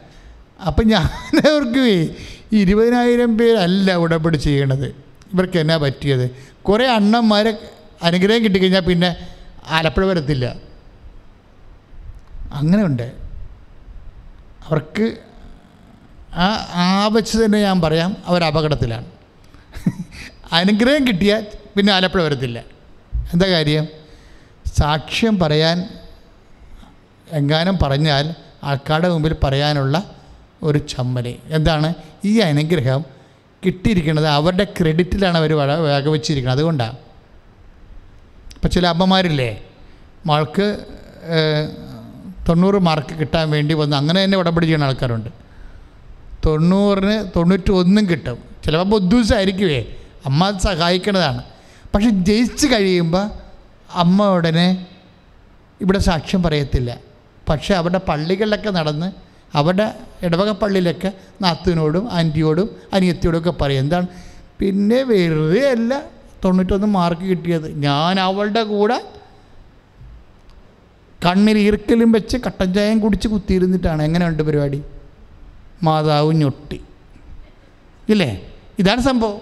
അപ്പം 0.67 0.87
ഞാൻ 0.89 1.07
അവർക്ക് 1.39 1.83
ഈ 2.53 2.59
ഇരുപതിനായിരം 2.61 3.39
പേരല്ല 3.39 3.95
ഉടമ്പടി 3.95 4.37
ചെയ്യണത്. 4.37 4.87
ഇവർക്ക് 5.33 5.59
എന്നാ 5.59 5.77
പറ്റിയത്? 5.77 6.25
കുറേ 6.63 6.87
അണ്ണന്മാരെ 6.87 7.53
അനുഗ്രഹം 8.03 8.45
കിട്ടിക്കഴിഞ്ഞാൽ 8.45 8.81
പിന്നെ 8.81 9.11
ആലപ്പുഴ 9.69 10.05
വരത്തില്ല. 10.05 10.57
അങ്ങനെ 12.53 12.83
ഉണ്ട് 12.85 13.07
അവർക്ക് 14.69 15.07
ആ 16.35 16.47
ആ 16.85 17.07
വെച്ച് 17.13 17.37
തന്നെ 17.39 17.59
ഞാൻ 17.61 17.81
പറയാം 17.81 18.17
അവർ 18.27 18.45
അപകടത്തിലാണ്. 18.45 19.07
അനുഗ്രഹം 20.53 21.07
കിട്ടിയാൽ 21.07 21.47
പിന്നെ 21.77 21.93
ആലപ്പുഴ 21.93 22.23
വരത്തില്ല. 22.23 22.59
എന്താ 23.33 23.47
കാര്യം? 23.47 23.85
സാക്ഷ്യം 24.79 25.39
പറയാൻ 25.39 26.00
എങ്ങാനും 27.33 27.79
പറഞ്ഞാൽ 27.83 28.35
ആൾക്കാരുടെ 28.65 29.09
മുമ്പിൽ 29.09 29.37
പറയാനുള്ള 29.45 29.97
ഒരു 30.63 30.79
ചമ്മൽ 30.79 31.27
എന്താണ്? 31.49 31.95
ഈ 32.25 32.39
അനുഗ്രഹം 32.39 33.05
കിട്ടിയിരിക്കുന്നത് 33.65 34.27
അവരുടെ 34.29 34.65
ക്രെഡിറ്റിലാണ് 34.65 35.39
അവർ 35.39 35.53
വേഗ 35.55 35.71
വകവെച്ചിരിക്കുന്നത്. 35.81 36.59
അതുകൊണ്ടാണ് 36.59 36.97
ഇപ്പം 38.55 38.71
ചില 38.71 38.87
അമ്മമാരില്ലേ 38.87 39.51
മകൾക്ക് 40.27 40.67
ഏഹ്, 41.37 41.67
തൊണ്ണൂറ് 42.49 42.79
മാർക്ക് 42.79 43.15
കിട്ടാൻ 43.21 43.51
വേണ്ടി 43.51 43.75
വന്ന് 43.75 43.97
അങ്ങനെ 43.97 44.25
തന്നെ 44.25 44.39
ഉടമ്പടി 44.39 44.67
ചെയ്യുന്ന 44.67 44.85
ആൾക്കാരുണ്ട്. 44.85 45.31
തൊണ്ണൂറിന് 46.47 47.31
തൊണ്ണൂറ്റി 47.37 47.71
ഒന്നും 47.71 48.11
കിട്ടും. 48.11 48.39
ചിലപ്പോൾ 48.65 48.85
ബുദ്ധിമുട്ടായിരിക്കുവേ 48.85 49.81
അമ്മ 50.27 50.59
സഹായിക്കുന്നതാണ്. 50.59 51.43
പക്ഷെ 51.95 52.11
ജയിച്ച് 52.11 52.67
കഴിയുമ്പോൾ 52.67 53.25
അമ്മ 53.95 54.27
ഉടനെ 54.27 54.87
ഇവിടെ 55.81 55.99
സാക്ഷ്യം 55.99 56.43
പറയത്തില്ല. 56.43 56.91
പക്ഷേ 57.51 57.75
അവരുടെ 57.75 58.01
പള്ളികളിലൊക്കെ 58.09 58.71
നടന്ന് 58.71 59.13
അവരുടെ 59.55 59.87
ഇടവക 60.23 60.51
പള്ളിയിലൊക്കെ 60.51 61.13
നാത്തുവിനോടും 61.43 62.05
ആന്റിയോടും 62.13 62.69
അനിയത്തിയോടും 62.93 63.39
ഒക്കെ 63.39 63.51
പറയും. 63.51 63.79
എന്താണ്? 63.79 64.07
പിന്നെ 64.61 65.03
വെറുതെ 65.03 65.71
അല്ല 65.71 66.03
തൊണ്ണൂറ്റൊന്ന് 66.45 66.87
മാർക്ക് 66.87 67.23
കിട്ടിയത്. 67.23 67.69
ഞാൻ 67.79 68.21
അവളുടെ 68.21 68.63
കൂടെ 68.63 68.99
കണ്ണിൽ 71.25 71.59
ഈർക്കലും 71.59 72.13
വെച്ച് 72.13 72.37
കട്ടൻ 72.37 72.75
ചായം 72.75 72.99
കുടിച്ച് 72.99 73.29
കുത്തിയിരുന്നിട്ടാണ്. 73.29 74.03
എങ്ങനെയുണ്ട് 74.03 74.43
പരിപാടി? 74.43 74.83
മാതാവ് 75.83 76.33
ഞൊട്ടി. 76.33 76.81
ഇല്ലേ? 78.09 78.31
ഇതാണ് 78.79 79.01
സംഭവം. 79.01 79.41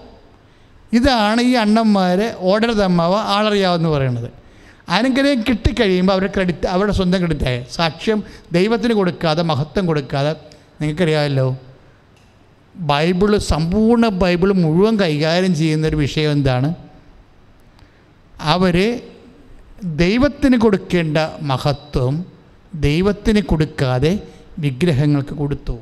ഇതാണ് 0.93 1.41
ഈ 1.41 1.53
അണ്ണന്മാരെ 1.53 2.35
ഓടരുതമ്മാവ 2.39 3.11
തമ്മാവ 3.11 3.15
ആളറിയാവെന്ന് 3.35 3.89
പറയുന്നത്. 3.89 4.29
അനുഗ്രഹം 4.89 5.41
കിട്ടിക്കഴിയുമ്പോൾ 5.41 6.13
അവരുടെ 6.13 6.31
ക്രെഡിറ്റ് 6.35 6.67
അവരുടെ 6.67 6.91
സ്വന്തം 6.91 7.19
ക്രെഡിറ്റായ 7.19 7.65
സാക്ഷ്യം 7.71 8.23
ദൈവത്തിന് 8.51 8.93
കൊടുക്കാതെ 8.93 9.43
മഹത്വം 9.43 9.85
കൊടുക്കാതെ. 9.85 10.35
നിങ്ങൾക്കറിയാമല്ലോ? 10.81 11.57
ബൈബിൾ 12.75 13.37
സമ്പൂർണ 13.37 14.07
ബൈബിൾ 14.07 14.53
മുഴുവൻ 14.53 14.99
കൈകാര്യം 14.99 15.55
ചെയ്യുന്നൊരു 15.55 15.95
വിഷയം 15.95 16.31
എന്താണ്? 16.31 16.73
അവർ 18.41 19.01
ദൈവത്തിന് 19.83 20.57
കൊടുക്കേണ്ട 20.57 21.17
മഹത്വം 21.41 22.25
ദൈവത്തിന് 22.75 23.41
കൊടുക്കാതെ 23.41 24.19
വിഗ്രഹങ്ങൾക്ക് 24.59 25.29
കൊടുത്തു. 25.29 25.79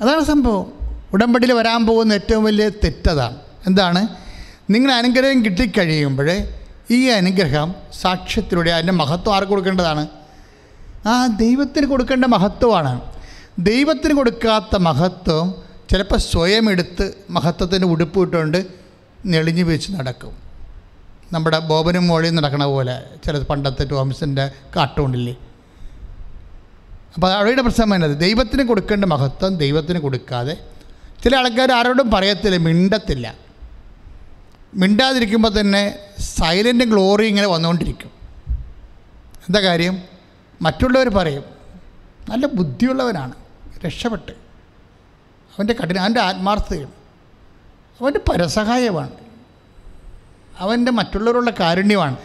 അതാണ് 0.00 0.24
സംഭവം. 0.24 0.72
ഉടമ്പടിയിൽ 1.12 1.52
വരാൻ 1.52 1.86
പോകുന്ന 1.86 2.12
ഏറ്റവും 2.12 2.44
വലിയ 2.44 2.68
തെറ്റതാണ്. 2.68 3.36
എന്താണ്? 3.66 4.25
നിങ്ങൾ 4.70 4.92
അനുഗ്രഹം 4.92 5.44
കിട്ടിക്കഴിയുമ്പോൾ 5.44 6.28
ഈ 6.90 7.08
അനുഗ്രഹം 7.08 7.74
സാക്ഷ്യത്തിലൂടെ 8.00 8.70
അതിന്റെ 8.70 8.92
മഹത്വം 8.92 9.34
ആർക്ക് 9.34 9.50
കൊടുക്കേണ്ടതാണ്? 9.50 10.06
ആ 11.06 11.26
ദൈവത്തിന് 11.26 11.86
കൊടുക്കേണ്ട 11.86 12.24
മഹത്വമാണ്. 12.24 13.00
ദൈവത്തിന് 13.58 14.14
കൊടുക്കാത്ത 14.14 14.76
മഹത്വം 14.76 15.46
ചിലപ്പോൾ 15.90 16.18
സ്വയം 16.18 16.70
എടുത്ത് 16.70 17.14
മഹത്വത്തിന്റെ 17.30 17.86
ഉടുപ്പ് 17.86 18.20
ഇട്ടുകൊണ്ട് 18.20 18.66
നെളിഞ്ഞു 19.26 19.62
വെച്ച് 19.62 19.92
നടക്കും. 19.92 20.32
നമ്മുടെ 21.32 21.58
ബോബനും 21.58 22.08
മോളിയും 22.08 22.34
നടക്കണ 22.34 22.64
പോലെ 22.64 23.02
ചില 23.24 23.38
പണ്ടത്തെ 23.38 23.84
ടോംസിന്റെ 23.84 24.50
കാർട്ടൂണില്ലേ? 24.76 25.34
അപ്പോൾ 27.14 27.32
അവരുടെ 27.32 27.62
പ്രശ്നം 27.62 27.94
തന്നെ 27.94 28.08
ദൈവത്തിന് 28.08 28.62
കൊടുക്കേണ്ട 28.62 29.04
മഹത്വം 29.04 29.56
ദൈവത്തിന് 29.56 29.98
കൊടുക്കാതെ 29.98 30.56
ചില 31.24 31.36
ആൾക്കാർ 31.36 31.72
ആരോടും 31.72 32.10
പറയത്തില്ല 32.10 32.56
മിണ്ടത്തില്ല. 32.56 33.45
മിണ്ടാതിരിക്കുമ്പോൾ 34.74 35.60
തന്നെ 35.60 35.98
സൈലന്റ് 36.20 36.84
ഗ്ലോറി 36.84 37.26
ഇങ്ങനെ 37.26 37.46
വന്നുകൊണ്ടിരിക്കും 37.46 38.10
എന്താ 39.48 39.60
കാര്യം? 39.60 40.02
മറ്റുള്ളവർ 40.62 41.08
പറയും 41.08 41.44
നല്ല 42.28 42.46
ബുദ്ധിയുള്ളവനാണ് 42.46 43.32
രക്ഷപ്പെട്ട്. 43.86 44.32
അവന്റെ 45.52 45.72
കഠിന 45.72 45.98
അവന്റെ 45.98 46.20
ആത്മാർത്ഥതയും 46.20 46.92
അവന്റെ 48.00 48.20
പരസഹായമാണ് 48.30 49.10
അവന്റെ 50.58 50.92
മറ്റുള്ളവരുള്ള 50.92 51.52
കാരുണ്യമാണ്. 51.60 52.16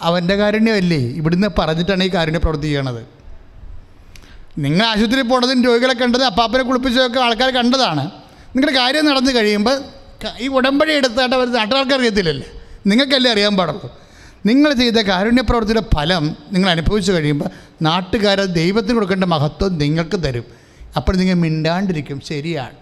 അവന്റെ 0.00 0.34
കാരുണ്യമല്ലേ? 0.36 0.98
ഇവിടുന്ന് 0.98 1.48
പറഞ്ഞിട്ടാണ് 1.58 2.04
ഈ 2.04 2.08
കാരുണ്യ 2.14 2.38
പ്രവൃത്തി 2.38 2.64
ചെയ്യണത്. 2.64 3.08
നിങ്ങൾ 4.58 4.86
ആശുപത്രിയിൽ 4.86 5.28
പോണതും 5.28 5.64
രോഗികളെ 5.64 5.94
കണ്ടത് 5.94 6.24
അപ്പാപ്പനെ 6.24 6.62
കുളിപ്പിച്ചതൊക്കെ 6.62 7.20
ആൾക്കാർ 7.20 7.50
കണ്ടതാണ്. 7.50 8.10
നിങ്ങളുടെ 8.56 8.78
കാര്യം 8.78 9.06
നടന്നു 9.06 9.32
കഴിയുമ്പോൾ 9.32 9.82
ഈ 10.40 10.48
ഉടമ്പടി 10.48 10.92
എടുത്തിട്ട് 10.92 11.34
അവർ 11.34 11.52
നാട്ടുകാർക്ക് 11.52 11.92
അറിയത്തില്ലല്ലേ? 11.92 12.46
നിങ്ങൾക്കല്ലേ 12.86 13.32
അറിയാൻ 13.32 13.56
പാടുള്ളൂ? 13.56 14.00
നിങ്ങൾ 14.46 14.72
ചെയ്ത 14.72 14.94
കാരുണ്യപ്രവർത്തിയുടെ 14.94 15.82
ഫലം 15.94 16.36
നിങ്ങൾ 16.52 16.70
അനുഭവിച്ചു 16.70 17.12
കഴിയുമ്പോൾ 17.12 17.44
നാട്ടുകാർ 17.82 18.40
ദൈവത്തിന് 18.44 18.94
കൊടുക്കേണ്ട 18.94 19.24
മഹത്വം 19.24 19.78
നിങ്ങൾക്ക് 19.78 20.22
തരും. 20.22 20.44
അപ്പോൾ 20.96 21.16
നിങ്ങൾ 21.16 21.34
മിണ്ടാണ്ടിരിക്കും. 21.34 22.20
ശരിയാണ്. 22.20 22.74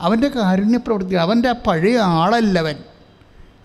അവന്റെ 0.00 0.28
കാരുണ്യപ്രവർത്തി 0.28 1.14
അവന്റെ 1.14 1.48
ആ 1.48 1.52
പഴയ 1.52 1.98
ആളല്ലവൻ. 1.98 2.74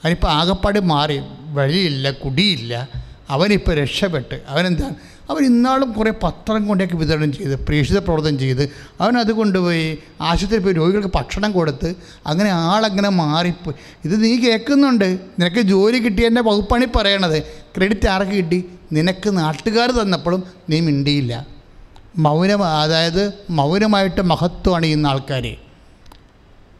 അവനിപ്പോൾ 0.03 0.27
ആകപ്പാട് 0.27 0.79
മാറി. 0.79 1.21
വഴിയില്ല 1.51 2.11
കുടിയില്ല. 2.11 2.89
അവനിപ്പോൾ 3.29 3.75
രക്ഷപ്പെട്ട്. 3.75 4.41
അവനെന്താണ് 4.47 4.95
അവൻ 5.29 5.45
ഇന്നാളും 5.45 5.91
കുറേ 5.91 6.13
പത്രം 6.23 6.67
കൊണ്ടൊക്കെ 6.67 6.95
വിതരണം 6.95 7.31
ചെയ്ത് 7.31 7.65
പ്രേക്ഷിത 7.67 7.97
പ്രവർത്തനം 7.97 8.39
ചെയ്ത് 8.39 8.63
അവനത് 9.01 9.31
കൊണ്ടുപോയി 9.31 9.97
ആശുപത്രിയിൽ 10.21 10.63
പോയി 10.63 10.75
രോഗികൾക്ക് 10.75 11.11
ഭക്ഷണം 11.15 11.51
കൊടുത്ത് 11.51 11.95
അങ്ങനെ 12.27 12.49
ആളങ്ങനെ 12.49 13.09
മാറിപ്പോയി. 13.09 13.75
ഇത് 14.05 14.23
നീ 14.23 14.37
കേൾക്കുന്നുണ്ട്. 14.37 15.05
നിനക്ക് 15.39 15.61
ജോലി 15.61 15.97
കിട്ടിയതിന്റെ 15.97 16.41
വകുപ്പാണ് 16.41 16.83
ഈ 16.83 16.87
പറയണത്. 16.95 17.39
ക്രെഡിറ്റ് 17.77 18.07
ആർക്ക് 18.07 18.31
കിട്ടി? 18.31 18.65
നിനക്ക് 18.93 19.37
നാട്ടുകാർ 19.37 19.91
തന്നപ്പോഴും 19.91 20.43
നീ 20.69 20.79
മിണ്ടിയില്ല. 20.79 21.47
മൗനം 22.17 22.63
അതായത് 22.63 23.33
മൗനമായിട്ട് 23.49 24.21
മഹത്വമാണ് 24.21 24.85
ഇന്ന് 24.85 25.09
ആൾക്കാർ 25.09 25.45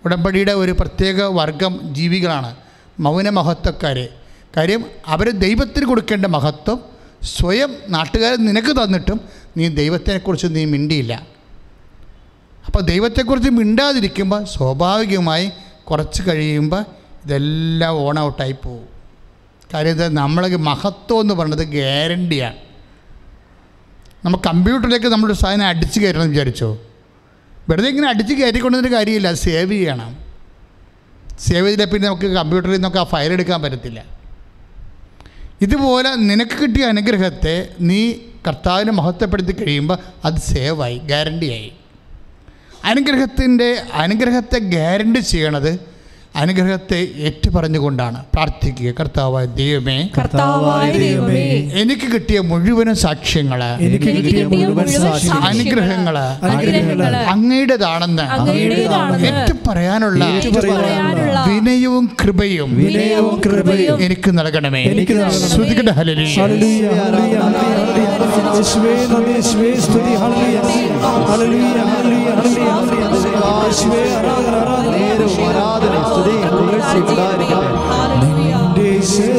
ഉടമ്പടിയുടെ 0.05 0.51
ഒരു 0.51 0.71
പ്രത്യേക 0.71 1.21
വർഗം 1.21 1.93
ജീവികളാണ് 1.93 2.55
മൗന 2.99 3.29
മഹത്വക്കാർ 3.29 4.09
കാര്യം 4.57 4.85
അവർ 5.07 5.29
ദൈവത്തിന് 5.29 5.85
കൊടുക്കേണ്ട 5.85 6.25
മഹത്വം 6.25 6.92
സ്വയം 7.23 7.77
നാട്ടുകാർ 7.89 8.35
നിനക്ക് 8.35 8.67
തന്നിട്ടും 8.67 9.21
നീ 9.57 9.67
ദൈവത്തെക്കുറിച്ച് 9.67 10.47
നീ 10.49 10.65
മിണ്ടിയില്ല. 10.65 11.27
അപ്പോൾ 12.65 12.79
ദൈവത്തെക്കുറിച്ച് 12.79 13.49
മിണ്ടാതിരിക്കുമ്പോൾ 13.49 14.45
സ്വാഭാവികമായി 14.45 15.51
കുറച്ച് 15.91 16.23
കഴിയുമ്പോൾ 16.27 16.85
ഇതെല്ലാം 17.25 17.93
ഓൺ 17.93 18.19
ഔട്ടായി 18.19 18.51
പോകും. 18.51 18.87
കാര്യം 19.73 19.91
എന്താ? 19.91 20.07
നമ്മളെ 20.07 20.55
മഹത്വം 20.55 21.21
എന്ന് 21.21 21.33
പറയുന്നത് 21.33 21.63
ഗ്യാരണ്ടിയാണ് 21.63 22.55
നമ്മൾ 24.25 24.37
കമ്പ്യൂട്ടറിലേക്ക് 24.47 25.05
നമ്മളൊരു 25.05 25.37
സാധനം 25.37 25.67
അടിച്ചു 25.67 25.99
കയറ്റണം 25.99 26.29
വിചാരിച്ചോ? 26.29 26.77
വെറുതെ 27.69 27.89
ഇങ്ങനെ 27.89 28.07
അടിച്ച് 28.07 28.33
കയറ്റിക്കൊണ്ടൊരു 28.33 28.95
കാര്യമില്ല 28.95 29.33
സേവ് 29.33 29.71
ചെയ്യണം. 29.71 30.17
സേവ് 31.39 31.67
ചെയ്തില്ല 31.67 31.91
പിന്നെ 31.91 32.09
നമുക്ക് 32.09 32.25
കമ്പ്യൂട്ടറിൽ 32.25 32.73
നിന്നൊക്കെ 32.73 32.99
ആ 32.99 33.03
ഫയൽ 33.03 33.33
എടുക്കാൻ 33.33 33.61
പറ്റത്തില്ല. 33.61 34.12
ഇതുപോലെ 35.63 36.11
നിനക്ക് 36.29 36.55
കിട്ടിയ 36.57 36.85
അനുഗ്രഹത്തെ 36.85 37.55
നീ 37.89 38.01
കർത്താവിനെ 38.47 38.91
മഹത്വപ്പെടുത്തി 38.91 39.53
കഴിയുമ്പോൾ 39.53 39.97
അത് 40.25 40.39
സേവായി 40.47 40.97
ഗ്യാരണ്ടിയായി 41.09 41.71
അനുഗ്രഹത്തിന്റെ 42.83 43.69
അനുഗ്രഹത്തെ 44.03 44.59
ഗ്യാരണ്ടി 44.73 45.19
ചെയ്യണത് 45.19 45.71
അനുഗ്രഹത്തെ 46.35 46.99
ഏറ്റുപറഞ്ഞുകൊണ്ടാണ് 47.27 48.19
പ്രാർത്ഥിക്കുക 48.33 48.91
കർത്താവായ 48.99 49.45
ദൈവമേ 49.59 49.97
കർത്താവായ 50.15 50.87
ദൈവമേ 50.95 51.43
എനിക്ക് 51.81 52.07
കിട്ടിയ 52.13 52.39
മുഴുവനും 52.49 52.95
സാക്ഷ്യങ്ങൾ 53.03 53.61
എനിക്ക് 53.87 54.09
കിട്ടിയ 54.17 54.43
മുഴുവൻ 54.53 54.87
അനുഗ്രഹങ്ങൾ 55.49 56.17
അങ്ങയുടേതാണെന്ന് 57.33 58.25
ഏറ്റുപറയാനുള്ള 59.29 59.29
ഏറ്റു 59.29 59.55
പറയാനുള്ള 59.67 60.23
പറയാനുള്ള 60.71 61.43
വിനയവും 61.49 62.07
കൃപയും 62.21 62.71
വിനയവും 62.81 63.35
കൃപയും 63.45 64.01
എനിക്ക് 64.07 64.31
നൽകണമേ 64.39 64.83
എനിക്ക് 64.93 65.15
നൽകണമേ. 65.15 65.49
ശ്രുതികട 65.51 65.89
ഹല്ലേലൂയ. 65.99 66.33
ഹല്ലേലൂയ, 66.43 66.99
നിന്റെ 76.95 78.89
ശരീരം 79.05 79.32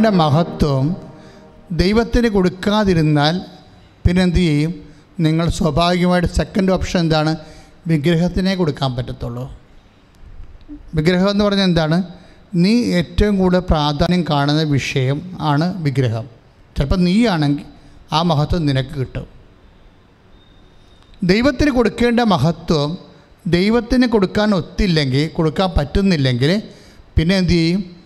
ദൈവത്തിന് 0.00 0.18
മഹത്വം 0.20 0.96
ദൈവത്തിന് 1.72 2.28
കൊടുക്കാതിരുന്നാൽ 2.28 3.40
പിന്നെ 4.06 4.22
എന്തു 4.22 4.36
ചെയ്യും? 4.36 4.74
നിങ്ങൾ 5.20 5.48
സ്വാഭാവികമായിട്ട് 5.48 6.28
സെക്കൻഡ് 6.28 6.72
ഓപ്ഷൻ 6.72 7.00
എന്താണ്? 7.00 7.36
വിഗ്രഹത്തിനെ 7.86 8.54
കൊടുക്കാൻ 8.54 8.96
പറ്റത്തുള്ളൂ. 8.96 9.60
വിഗ്രഹം 10.94 11.30
എന്ന് 11.30 11.44
പറഞ്ഞാൽ 11.44 11.64
എന്താണ്? 11.64 12.02
നീ 12.54 12.84
ഏറ്റവും 12.84 13.38
കൂടുതൽ 13.38 13.60
പ്രാധാന്യം 13.60 14.24
കാണുന്ന 14.30 14.62
വിഷയം 14.62 15.36
ആണ് 15.40 15.82
വിഗ്രഹം. 15.82 16.24
ചിലപ്പോൾ 16.76 16.96
നീയാണെങ്കിൽ 16.96 17.64
ആ 18.12 18.22
മഹത്വം 18.22 18.66
നിനക്ക് 18.66 19.00
കിട്ടും. 19.00 19.26
ദൈവത്തിന് 21.24 21.70
കൊടുക്കേണ്ട 21.70 22.20
മഹത്വം 22.20 22.98
ദൈവത്തിന് 23.46 24.06
കൊടുക്കാൻ 24.06 24.54
ഒത്തില്ലെങ്കിൽ 24.54 25.28
കൊടുക്കാൻ 25.28 25.70
പറ്റുന്നില്ലെങ്കിൽ 25.76 26.62
പിന്നെ 27.16 27.36
എന്തു 27.36 27.52
ചെയ്യും? 27.52 27.99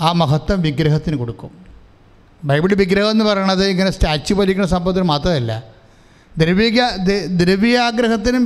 ആ 0.00 0.12
മഹത്വം 0.12 0.62
വിഗ്രഹത്തിന് 0.62 1.16
കൊടുക്കും. 1.16 1.50
ബൈബിൾ 2.44 2.74
വിഗ്രഹം 2.74 3.10
എന്ന് 3.10 3.24
പറയുന്നത് 3.24 3.66
ഇങ്ങനെ 3.66 3.90
സ്റ്റാച്ചു 3.90 4.34
വലിക്കുന്ന 4.34 4.66
സംഭവത്തിന് 4.66 5.04
മാത്രമല്ല. 5.04 5.62
ദ്രവ്യ 6.38 6.70
ദ്ര- 6.96 7.26
ദ്രവ്യാഗ്രഹത്തിനും 7.26 8.44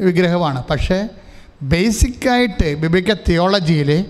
വിഗ്രഹമാണ്. 0.00 0.62
പക്ഷേ 0.70 1.08
ബേസിക്കായിട്ട് 1.62 2.74
ബിബിക്ക 2.74 3.12
തിയോളജിയിൽ 3.12 4.04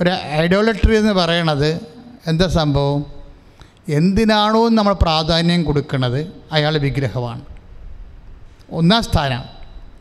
ഒരു 0.00 0.10
ഐഡോലട്രി 0.32 0.96
എന്ന് 0.96 1.12
പറയണത് 1.12 1.74
എന്താ 2.26 2.48
സംഭവം? 2.48 3.06
എന്തിനാണോ 3.88 4.68
നമ്മൾ 4.68 4.92
പ്രാധാന്യം 4.92 5.64
കൊടുക്കുന്നത് 5.64 6.26
അയാൾ 6.52 6.78
വിഗ്രഹമാണ്. 6.78 7.40
ഒന്നാം 8.70 9.02
സ്ഥാനം. 9.02 9.42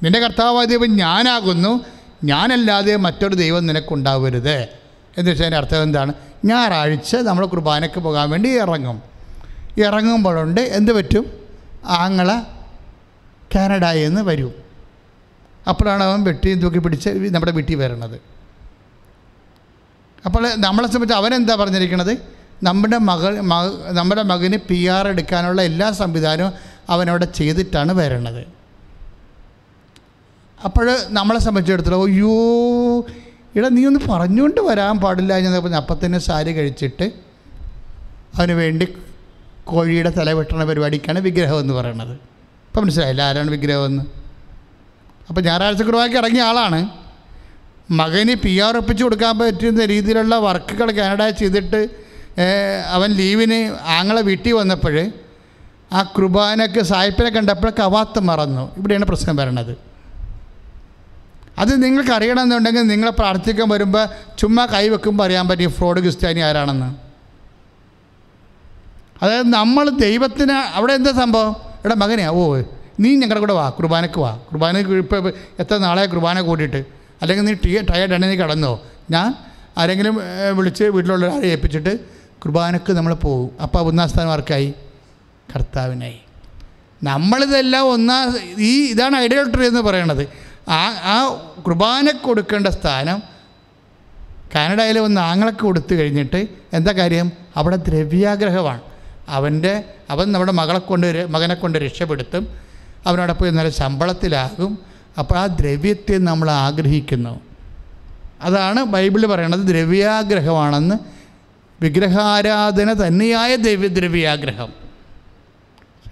നിന്റെ 0.03 0.19
കർത്താവായ 0.19 0.65
ഞാനാകുന്നു 0.65 1.85
ഞാനല്ലാതെ 2.23 2.95
മറ്റൊരു 2.95 3.35
ദൈവം 3.35 3.65
നിനക്കുണ്ടാവരുത്. 3.65 4.67
എന്ന് 5.17 5.31
വെച്ചാൽ 5.31 5.45
അതിന്റെ 5.45 5.57
അർത്ഥം 5.57 5.83
എന്താണ്? 5.83 6.13
ഞായറാഴ്ച 6.45 7.15
നമ്മൾ 7.15 7.45
കുർബാനയ്ക്ക് 7.45 7.99
പോകാൻ 7.99 8.29
വേണ്ടി 8.29 8.49
ഇറങ്ങും. 8.49 9.03
ഇറങ്ങുമ്പോഴുണ്ട് 9.77 10.61
എന്ത് 10.61 10.91
പറ്റും? 10.91 11.25
ആങ്ങള 11.85 12.43
കാനഡയിൽ 13.55 14.07
നിന്ന് 14.07 14.21
വരും. 14.21 14.53
അപ്പോഴാണ് 15.69 16.03
അവൻ 16.03 16.23
വെട്ടി 16.23 16.53
തൂക്കി 16.53 16.77
പിടിച്ച് 16.77 17.09
നമ്മുടെ 17.09 17.51
വീട്ടിൽ 17.51 17.75
വരണത്. 17.75 18.21
അപ്പോൾ 20.25 20.55
നമ്മളെ 20.55 20.87
സംബന്ധിച്ച് 20.87 21.15
അവനെന്താ 21.15 21.55
പറഞ്ഞിരിക്കുന്നത് 21.55 22.17
നമ്മുടെ 22.63 22.97
മകൾ 22.97 23.41
മക 23.41 23.91
നമ്മുടെ 23.91 24.23
മകന് 24.23 24.57
പി 24.57 24.85
ആർ 24.85 25.07
എടുക്കാനുള്ള 25.07 25.61
എല്ലാ 25.61 25.91
സംവിധാനവും 25.91 26.53
അവനവിടെ 26.89 27.25
ചെയ്തിട്ടാണ് 27.25 27.91
വരണത്. 27.91 28.58
അപ്പോൾ 30.67 30.87
നമ്മളെ 31.17 31.39
സംബന്ധിച്ചിടത്തോളം 31.45 32.01
അയ്യോ 32.07 32.33
ഇവിടെ 33.55 33.69
നീ 33.75 33.81
ഒന്ന് 33.89 34.01
പറഞ്ഞുകൊണ്ട് 34.09 34.59
വരാൻ 34.69 34.95
പാടില്ല 35.03 35.33
എന്ന് 35.37 35.77
അപ്പം 35.81 35.97
തന്നെ 36.05 36.19
സാരി 36.27 36.51
കഴിച്ചിട്ട് 36.57 37.05
അവന് 38.37 38.55
വേണ്ടി 38.61 38.85
കോഴിയുടെ 39.69 40.11
തല 40.17 40.29
വെട്ടണ 40.39 40.63
പരിപാടിക്കാണ് 40.69 41.19
വിഗ്രഹം 41.27 41.57
എന്ന് 41.63 41.73
പറയണത്. 41.79 42.13
ഇപ്പം 42.67 42.81
മനസ്സിലായില്ല 42.83 43.21
ആരാണ് 43.29 43.49
വിഗ്രഹം 43.55 43.85
എന്ന്? 43.89 44.03
അപ്പം 45.29 45.41
ഞായറാഴ്ച 45.47 45.83
കുറുവാക്കി 45.87 46.17
ഇറങ്ങിയ 46.21 46.43
ആളാണ്. 46.49 46.79
മകന് 47.99 48.33
പി 48.43 48.53
ആർ 48.65 48.73
ഒപ്പിച്ച് 48.77 49.03
കൊടുക്കാൻ 49.03 49.33
പറ്റുന്ന 49.39 49.85
രീതിയിലുള്ള 49.93 50.35
വർക്കുകൾ 50.47 50.87
കാനഡ 50.99 51.29
ചെയ്തിട്ട് 51.41 51.81
അവൻ 52.95 53.09
ലീവിന് 53.19 53.59
ആങ്ങളെ 53.97 54.21
വീട്ടിൽ 54.29 54.53
വന്നപ്പോൾ 54.61 54.95
ആ 55.97 56.01
കുർബാനക്ക് 56.15 56.81
സായിപ്പിനെ 56.91 57.29
കണ്ടപ്പോൾ 57.37 57.71
കവാത്ത് 57.79 58.19
മറന്നു. 58.29 58.63
ഇവിടെയാണ് 58.77 59.05
പ്രശ്നം 59.11 59.35
വരണത്. 59.35 59.73
അത് 61.59 61.83
നിങ്ങൾക്ക് 61.83 62.09
അറിയണമെന്നുണ്ടെങ്കിൽ 62.09 62.81
നിങ്ങൾ 62.81 63.09
പ്രാർത്ഥിക്കാൻ 63.09 63.69
വരുമ്പോൾ 63.69 64.03
ചുമ്മാ 64.37 64.65
കൈവെക്കുമ്പോൾ 64.65 65.23
അറിയാൻ 65.23 65.47
പറ്റും 65.47 65.71
ഫ്രോഡ് 65.71 65.99
ക്രിസ്ത്യാനി 65.99 66.39
ആരാണെന്ന്. 66.39 66.89
അതായത് 69.23 69.49
നമ്മൾ 69.53 69.89
ദൈവത്തിന് 69.89 70.51
അവിടെ 70.51 70.93
എന്താ 70.93 71.11
സംഭവം? 71.11 71.51
ഇവിടെ 71.51 71.95
മകനെയാ 71.95 72.29
ഓ 72.29 72.61
നീ 72.99 73.09
ഞങ്ങളുടെ 73.15 73.39
കൂടെ 73.39 73.53
വാ 73.53 73.69
കുർബാനക്ക് 73.69 74.19
വാ. 74.19 74.31
കുർബാനക്ക് 74.49 74.89
ഇപ്പോൾ 74.89 75.33
എത്ര 75.59 75.77
നാളെ 75.77 76.05
കുർബാന 76.05 76.41
കൂട്ടിയിട്ട് 76.41 76.81
അല്ലെങ്കിൽ 77.21 77.43
നീ 77.43 77.53
ടീ 77.53 77.71
ടയർഡാണ് 77.91 78.23
നീ 78.23 78.35
കടന്നോ. 78.35 78.71
ഞാൻ 79.11 79.35
ആരെങ്കിലും 79.77 80.15
വിളിച്ച് 80.57 80.83
വീട്ടിലുള്ള 80.83 81.25
ഒരാളെ 81.25 81.45
ഏൽപ്പിച്ചിട്ട് 81.45 81.93
കുർബാനക്ക് 82.43 82.91
നമ്മൾ 82.93 83.13
പോകും 83.13 83.49
അപ്പോൾ 83.61 83.79
ഒന്നാം 83.79 84.09
സ്ഥാനം 84.09 84.31
ആർക്കായി? 84.31 84.73
കർത്താവിനായി. 85.55 86.19
നമ്മളിതെല്ലാം 87.03 87.83
ഒന്നാം 87.93 88.23
ഈ 88.57 88.71
ഇതാണ് 88.91 89.15
ഐഡിയോട്ടറി 89.15 89.65
എന്ന് 89.67 89.81
പറയണത്. 89.81 90.48
ആ 90.67 90.85
ആ 91.03 91.43
കുർബാന 91.61 92.11
കൊടുക്കേണ്ട 92.11 92.67
സ്ഥാനം 92.67 93.23
കാനഡയിൽ 94.55 94.99
വന്ന് 94.99 95.21
ആങ്ങളൊക്കെ 95.21 95.61
കൊടുത്തു 95.61 95.95
കഴിഞ്ഞിട്ട് 95.95 96.47
എന്താ 96.73 96.91
കാര്യം? 96.91 97.31
അവിടെ 97.55 97.75
ദ്രവ്യാഗ്രഹമാണ്. 97.75 98.81
അവന്റെ 99.27 99.83
അവൻ 100.09 100.31
നമ്മുടെ 100.31 100.51
മകളെ 100.51 100.79
കൊണ്ട് 100.79 101.27
മകനെ 101.27 101.55
കൊണ്ട് 101.55 101.77
രക്ഷപ്പെടുത്തും. 101.77 102.57
അവനവിടെ 103.05 103.33
പോയി 103.33 103.51
നല്ല 103.51 103.69
ശമ്പളത്തിലാകും. 103.69 104.79
അപ്പോൾ 105.19 105.39
ആ 105.39 105.45
ദ്രവ്യത്തെ 105.45 106.17
നമ്മൾ 106.17 106.51
ആഗ്രഹിക്കുന്നു. 106.51 107.39
അതാണ് 108.41 108.83
ബൈബിളിൽ 108.83 109.27
പറയണത് 109.27 109.59
ദ്രവ്യാഗ്രഹമാണെന്ന്. 109.59 110.95
വിഗ്രഹാരാധന 111.81 113.07
തന്നെയായ 113.07 113.55
ദ്രവ്യ 113.55 113.87
ദ്രവ്യാഗ്രഹം. 113.87 114.73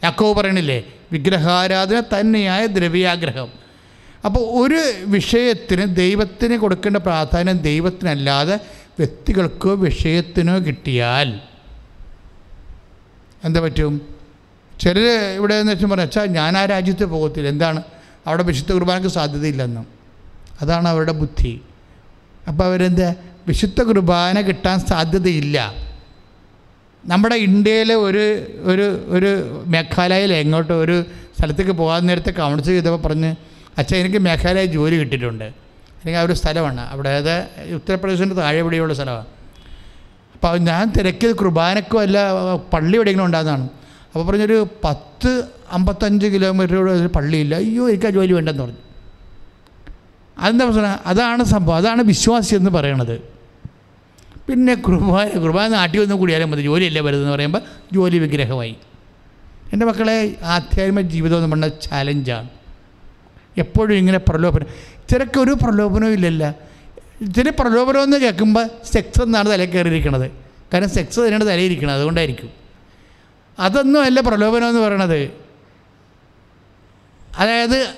യാക്കോ 0.03 0.33
പറയണില്ലേ? 0.33 0.83
വിഗ്രഹാരാധന 1.11 2.03
തന്നെയായ 2.19 2.65
ദ്രവ്യാഗ്രഹം. 2.65 3.66
അപ്പോൾ 4.25 4.39
ഒരു 4.39 4.93
വിഷയത്തിന് 5.05 5.95
ദൈവത്തിന് 5.95 6.57
കൊടുക്കേണ്ട 6.57 6.97
പ്രാധാന്യം 6.97 7.57
ദൈവത്തിനല്ലാതെ 7.57 8.59
വ്യക്തികൾക്കോ 8.99 9.75
വിഷയത്തിനോ 9.75 10.59
കിട്ടിയാൽ 10.59 11.39
എന്താ 13.43 13.59
പറ്റും? 13.59 14.01
ചിലർ 14.79 15.07
ഇവിടെ 15.35 15.55
എന്ന് 15.55 15.71
വെച്ചാൽ 15.71 15.87
പറഞ്ഞു 15.87 16.03
അച്ഛാ 16.03 16.25
ഞാൻ 16.25 16.57
ആ 16.57 16.65
രാജ്യത്ത് 16.65 17.05
പോകത്തില്ല. 17.05 17.47
എന്താണ്? 17.47 17.83
അവിടെ 18.27 18.43
വിശുദ്ധ 18.43 18.71
കുർബാനക്ക് 18.71 19.07
സാധ്യതയില്ലെന്നും. 19.07 19.87
അതാണ് 20.61 20.87
അവരുടെ 20.87 21.11
ബുദ്ധി. 21.11 21.61
അപ്പോൾ 22.47 22.63
അവരെന്താ? 22.63 23.13
വിശുദ്ധ 23.47 23.81
കുർബാന 23.81 24.41
കിട്ടാൻ 24.41 24.79
സാധ്യതയില്ല. 24.79 25.73
നമ്മുടെ 27.05 27.35
ഇന്ത്യയിലെ 27.35 27.95
ഒരു 27.95 28.47
ഒരു 28.59 29.05
ഒരു 29.05 29.63
മേഘാലയയിൽ 29.67 30.33
എങ്ങോട്ടോ 30.33 30.75
ഒരു 30.75 31.05
സ്ഥലത്തേക്ക് 31.37 31.71
പോകാൻ 31.71 32.05
നേരത്തെ 32.05 32.31
കൗൺസിൽ 32.31 32.65
ചെയ്തപ്പോൾ 32.65 33.01
പറഞ്ഞ് 33.07 33.35
അച്ഛാ 33.77 33.97
എനിക്ക് 33.97 34.17
മേഘാലയ 34.17 34.65
ജോലി 34.65 34.95
കിട്ടിയിട്ടുണ്ട്. 34.95 35.43
എനിക്ക് 35.43 36.17
ആ 36.17 36.21
ഒരു 36.21 36.33
സ്ഥലമാണ്. 36.33 36.81
അവിടെ 36.81 37.09
അത് 37.09 37.47
ഉത്തർപ്രദേശിന്റെ 37.75 38.35
താഴെ 38.35 38.59
ഇവിടെയുള്ള 38.59 38.93
സ്ഥലമാണ്. 38.93 39.25
അപ്പോൾ 40.33 40.57
ഞാൻ 40.57 40.91
തിരക്കിയത് 40.97 41.35
കുർബാനക്കോ 41.35 42.01
അല്ല 42.01 42.17
പള്ളി 42.73 42.95
എവിടെയെങ്കിലും 42.95 43.25
ഉണ്ടാകുന്നതാണ്. 43.25 43.69
അപ്പോൾ 44.13 44.25
പറഞ്ഞൊരു 44.25 44.67
പത്ത് 44.83 45.43
അമ്പത്തഞ്ച് 45.71 46.27
കിലോമീറ്റർ 46.27 46.75
ഒരു 46.75 47.07
പള്ളിയില്ല. 47.07 47.55
അയ്യോ 47.55 47.89
എനിക്ക് 47.89 48.05
ആ 48.05 48.09
ജോലി 48.09 48.33
വേണ്ടെന്ന് 48.33 48.63
പറഞ്ഞു. 48.63 48.77
അതെന്താ 50.37 50.65
പ്രശ്നം? 50.65 50.99
അതാണ് 51.05 51.43
സംഭവം. 51.43 51.75
അതാണ് 51.75 52.01
വിശ്വാസി 52.01 52.55
എന്ന് 52.55 52.69
പറയണത്. 52.69 53.15
പിന്നെ 54.47 54.73
കുർബാന 54.73 55.27
കുർബാന 55.27 55.67
നാട്ടിൽ 55.67 55.99
വന്ന് 55.99 56.15
കൂടിയാലും 56.15 56.51
മതി. 56.51 56.61
ജോലിയല്ലേ 56.61 57.01
വരുന്നതെന്ന് 57.01 57.35
പറയുമ്പോൾ 57.35 57.61
ജോലി 57.93 58.17
വിഗ്രഹമായി. 58.17 58.75
എന്റെ 59.73 59.85
മക്കളെ 59.85 60.35
ആധ്യാത്മിക 60.43 61.05
ജീവിതം 61.05 61.37
എന്ന് 61.37 61.51
പറഞ്ഞ 61.51 61.67
ചാലഞ്ചാണ് 61.67 62.49
എപ്പോഴും 63.57 63.95
ഇങ്ങനെ 63.95 64.17
പ്രലോഭനം. 64.17 64.65
ചിലക്ക് 65.09 65.39
ഒരു 65.39 65.51
പ്രലോഭനവും 65.51 66.13
ഇല്ലല്ല. 66.13 66.55
ചില 67.35 67.49
പ്രലോഭനം 67.49 68.03
എന്ന് 68.03 68.17
കേൾക്കുമ്പോൾ 68.17 68.67
സെക്സ് 68.93 69.21
എന്നാണ് 69.21 69.49
തലയിൽ 69.49 69.69
കയറിയിരിക്കണത്. 69.69 70.31
കാരണം 70.73 70.89
സെക്സ് 70.89 71.19
തന്നെയാണ് 71.19 71.43
തലയിരിക്കണത് 71.43 71.95
അതുകൊണ്ടായിരിക്കും. 71.95 72.49
അതൊന്നും 73.59 74.03
അല്ല 74.03 74.19
പ്രലോഭനം 74.19 74.69
എന്ന് 74.69 74.81
പറയണത്. 74.81 75.31
അതായത് 77.37 77.93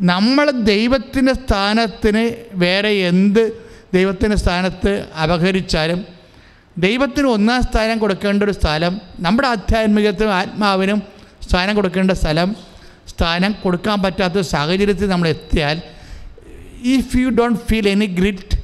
നമ്മൾ 0.00 0.50
ദൈവത്തിന്റെ 0.50 1.32
സ്ഥാനത്തിന് 1.32 2.44
വേറെ 2.52 2.88
എന്ത് 2.88 3.66
ദൈവത്തിന്റെ 3.94 4.36
സ്ഥാനത്ത് 4.36 5.06
അപഹരിച്ചാലും 5.22 6.04
ദൈവത്തിന് 6.78 7.26
ഒന്നാം 7.26 7.62
സ്ഥാനം 7.62 7.98
കൊടുക്കേണ്ട 7.98 8.42
ഒരു 8.42 8.52
സ്ഥലം 8.52 9.00
നമ്മുടെ 9.20 9.48
ആധ്യാത്മികത്തിനും 9.48 10.34
ആത്മാവിനും 10.34 11.02
സ്ഥാനം 11.42 11.76
കൊടുക്കേണ്ട 11.76 12.10
സ്ഥലം 12.10 12.56
സ്ഥാനം 13.16 13.52
കൊടുക്കാൻ 13.62 14.02
പറ്റാത്ത 14.02 14.40
സാഹചര്യത്തിൽ 14.40 15.08
നമ്മൾ 15.08 15.28
എത്തിയാൽ 15.28 15.80
if 16.84 17.16
you 17.16 17.28
don't 17.28 17.60
feel 17.60 17.88
any 17.88 18.06
grit 18.06 18.56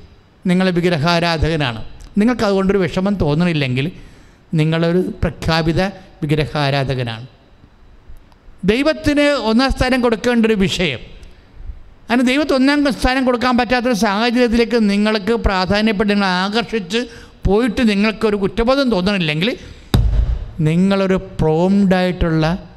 നിങ്ങൾ 0.47 0.71
വിഗ്രഹാരാധകനാണ്. 0.71 1.85
നിങ്ങൾക്ക് 2.19 2.43
അതുകൊണ്ടൊരു 2.43 2.79
വിഷമം 2.79 3.15
തോന്നണില്ലെങ്കിൽ 3.15 3.93
നിങ്ങളൊരു 4.55 4.99
പ്രഖ്യാപിത 4.99 5.83
വിഗ്രഹാരാധകനാണ്. 6.23 7.27
ദൈവത്തിന് 8.65 9.21
ഒന്നാം 9.21 9.71
സ്ഥാനം 9.71 10.01
കൊടുക്കേണ്ട 10.01 10.47
ഒരു 10.47 10.55
വിഷയം. 10.55 11.01
അതിന് 12.11 12.29
ദൈവത്തിന് 12.29 12.57
ഒന്നാം 12.57 12.93
സ്ഥാനം 12.93 13.25
കൊടുക്കാൻ 13.25 13.59
പറ്റാത്തൊരു 13.59 13.95
സാഹചര്യത്തിലേക്ക് 13.95 14.91
നിങ്ങൾക്ക് 14.91 15.33
പ്രാധാന്യപ്പെട്ട് 15.33 16.13
നിങ്ങൾ 16.13 16.27
ആകർഷിച്ച് 16.27 17.07
പോയിട്ട് 17.47 17.91
നിങ്ങൾക്കൊരു 17.91 18.37
കുറ്റബോധം 18.37 18.91
തോന്നണില്ലെങ്കിൽ 18.91 19.57
നിങ്ങളൊരു 20.61 21.15
പ്രോംഡായിട്ടുള്ള 21.15 22.69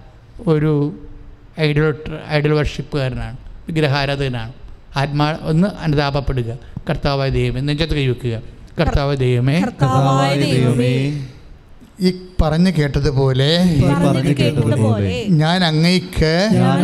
ഒരു 0.48 1.00
ഐഡൽ 1.60 1.94
ഐഡൽ 2.30 2.54
വർഷിപ്പുകാരനാണ് 2.54 3.38
വിഗ്രഹാരാധകനാണ്. 3.68 4.54
ആത്മാ 4.98 5.38
ഒന്ന് 5.42 5.68
അനുതാപപ്പെടുക. 5.68 6.58
കർത്താവായ 6.90 7.30
ദൈവമേ 7.30 7.62
നെഞ്ചത്ത് 7.62 7.94
കൈവെക്കുക. 7.94 8.42
കർത്താവ് 8.80 9.18
ദൈവമേ. 9.18 9.62
കർത്താവായ 9.62 10.40
ദൈവമേ. 10.40 11.28
ഈ 12.02 12.12
പറഞ്ഞു 12.46 12.72
കേട്ടതുപോലെ 12.74 13.50
ഞാൻ 15.42 15.60
അങ്ങയ്ക്ക് 15.70 16.34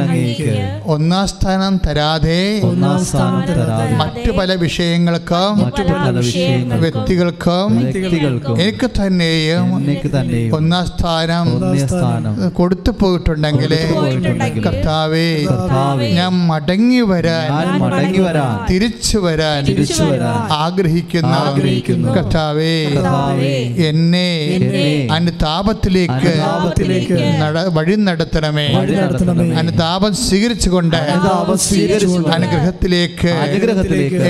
അങ്ങേക്ക് 0.02 0.52
ഒന്നാം 0.94 1.26
സ്ഥാനം 1.32 1.74
തരാതെ 1.86 2.40
മറ്റു 4.02 4.32
പല 4.32 4.52
വിഷയങ്ങൾക്കും 4.58 5.54
വ്യക്തികൾക്കും 6.84 7.72
എനിക്ക് 8.64 8.90
തന്നെയും 8.98 9.68
ഒന്നാം 10.58 10.86
സ്ഥാനം 10.92 11.48
കൊടുത്തു 12.54 12.92
പോയിട്ടുണ്ടെങ്കിൽ 13.02 13.74
കർത്താവേ 14.66 15.28
ഞാൻ 16.12 16.32
മടങ്ങി 16.50 17.02
വരാൻ 17.10 17.50
തിരിച്ചു 18.70 19.18
വരാൻ 19.20 19.60
ആഗ്രഹിക്കുന്ന. 20.62 21.34
കർത്താവേ 22.16 22.76
എന്നെ 23.88 24.28
എന്നെ 24.50 24.86
അനുതാപത്തിലേക്ക് 25.52 27.16
വഴി 27.78 27.96
നടത്തണമേ. 28.08 28.66
അനുതാപം 29.62 30.14
സ്വീകരിച്ചുകൊണ്ട് 30.26 30.98
അനുഗ്രഹത്തിലേക്ക് 32.38 33.32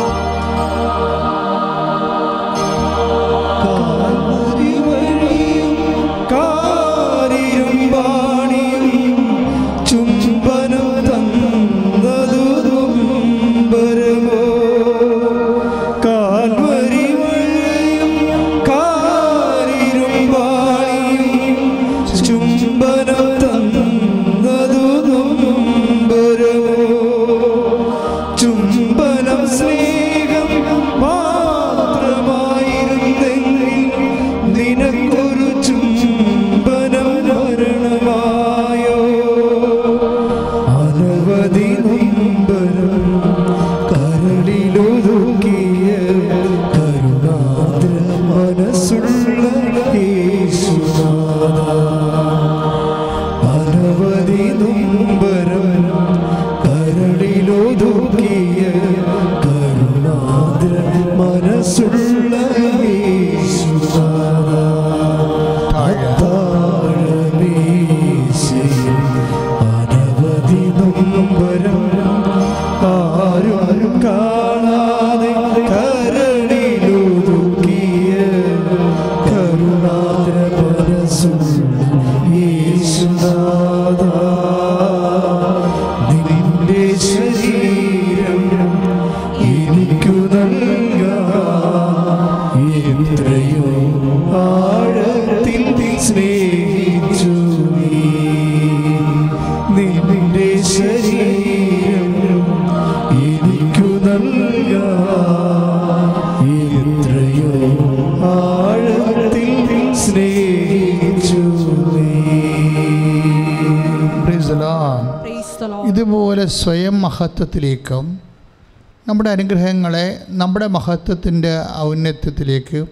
നമ്മുടെ 119.08 119.30
അനുഗ്രഹങ്ങളെ 119.30 120.24
നമ്മുടെ 120.28 120.66
മഹത്വത്തിന്റെ 120.66 121.64
ഔന്നത്യത്തിലേക്ക് 121.76 122.86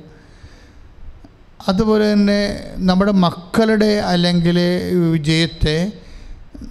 അതുപോലെ 1.69 2.13
തന്നെ 2.13 2.41
നമ്മുടെ 2.77 3.13
മക്കളുടെ 3.13 3.99
അല്ലെങ്കിൽ 4.01 4.59
വിജയത്തെ 5.13 5.93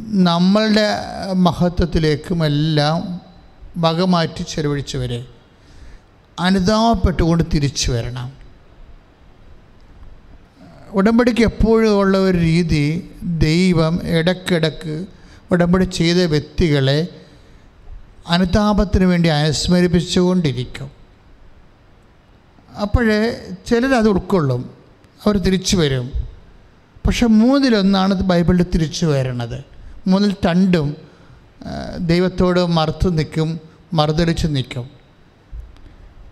നമ്മളുടെ 0.01 0.88
മഹത്വത്തിലേക്കുമെല്ലാം 1.34 3.22
വകമാറ്റി 3.77 4.43
ചെലവഴിച്ചവരെ 4.43 5.26
അനുതാപപ്പെട്ടുകൊണ്ട് 6.39 7.43
തിരിച്ചു 7.53 7.91
വരണം. 7.91 8.31
ഉടമ്പടിക്ക് 10.91 11.41
എപ്പോഴും 11.41 11.97
ഉള്ള 11.97 12.17
ഒരു 12.17 12.38
രീതി 12.38 13.09
ദൈവം 13.23 14.01
ഇടക്കിടക്ക് 14.05 15.05
ഉടമ്പടി 15.51 15.84
ചെയ്ത 15.85 16.17
വ്യക്തികളെ 16.26 17.24
അനുതാപത്തിന് 18.27 19.06
വേണ്ടി 19.06 19.30
അനുസ്മരിപ്പിച്ചുകൊണ്ടിരിക്കും. 19.30 20.91
അപ്പോഴേ 22.81 23.47
ചിലരത് 23.65 24.10
ഉൾക്കൊള്ളും. 24.10 24.69
അവർ 25.26 25.38
തിരിച്ചു 25.38 25.77
വരും. 25.77 26.11
പക്ഷെ 27.06 27.26
മൂന്നിലൊന്നാണ് 27.26 28.14
ബൈബിളിൽ 28.14 28.64
തിരിച്ചു 28.64 29.06
വരണത്. 29.06 29.64
മൂന്നിൽ 30.07 30.35
രണ്ടും 30.45 30.95
ദൈവത്തോട് 31.99 32.65
മറുത്തു 32.65 33.10
നിൽക്കും 33.10 33.60
മറുതലിച്ച് 33.93 34.47
നിൽക്കും. 34.47 34.89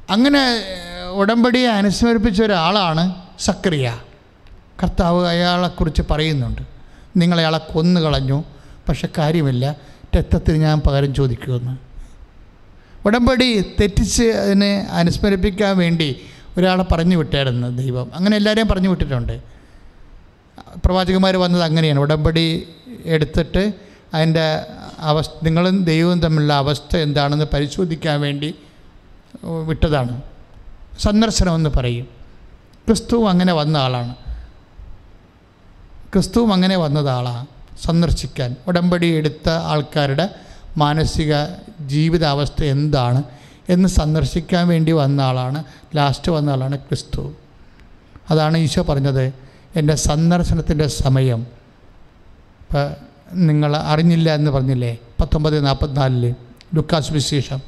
അങ്ങനെ 0.10 0.64
ഉടമ്പടിയെ 1.12 1.68
അനുസ്മരിപ്പിച്ച 1.68 2.44
ഒരാളാണ് 2.44 3.16
സക്രിയ. 3.40 4.00
കർത്താവ് 4.84 5.28
അയാളെക്കുറിച്ച് 5.28 6.02
പറയുന്നുണ്ട്. 6.12 6.62
നിങ്ങളയാളെ 7.18 7.58
കൊന്നു 7.58 8.02
കളഞ്ഞു 8.02 8.44
പക്ഷെ 8.90 9.10
കാര്യമില്ല. 9.18 9.76
രക്തത്തിന് 10.18 10.58
ഞാൻ 10.58 10.80
പകരം 10.80 11.14
ചോദിക്കുമെന്ന്. 11.14 11.78
ഉടമ്പടി 13.08 13.62
തെറ്റിച്ച് 13.82 14.24
അതിനെ 14.24 14.88
അനുസ്മരിപ്പിക്കാൻ 14.92 15.78
വേണ്ടി 15.78 16.22
ഒരാളെ 16.58 16.84
പറഞ്ഞു 16.84 17.16
വിട്ടായിരുന്നു 17.16 17.68
ദൈവം. 17.68 18.12
അങ്ങനെ 18.16 18.38
എല്ലാവരെയും 18.38 18.68
പറഞ്ഞു 18.68 18.90
വിട്ടിട്ടുണ്ട്. 18.90 19.42
പ്രവാചകന്മാർ 20.86 21.38
വന്നത് 21.38 21.64
അങ്ങനെയാണ്. 21.64 22.00
ഉടമ്പടി 22.00 22.68
എടുത്തിട്ട് 23.06 23.74
അതിന്റെ 24.14 24.66
അവസ്ഥ 25.00 25.34
നിങ്ങളും 25.44 25.84
ദൈവവും 25.84 26.20
തമ്മിലുള്ള 26.20 26.54
അവസ്ഥ 26.54 26.98
എന്താണെന്ന് 26.98 27.46
പരിശോധിക്കാൻ 27.54 28.22
വേണ്ടി 28.22 28.56
വിട്ടതാണ്. 29.66 30.22
സന്ദർശനമെന്ന് 31.00 31.70
പറയും. 31.70 32.06
ക്രിസ്തുവും 32.88 33.30
അങ്ങനെ 33.30 33.54
വന്ന 33.54 33.78
ആളാണ്. 33.78 34.16
ക്രിസ്തുവും 36.14 36.54
അങ്ങനെ 36.54 36.78
വന്നത് 36.78 37.10
ആളാണ് 37.10 37.46
സന്ദർശിക്കാൻ 37.82 38.56
ഉടമ്പടി 38.68 39.08
എടുത്ത 39.08 39.50
ആൾക്കാരുടെ 39.50 40.30
മാനസിക 40.78 41.34
ജീവിതാവസ്ഥ 41.82 42.64
എന്താണ് 42.64 43.24
എന്ന് 43.70 43.90
സന്ദർശിക്കാൻ 43.90 44.68
വേണ്ടി 44.68 44.92
വന്ന 44.92 45.22
ആളാണ് 45.22 45.64
ലാസ്റ്റ് 45.96 46.32
വന്ന 46.32 46.50
ആളാണ് 46.50 46.78
ക്രിസ്തു. 46.78 47.34
അതാണ് 48.30 48.58
ഈശോ 48.58 48.82
പറഞ്ഞത് 48.82 49.34
എന്റെ 49.76 49.96
സന്ദർശനത്തിന്റെ 49.96 50.88
സമയം. 50.88 51.48
ഇപ്പം 52.62 52.94
നിങ്ങൾ 53.34 53.76
അറിഞ്ഞില്ല 53.78 54.36
എന്ന് 54.36 54.52
പറഞ്ഞില്ലേ 54.52 54.98
പത്തൊമ്പത് 55.22 55.66
നാൽപ്പത്തിനാലിൽ 55.66 56.36
ലുക്കാസ് 56.76 57.14
വിശേഷം 57.14 57.62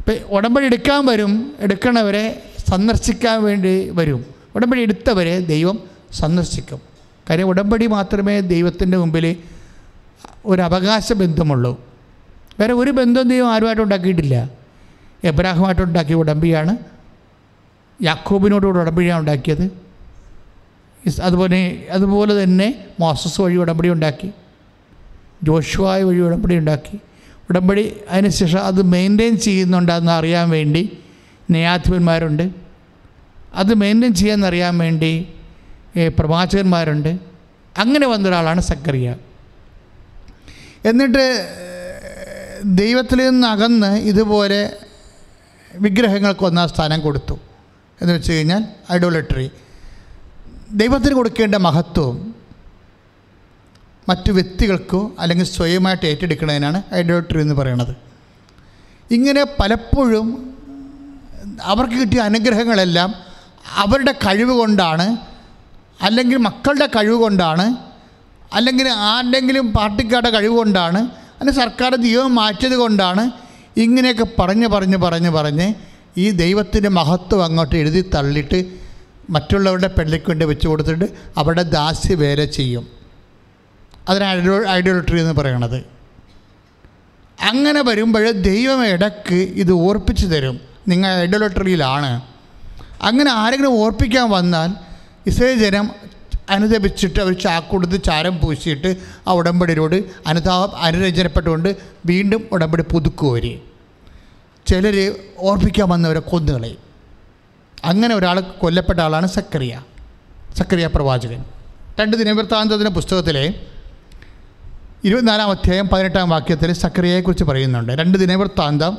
ഇപ്പം 0.00 0.34
ഉടമ്പടി 0.34 0.66
എടുക്കാൻ 0.66 1.06
വരും 1.06 1.54
എടുക്കണവരെ 1.58 2.42
സന്ദർശിക്കാൻ 2.70 3.42
വേണ്ടി 3.44 3.90
വരും. 3.90 4.26
ഉടമ്പടി 4.54 4.80
എടുത്തവരെ 4.80 5.40
ദൈവം 5.40 5.78
സന്ദർശിക്കും. 6.12 6.93
കാര്യം 7.30 7.48
ഉടമ്പടി 7.48 7.86
മാത്രമേ 7.86 8.40
ദൈവത്തിന്റെ 8.40 8.98
മുമ്പിൽ 8.98 9.36
ഒരു 10.46 10.62
അവകാശ 10.62 11.12
ബന്ധമുള്ളൂ 11.12 11.84
വേറെ 12.60 12.72
ഒരു 12.72 12.90
ബന്ധം 12.90 13.28
ദൈവം 13.28 13.52
ആരുമായിട്ട് 13.52 13.82
ഉണ്ടാക്കിയിട്ടില്ല. 13.82 14.50
എബ്രാഹുമായിട്ട് 15.24 15.82
ഉണ്ടാക്കിയ 15.82 16.14
ഉടമ്പിയാണ് 16.14 16.76
യാക്കോബിനോടുകൂടെ 18.02 18.78
ഉടമ്പടിയാണ് 18.78 19.20
ഉണ്ടാക്കിയത്. 19.20 19.84
അതുപോലെ 21.22 21.86
അതുപോലെ 21.90 22.42
തന്നെ 22.42 22.86
മോസസ് 23.00 23.40
വഴി 23.40 23.56
ഉടമ്പടി 23.56 23.88
ഉണ്ടാക്കി. 23.88 24.30
ജോഷുവായ 25.42 26.02
വഴി 26.02 26.18
ഉടമ്പടി 26.18 26.56
ഉണ്ടാക്കി. 26.56 26.98
ഉടമ്പടി 27.50 27.96
അതിനുശേഷം 28.08 28.60
അത് 28.60 28.82
മെയിന്റെയിൻ 28.82 29.36
ചെയ്യുന്നുണ്ടെന്ന് 29.36 30.12
അറിയാൻ 30.12 30.50
വേണ്ടി 30.50 30.98
ന്യായാധിപന്മാരുണ്ട്. 31.50 32.50
അത് 33.54 33.74
മെയിന്റെയിൻ 33.74 34.14
ചെയ്യാമെന്നറിയാൻ 34.14 34.78
വേണ്ടി 34.78 35.12
ഏ, 35.14 35.43
പ്രവാചകന്മാരുണ്ട്. 36.08 37.18
അങ്ങനെ 37.78 38.06
വന്നൊരാളാണ് 38.06 38.60
സക്കറിയ 38.60 39.16
എന്നിട്ട് 40.84 41.24
ദൈവത്തിൽ 42.64 43.30
നിന്ന് 43.30 43.46
അകന്ന് 43.48 43.96
ഇതുപോലെ 43.96 44.76
വിഗ്രഹങ്ങൾക്ക് 45.74 46.44
ഒന്നാം 46.44 46.68
സ്ഥാനം 46.68 47.00
കൊടുത്തു. 47.00 47.40
എന്ന് 48.02 48.14
വെച്ച് 48.14 48.32
കഴിഞ്ഞാൽ 48.32 48.62
ഐഡോലട്രി 48.92 49.50
ദൈവത്തിന് 50.70 51.14
കൊടുക്കേണ്ട 51.14 51.54
മഹത്വം 51.54 52.34
മറ്റു 54.08 54.32
വ്യക്തികൾക്കോ 54.32 55.16
അല്ലെങ്കിൽ 55.18 55.44
സ്വയമായിട്ട് 55.44 56.06
ഏറ്റെടുക്കുന്നതിനാണ് 56.06 56.82
ഐഡോലട്രി 56.94 57.40
എന്ന് 57.40 57.54
പറയുന്നത് 57.54 57.96
ഇങ്ങനെ 59.10 59.44
പലപ്പോഴും 59.44 60.54
അവർക്ക് 61.62 61.94
കിട്ടിയ 61.94 62.20
അനുഗ്രഹങ്ങളെല്ലാം 62.20 63.14
അവരുടെ 63.74 64.12
കഴിവ് 64.12 64.52
കൊണ്ടാണ് 64.52 65.33
അല്ലെങ്കിൽ 66.02 66.36
മക്കളുടെ 66.36 66.86
കഴിവ് 66.86 67.14
കൊണ്ടാണ് 67.14 67.76
അല്ലെങ്കിൽ 68.52 68.88
ആരുടെങ്കിലും 68.88 69.72
പാർട്ടിക്കാരുടെ 69.72 70.30
കഴിവ് 70.30 70.56
കൊണ്ടാണ് 70.56 70.98
അല്ലെങ്കിൽ 71.40 71.60
സർക്കാർ 71.60 71.94
ദൈവം 71.94 72.34
മാറ്റിയത് 72.34 72.74
കൊണ്ടാണ് 72.74 73.30
ഇങ്ങനെയൊക്കെ 73.76 74.26
പറഞ്ഞ് 74.38 74.66
പറഞ്ഞ് 74.66 74.96
പറഞ്ഞ് 74.96 75.30
പറഞ്ഞ് 75.30 75.74
ഈ 76.18 76.30
ദൈവത്തിന്റെ 76.30 76.88
മഹത്വം 76.88 77.44
അങ്ങോട്ട് 77.44 77.76
എഴുതി 77.76 78.10
തള്ളിയിട്ട് 78.14 78.84
മറ്റുള്ളവരുടെ 79.30 79.86
പെള്ളിക്ക് 79.86 80.24
വേണ്ടി 80.28 80.44
വെച്ച് 80.44 80.68
കൊടുത്തിട്ട് 80.68 81.04
അവരുടെ 81.38 81.62
ദാസ്യ 81.62 82.14
വേല 82.14 82.44
ചെയ്യും. 82.44 82.88
അതിന് 84.08 84.24
ഐഡിയോ 84.24 84.68
ഐഡിയോളട്രി 84.68 85.20
എന്ന് 85.20 85.32
പറയണത്. 85.32 85.84
അങ്ങനെ 87.42 87.82
വരുമ്പോൾ 87.82 88.30
ദൈവം 88.30 88.86
ഇടയ്ക്ക് 88.86 89.34
ഇത് 89.34 89.72
ഓർപ്പിച്ച് 89.72 90.26
തരും. 90.26 90.60
നിങ്ങൾ 90.88 91.20
ഐഡിയോളട്രിയിലാണ് 91.20 92.20
അങ്ങനെ 93.02 93.30
ആരെങ്കിലും 93.30 93.72
ഓർപ്പിക്കാൻ 93.72 94.30
വന്നാൽ 94.30 94.83
ഇസ്രയേൽ 95.26 95.58
ജനം 95.58 95.90
അനുദപിച്ചിട്ട് 96.50 97.20
അവർ 97.20 97.32
ചാക്കൊടുത്ത് 97.32 98.02
ചാരം 98.04 98.40
പൂശിയിട്ട് 98.40 98.96
ആ 99.28 99.32
ഉടമ്പടിയോട് 99.32 100.04
അനുതാപം 100.26 100.76
അനുരഞ്ജനപ്പെട്ടുകൊണ്ട് 100.76 101.76
വീണ്ടും 102.06 102.48
ഉടമ്പടി 102.52 102.82
പുതുക്കും 102.82 103.30
അവർ 103.30 103.60
ചിലർ 104.66 105.16
ഓർപ്പിക്കാൻ 105.38 105.88
വന്നവരെ 105.88 106.18
കൊന്നുകളയും 106.18 106.78
അങ്ങനെ 107.84 108.14
ഒരാൾ 108.14 108.40
കൊല്ലപ്പെട്ട 108.40 109.00
ആളാണ് 109.00 109.26
സക്കറിയ 109.26 109.82
സക്കറിയ 110.56 110.86
പ്രവാചകൻ. 110.86 111.44
രണ്ട് 112.00 112.16
ദിനവൃത്താന്തത്തിന്റെ 112.16 112.90
പുസ്തകത്തിലെ 112.90 113.54
ഇരുപത്തിനാലാം 115.04 115.50
അധ്യായം 115.50 115.88
പതിനെട്ടാം 115.88 116.30
വാക്യത്തിൽ 116.30 116.72
സക്രിയയെക്കുറിച്ച് 116.72 117.44
പറയുന്നുണ്ട്. 117.44 117.92
രണ്ട് 117.92 118.18
ദിനവൃത്താന്തം 118.18 118.98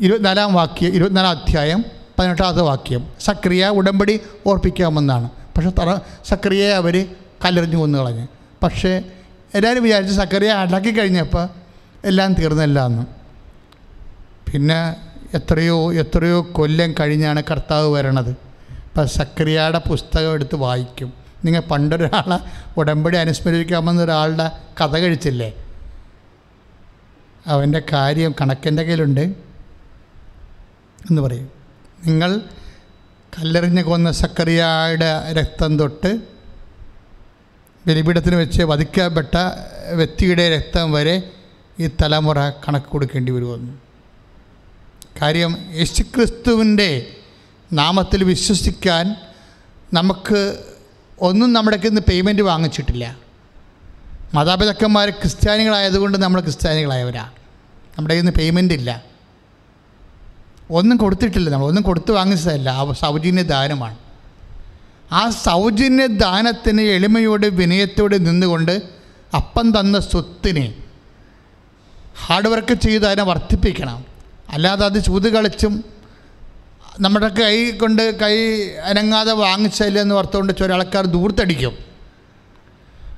ഇരുപത്തിനാലാം 0.00 0.54
വാക്യം 0.54 0.94
ഇരുപത്തിനാലാം 0.94 1.30
അധ്യായം 1.30 1.84
പതിനെട്ടാമത്തെ 2.18 2.62
വാക്യം 2.62 3.08
സക്രിയ 3.20 3.68
ഉടമ്പടി 3.68 4.20
ഓർപ്പിക്കാമെന്നാണ്. 4.46 5.30
പക്ഷെ 5.56 5.70
തറ 5.70 5.98
സക്രിയയെ 6.24 6.74
അവർ 6.74 7.08
കല്ലെറിഞ്ഞ് 7.44 7.76
കൊന്നു 7.76 7.98
കളഞ്ഞു. 7.98 8.26
പക്ഷേ 8.62 9.02
എല്ലാവരും 9.54 9.82
വിചാരിച്ച് 9.82 10.14
സക്രിയ 10.14 10.50
അടക്കി 10.50 10.98
കഴിഞ്ഞപ്പോൾ 10.98 11.48
എല്ലാം 12.04 12.34
തീർന്നല്ല 12.34 12.86
എന്ന്. 12.86 13.06
പിന്നെ 14.52 14.96
എത്രയോ 15.34 15.94
എത്രയോ 15.94 16.48
കൊല്ലം 16.52 16.94
കഴിഞ്ഞാണ് 17.00 17.42
കർത്താവ് 17.50 17.92
വരണത്. 17.92 18.30
ഇപ്പം 18.30 19.08
സക്രിയയുടെ 19.08 19.78
പുസ്തകം 19.78 20.32
എടുത്ത് 20.32 20.56
വായിക്കും. 20.56 21.12
നിങ്ങൾ 21.44 21.60
പണ്ടൊരാളെ 21.60 22.38
ഉടമ്പടി 22.76 23.16
അനുസ്മരിക്കാമെന്ന 23.16 24.02
ഒരാളുടെ 24.02 24.50
കഥ 24.80 24.96
കഴിച്ചില്ലേ? 24.98 25.52
അവന്റെ 27.46 27.82
കാര്യം 27.92 28.34
കണക്കെന്റെ 28.40 28.82
കയ്യിലുണ്ട് 28.82 29.20
എന്ന് 31.10 31.22
പറയും. 31.22 31.53
നിങ്ങൾ 32.06 32.40
കല്ലെറിഞ്ഞ് 33.38 33.82
കൊന്ന 33.82 34.10
സക്കറിയായുടെ 34.10 35.32
രക്തം 35.32 35.78
തൊട്ട് 35.78 36.20
ബലിപീഠത്തിന് 37.86 38.36
വെച്ച് 38.36 38.62
വധിക്കപ്പെട്ട 38.62 39.36
വ്യക്തിയുടെ 39.92 40.56
രക്തം 40.56 40.92
വരെ 40.92 41.30
ഈ 41.80 41.90
തലമുറ 42.02 42.50
കണക്ക് 42.50 42.86
കൊടുക്കേണ്ടി 42.86 43.32
വരുമെന്ന്. 43.32 43.72
കാര്യം 45.22 45.56
യേശുക്രിസ്തുവിന്റെ 45.74 47.06
നാമത്തിൽ 47.72 48.24
വിശ്വസിക്കാൻ 48.24 49.16
നമുക്ക് 49.94 50.64
ഒന്നും 51.20 51.52
നമ്മുടെ 51.52 51.76
നിന്ന് 51.76 52.00
പേയ്മെന്റ് 52.00 52.42
വാങ്ങിച്ചിട്ടില്ല. 52.42 53.16
മാതാപിതാക്കന്മാർ 54.34 55.10
ക്രിസ്ത്യാനികളായതുകൊണ്ട് 55.10 56.18
നമ്മൾ 56.18 56.40
ക്രിസ്ത്യാനികളായവരാണ് 56.40 57.30
നമ്മുടെ 57.98 58.14
കയ്യിൽ 58.14 58.24
നിന്ന് 58.24 58.38
പേയ്മെന്റ് 58.38 58.74
ഇല്ല. 58.74 59.13
ഒന്നും 60.70 60.96
കൊടുത്തിട്ടില്ല 60.96 61.50
നമ്മൾ 61.50 61.66
ഒന്നും 61.66 61.84
കൊടുത്തു 61.84 62.12
വാങ്ങിച്ചതല്ല 62.12 62.92
സൗജന്യ 62.92 63.42
ദാനമാണ് 63.42 63.98
ആ 65.12 65.30
സൗജന്യ 65.30 66.06
ദാനത്തിന് 66.06 66.80
എളിമയോട് 66.80 67.46
വിനയത്തോടെ 67.46 68.16
നിന്നുകൊണ്ട് 68.16 68.82
അപ്പം 69.36 69.80
തന്ന 69.80 70.00
സ്വത്തിനെ 70.00 70.74
ഹാർഡ് 72.26 72.48
വർക്ക് 72.48 72.74
ചെയ്ത് 72.74 73.06
അതിനെ 73.06 73.22
വർദ്ധിപ്പിക്കണം. 73.22 74.04
അല്ലാതെ 74.50 74.84
അത് 74.84 75.04
ചൂത് 75.04 75.32
കളിച്ചും 75.32 75.84
നമ്മുടെ 77.00 77.28
കൈ 77.28 77.70
കൊണ്ട് 77.70 78.18
കൈ 78.18 78.36
അനങ്ങാതെ 78.84 79.32
വാങ്ങിച്ചില്ല 79.32 79.98
എന്ന് 79.98 80.14
ഓർത്തുകൊണ്ട് 80.14 80.52
ചില 80.58 80.72
ആൾക്കാർ 80.72 81.06
ദൂർത്തടിക്കും. 81.06 81.78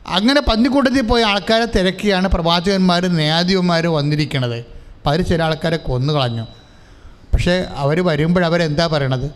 അങ്ങനെ 0.07 0.41
പന്നിക്കൂട്ടത്തിൽ 0.41 1.03
പോയ 1.03 1.23
ആൾക്കാരെ 1.23 1.65
തിരക്കിയാണ് 1.65 2.29
പ്രവാചകന്മാരും 2.29 3.15
ന്യായാധിപന്മാരും 3.15 3.93
വന്നിരിക്കുന്നത്. 3.93 4.57
അപ്പം 4.57 5.11
അവർ 5.11 5.23
ചില 5.23 5.43
ആൾക്കാരെ 5.43 5.77
കൊന്നു 5.77 6.13
കളഞ്ഞു 6.13 6.47
പക്ഷേ 7.37 7.67
അവർ 7.77 8.05
വരുമ്പോൾ 8.05 8.45
അവരെന്താ 8.45 8.87
പറയണത്? 8.87 9.31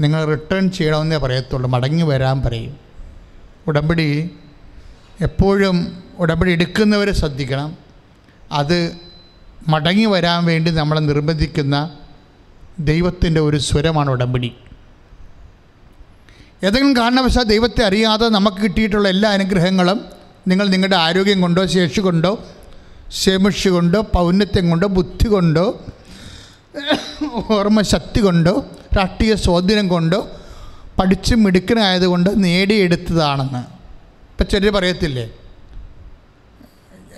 നിങ്ങൾ 0.00 0.24
റിട്ടേൺ 0.24 0.70
ചെയ്യണമെന്നേ 0.70 1.16
പറയത്തുള്ളൂ. 1.16 1.70
മടങ്ങി 1.70 2.02
വരാൻ 2.02 2.42
പറയും. 2.42 2.76
ഉടമ്പടി 3.66 4.30
എപ്പോഴും 5.20 6.02
ഉടമ്പടി 6.18 6.52
എടുക്കുന്നവർ 6.52 7.10
ശ്രദ്ധിക്കണം. 7.10 7.76
അത് 8.52 8.92
മടങ്ങി 9.68 10.04
വരാൻ 10.04 10.44
വേണ്ടി 10.44 10.70
നമ്മളെ 10.70 11.00
നിർബന്ധിക്കുന്ന 11.00 11.90
ദൈവത്തിന്റെ 12.78 13.40
ഒരു 13.40 13.56
സ്വരമാണ് 13.56 14.10
ഉടമ്പടി. 14.10 14.52
ഏതെങ്കിലും 16.64 16.96
കാരണവശാൽ 16.96 17.42
ദൈവത്തെ 17.42 17.84
അറിയാതെ 17.84 18.28
നമുക്ക് 18.28 18.56
കിട്ടിയിട്ടുള്ള 18.56 19.08
എല്ലാ 19.08 19.30
അനുഗ്രഹങ്ങളും 19.30 20.04
നിങ്ങൾ 20.48 20.68
നിങ്ങളുടെ 20.68 20.96
ആരോഗ്യം 20.96 21.40
കൊണ്ടോ 21.40 21.66
ശേഷി 21.66 22.00
കൊണ്ടോ 22.00 22.44
ശേമിഷ 23.10 23.68
കൊണ്ടോ 23.68 24.00
പൗന്നത്യം 24.00 24.70
കൊണ്ടോ 24.70 24.86
ബുദ്ധി 24.86 25.28
കൊണ്ടോ 25.28 25.80
ഓർമ്മശക്തി 27.52 28.20
കൊണ്ടോ 28.20 28.66
രാഷ്ട്രീയ 28.98 29.34
സ്വാധീനം 29.34 29.88
കൊണ്ടോ 29.88 30.30
പഠിച്ച് 30.98 31.34
മിടുക്കനായതുകൊണ്ട് 31.34 32.44
നേടിയെടുത്തതാണെന്ന്. 32.44 33.58
ഇപ്പം 34.32 34.46
ചിലർ 34.46 34.70
പറയത്തില്ലേ? 34.70 35.30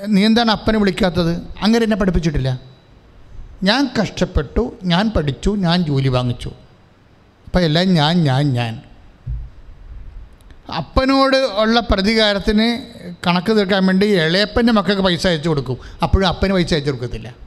നീ 0.07 0.25
എന്താണ് 0.25 0.51
അപ്പനെ 0.51 0.79
വിളിക്കാത്തത്? 0.79 1.37
അങ്ങനെ 1.63 1.83
എന്നെ 1.83 1.97
പഠിപ്പിച്ചിട്ടില്ല. 1.97 2.61
ഞാൻ 3.63 3.89
കഷ്ടപ്പെട്ടു 4.01 4.77
ഞാൻ 4.85 5.11
പഠിച്ചു 5.17 5.51
ഞാൻ 5.51 5.83
ജോലി 5.83 6.09
വാങ്ങിച്ചു. 6.09 6.49
അപ്പം 7.47 7.61
എല്ലാം 7.61 7.95
ഞാൻ 7.95 8.25
ഞാൻ 8.25 8.53
ഞാൻ. 8.53 8.83
അപ്പനോട് 10.77 11.37
ഉള്ള 11.37 11.81
പ്രതികാരത്തിന് 11.81 12.67
കണക്ക് 13.27 13.57
തീർക്കാൻ 13.57 13.87
വേണ്ടി 13.87 14.07
ഇളയപ്പന്റെ 14.07 14.73
മക്കൾക്ക് 14.73 15.03
പൈസ 15.03 15.27
അയച്ചു 15.27 15.49
കൊടുക്കും. 15.49 15.79
അപ്പോഴും 16.03 16.29
അപ്പന് 16.29 16.53
പൈസ 16.53 16.75
അയച്ചു 16.75 16.91
കൊടുക്കത്തില്ല. 16.91 17.46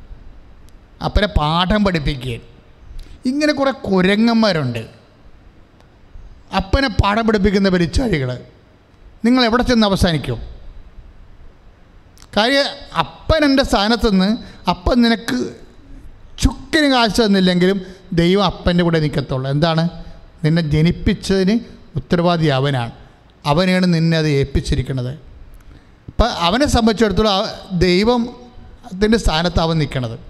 അപ്പനെ 1.04 1.28
പാഠം 1.28 1.84
പഠിപ്പിക്കുകയും. 1.84 2.42
ഇങ്ങനെ 3.26 3.54
കുറേ 3.54 3.72
കുരങ്ങന്മാരുണ്ട്. 3.72 4.88
അപ്പനെ 6.56 6.88
പാഠം 6.88 7.28
പഠിപ്പിക്കുന്ന 7.28 7.70
പരിച്ചാഴികൾ 7.70 8.40
നിങ്ങൾ 9.26 9.46
എവിടെ 9.46 9.64
ചെന്ന് 9.64 9.88
അവസാനിക്കും? 9.88 10.40
കാര്യം 12.38 12.64
അപ്പൻ 13.00 13.46
എന്റെ 13.46 13.64
സ്ഥാനത്തുനിന്ന് 13.64 14.38
അപ്പൻ 14.70 15.02
നിനക്ക് 15.02 15.54
ചുക്കിന് 16.40 16.92
കാശ് 16.92 17.22
തന്നില്ലെങ്കിലും 17.22 17.82
ദൈവം 18.14 18.46
അപ്പന്റെ 18.46 18.84
കൂടെ 18.84 19.00
നിൽക്കത്തുള്ളൂ. 19.00 19.52
എന്താണ്? 19.52 19.90
നിന്നെ 20.46 20.62
ജനിപ്പിച്ചതിന് 20.62 21.60
ഉത്തരവാദി 21.96 22.46
അവനാണ്. 22.46 22.92
അവനെയാണ് 23.46 23.94
നിന്നെ 23.94 24.18
അത് 24.18 24.28
ഏൽപ്പിച്ചിരിക്കുന്നത്. 24.28 25.20
അപ്പം 26.08 26.32
അവനെ 26.32 26.68
സംബന്ധിച്ചിടത്തോളം 26.68 27.46
ദൈവം 27.80 28.26
ദൈവത്തിന്റെ 28.94 29.18
സ്ഥാനത്ത് 29.18 29.60
അവൻ 29.60 29.78
നിൽക്കണത്. 29.78 30.29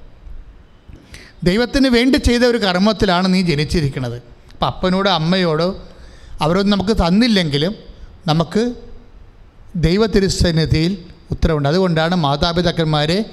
ദൈവത്തിന് 1.44 1.88
വേണ്ടി 1.88 2.18
ചെയ്ത 2.18 2.44
ഒരു 2.44 2.58
കർമ്മത്തിലാണ് 2.58 3.34
നീ 3.34 3.42
ജനിച്ചിരിക്കുന്നത്. 3.42 4.18
അപ്പം 4.52 4.68
അപ്പനോടോ 4.68 5.12
അമ്മയോടോ 5.12 5.88
അവരൊന്നും 6.42 6.80
നമുക്ക് 6.80 6.98
തന്നില്ലെങ്കിലും 6.98 7.76
നമുക്ക് 8.28 8.74
ദൈവതിരുസന്നിധിയിൽ 9.76 11.06
ഉത്തരവുണ്ട്. 11.32 11.70
അതുകൊണ്ടാണ് 11.70 12.16
മാതാപിതാക്കന്മാരെ 12.16 13.26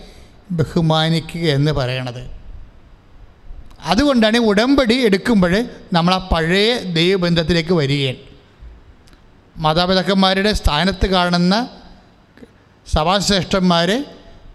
ബഹുമാനിക്കുക 0.53 1.41
എന്ന് 1.41 1.73
പറയണത്. 1.73 2.23
അതുകൊണ്ടാണ് 3.85 4.39
ഉടമ്പടി 4.39 4.95
എടുക്കുമ്പോൾ 4.95 5.65
നമ്മൾ 5.93 6.15
ആ 6.15 6.29
പഴയ 6.33 6.79
ദൈവബന്ധത്തിലേക്ക് 6.79 7.75
വരികയും 7.75 8.17
മാതാപിതാക്കന്മാരുടെ 9.61 10.53
സ്ഥാനത്ത് 10.53 11.07
കാണുന്ന 11.07 11.69
സഭാശ്രേഷ്ഠന്മാർ 12.93 14.05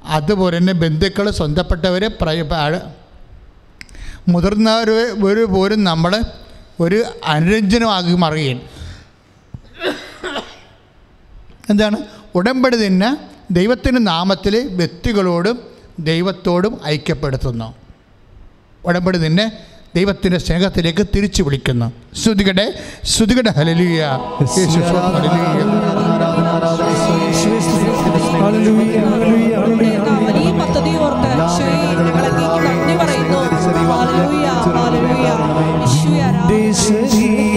അതുപോലെ 0.05 0.57
തന്നെ 0.57 0.73
ബന്ധുക്കൾ 0.73 1.31
സ്വന്തപ്പെട്ടവർ 1.31 2.03
മുതിർന്നവർ 4.27 4.89
ഒരു 5.23 5.45
പോലും 5.45 5.83
നമ്മൾ 5.83 6.23
ഒരു 6.79 7.03
അനുരഞ്ജനമാക്കി 7.25 8.15
മറിയും 8.15 8.61
എന്താണ്? 11.69 11.97
ഉടമ്പടി 12.35 12.85
തന്നെ 12.85 13.17
ദൈവത്തിന്റെ 13.51 14.01
നാമത്തിൽ 14.01 14.67
വ്യക്തികളോടും 14.75 15.59
ദൈവത്തോടും 15.99 16.79
ഐക്യപ്പെടുത്തുന്നു. 16.85 17.73
ഉടമ്പടി 18.85 19.17
നിന്നെ 19.17 19.51
ദൈവത്തിന്റെ 19.95 20.37
സ്നേഹത്തിലേക്ക് 20.37 21.07
തിരിച്ചു 21.15 21.43
വിളിക്കുന്നു. 21.43 21.91
ശ്രുതികടെ 22.15 22.73
ശ്രുതികടെ 23.03 23.49
ഹലലിയ 23.49 24.19
യേശു 24.57 24.79
ഹല്ലേലൂയ 34.01 34.47
ഹല്ലേലൂയ 36.47 37.50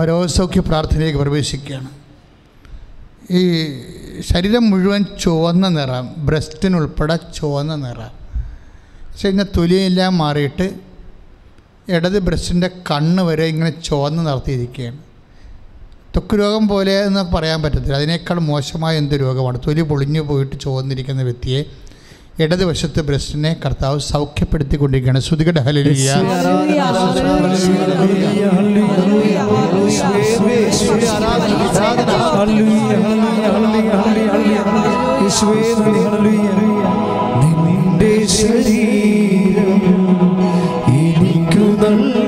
നമ്മൾ 0.00 0.60
പ്രാർത്ഥനയിലേക്ക് 0.60 1.18
പ്രവേശിക്കുകയാണ്. 1.18 1.90
ഈ 3.30 3.42
ശരീരം 4.20 4.70
മുഴുവൻ 4.70 5.04
ചുവന്ന 5.20 5.68
നിറം 5.68 6.14
ബ്രസ്റ്റിനുൾപ്പെടെ 6.26 7.16
ചുവന്ന 7.36 7.74
നിറം. 7.76 8.12
പക്ഷേ 9.08 9.28
ഇങ്ങനെ 9.28 9.58
തൊലിയെല്ലാം 9.58 10.18
മാറിയിട്ട് 10.18 10.66
ഇടത് 11.88 12.18
ബ്രസ്റ്റിന്റെ 12.18 12.70
കണ്ണ് 12.90 13.22
വരെ 13.22 13.44
ഇങ്ങനെ 13.44 13.70
ചുവന്ന് 13.70 14.26
നിർത്തിയിരിക്കുകയാണ് 14.26 14.98
ത്വക്ക് 16.14 16.34
രോഗം 16.38 16.68
പോലെ 16.68 17.04
എന്ന് 17.04 17.20
പറയാൻ 17.34 17.62
പറ്റത്തില്ല. 17.62 17.94
അതിനേക്കാൾ 17.94 18.38
മോശമായ 18.38 18.96
എന്ത് 18.96 19.14
രോഗമാണ്? 19.14 19.60
തൊലി 19.66 19.80
പൊളിഞ്ഞു 19.80 20.20
പോയിട്ട് 20.20 20.60
ചുവന്നിരിക്കുന്ന 20.60 21.22
വ്യക്തിയെ 21.22 21.64
ഇടതുവശത്ത് 22.40 23.00
ബ്രസ്റ്റിനെ 23.08 23.52
കർത്താവ് 23.64 23.98
സൗഖ്യപ്പെടുത്തിക്കൊണ്ടിരിക്കുകയാണ് 24.10 25.20
ശ്രുതികട 25.20 25.58
ഹലിയ 25.66 25.82
ഹല്ലേലൂയ 25.82 26.10
ഹല്ലേലൂയ 26.10 26.78
ഹല്ലേലൂയ 36.06 36.86
നിന്റെ 37.56 38.12
ശരീരം 38.36 39.82
എനിക്കു 40.96 41.66
നൽകാൻ 41.82 42.19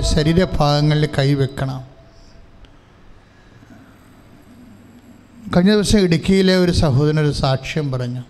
ശരീരഭാഗങ്ങളിൽ 0.00 1.08
കൈവെക്കണം 1.18 1.90
കഴിഞ്ഞ 5.56 5.70
ദിവസം 5.70 5.98
ഇടുക്കിയിലെ 5.98 6.56
ഒരു 6.56 6.72
സഹോദരൻ 6.72 7.20
ഒരു 7.20 7.32
സാക്ഷ്യം 7.32 7.92
പറഞ്ഞു. 7.92 8.20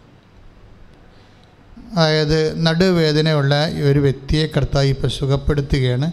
അതായത് 1.97 2.66
നടുവേദനയുള്ള 2.66 3.68
ഒരു 3.68 3.98
വ്യക്തിയെ 3.98 4.47
കർത്താവ് 4.47 4.84
ഇപ്പോൾ 4.84 5.09
സുഖപ്പെടുത്തുകയാണ്. 5.09 6.12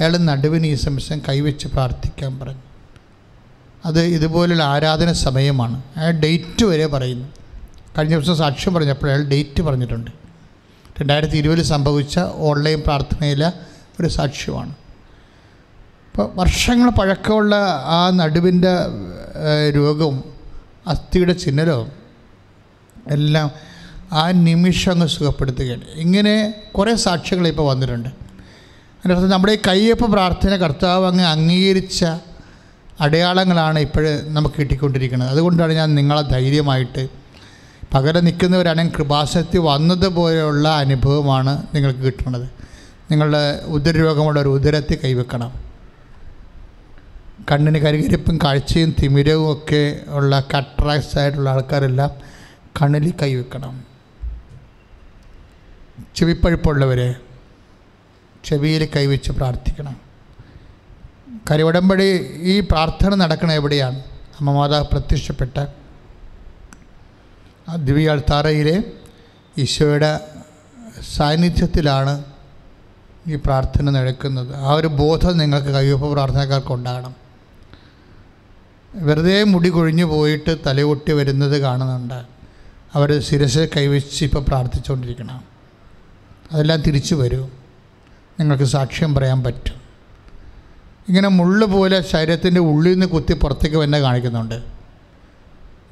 അയാൾ 0.00 0.16
നടുവിന് 0.16 0.66
ഈ 0.66 0.74
സംശയം 0.74 1.22
കൈവച്ച് 1.28 1.68
പ്രാർത്ഥിക്കാൻ 1.68 2.38
പറഞ്ഞു. 2.38 2.60
അത് 3.84 4.02
ഇതുപോലുള്ള 4.02 4.62
ആരാധന 4.62 5.12
സമയമാണ്. 5.12 5.82
അയാൾ 5.96 6.10
ഡേറ്റ് 6.10 6.64
വരെ 6.64 6.86
പറയുന്നു. 6.86 7.28
കഴിഞ്ഞ 7.98 8.14
ദിവസം 8.14 8.36
സാക്ഷ്യം 8.36 8.74
പറഞ്ഞപ്പോൾ 8.74 9.06
അയാൾ 9.06 9.24
ഡേറ്റ് 9.24 9.62
പറഞ്ഞിട്ടുണ്ട്. 9.62 10.10
രണ്ടായിരത്തി 11.00 11.36
ഇരുപതിൽ 11.36 11.62
സംഭവിച്ച 11.62 12.18
ഓൺലൈൻ 12.18 12.80
പ്രാർത്ഥനയിലെ 12.80 13.52
ഒരു 14.00 14.08
സാക്ഷ്യമാണ്. 14.08 14.74
അപ്പോൾ 16.16 16.30
വർഷങ്ങൾ 16.34 16.90
പഴക്കമുള്ള 16.90 17.54
ആ 17.86 18.10
നടുവിന്റെ 18.14 18.70
രോഗവും 19.76 20.24
അസ്ഥിയുടെ 20.88 21.32
ചിഹ്നരവും 21.32 21.92
എല്ലാം 23.08 23.50
ആ 24.12 24.30
നിമിഷം 24.30 24.92
അങ്ങ് 24.92 25.06
സുഖപ്പെടുത്തുകയാണ്. 25.06 25.82
ഇങ്ങനെ 25.94 26.54
കുറേ 26.76 26.94
സാക്ഷികൾ 26.94 27.48
ഇപ്പോൾ 27.48 27.66
വന്നിട്ടുണ്ട്. 27.72 28.08
അതിനർത്ഥം 28.98 29.28
നമ്മുടെ 29.28 29.52
ഈ 29.52 29.58
കയ്യപ്പ് 29.68 30.12
പ്രാർത്ഥന 30.12 30.56
കർത്താവ് 30.56 31.06
അങ്ങ് 31.06 31.24
അംഗീകരിച്ച 31.24 32.04
അടയാളങ്ങളാണ് 33.00 33.78
ഇപ്പോഴ് 33.78 34.22
നമുക്ക് 34.30 34.54
കിട്ടിക്കൊണ്ടിരിക്കുന്നത്. 34.60 35.30
അതുകൊണ്ടാണ് 35.30 35.72
ഞാൻ 35.72 35.94
നിങ്ങളെ 35.94 36.22
ധൈര്യമായിട്ട് 36.22 37.08
പകരം 37.94 38.24
നിൽക്കുന്നവരാണെങ്കിൽ 38.24 38.94
കൃപാസക്തി 38.96 39.58
വന്നതുപോലെയുള്ള 39.58 40.68
അനുഭവമാണ് 40.68 41.62
നിങ്ങൾക്ക് 41.74 41.98
കിട്ടുന്നത്. 41.98 42.48
നിങ്ങളുടെ 43.10 43.62
ഉദരരോഗമുള്ള 43.66 44.40
ഒരു 44.40 44.48
ഉദരത്തിൽ 44.48 44.98
കൈവെക്കണം. 45.04 45.65
കണ്ണിന് 47.48 47.78
കരികരിപ്പും 47.78 48.38
കാഴ്ചയും 48.44 48.90
തിമിരവും 49.02 49.52
ഒക്കെ 49.52 49.82
ഉള്ള 50.08 50.40
കട്രാക്സ് 50.52 51.18
ആയിട്ടുള്ള 51.18 51.50
ആൾക്കാരെല്ലാം 51.50 52.10
കണ്ണിൽ 52.78 53.12
കൈവെക്കണം 53.22 53.74
ചെവിപ്പഴുപ്പുള്ളവരെ 56.16 57.14
ചെവിയിൽ 58.44 58.82
കൈവച്ച് 58.96 59.32
പ്രാർത്ഥിക്കണം. 59.32 59.96
കരുവടമ്പടി 61.50 62.06
ഈ 62.52 62.60
പ്രാർത്ഥന 62.60 63.14
നടക്കണ 63.14 63.52
എവിടെയാണ്? 63.52 63.98
അമ്മ 64.38 64.50
മാതാവ് 64.52 64.86
പ്രത്യക്ഷപ്പെട്ട 64.92 65.58
ആ 67.68 67.76
ദിവ്യ 67.76 68.08
അൾത്താറയിലെ 68.14 68.76
ഈശോയുടെ 69.58 70.10
സാന്നിധ്യത്തിലാണ് 71.14 72.24
ഈ 73.28 73.36
പ്രാർത്ഥന 73.46 73.90
നടക്കുന്നത്. 73.90 74.54
ആ 74.54 74.72
ഒരു 74.72 74.86
ബോധം 74.86 75.38
നിങ്ങൾക്ക് 75.38 75.70
കയ്യൊപ്പ് 75.78 76.12
പ്രാർത്ഥനക്കാർക്ക് 76.12 76.72
ഉണ്ടാകണം. 76.72 77.14
വെറുതെ 78.96 79.44
മുടി 79.44 79.68
കൊഴിഞ്ഞു 79.68 80.04
പോയിട്ട് 80.04 80.56
തലയൊട്ടി 80.66 81.12
വരുന്നത് 81.12 81.58
കാണുന്നുണ്ട്. 81.58 82.24
അവർ 82.94 83.20
ശിരസ് 83.20 83.68
കൈവച്ച് 83.76 84.24
ഇപ്പോൾ 84.24 84.44
പ്രാർത്ഥിച്ചുകൊണ്ടിരിക്കണം 84.44 85.44
അതെല്ലാം 86.52 86.82
തിരിച്ചു 86.82 87.14
വരും. 87.14 87.52
നിങ്ങൾക്ക് 88.40 88.64
സാക്ഷ്യം 88.64 89.14
പറയാൻ 89.14 89.44
പറ്റും. 89.44 89.74
ഇങ്ങനെ 91.08 91.28
മുള്ള് 91.28 91.66
പോലെ 91.66 92.00
ശരീരത്തിന്റെ 92.00 92.60
ഉള്ളിൽ 92.60 92.92
നിന്ന് 92.92 93.06
കുത്തി 93.06 93.32
പുറത്തേക്ക് 93.32 93.76
വന്നെ 93.76 93.98
കാണിക്കുന്നുണ്ട്. 93.98 94.62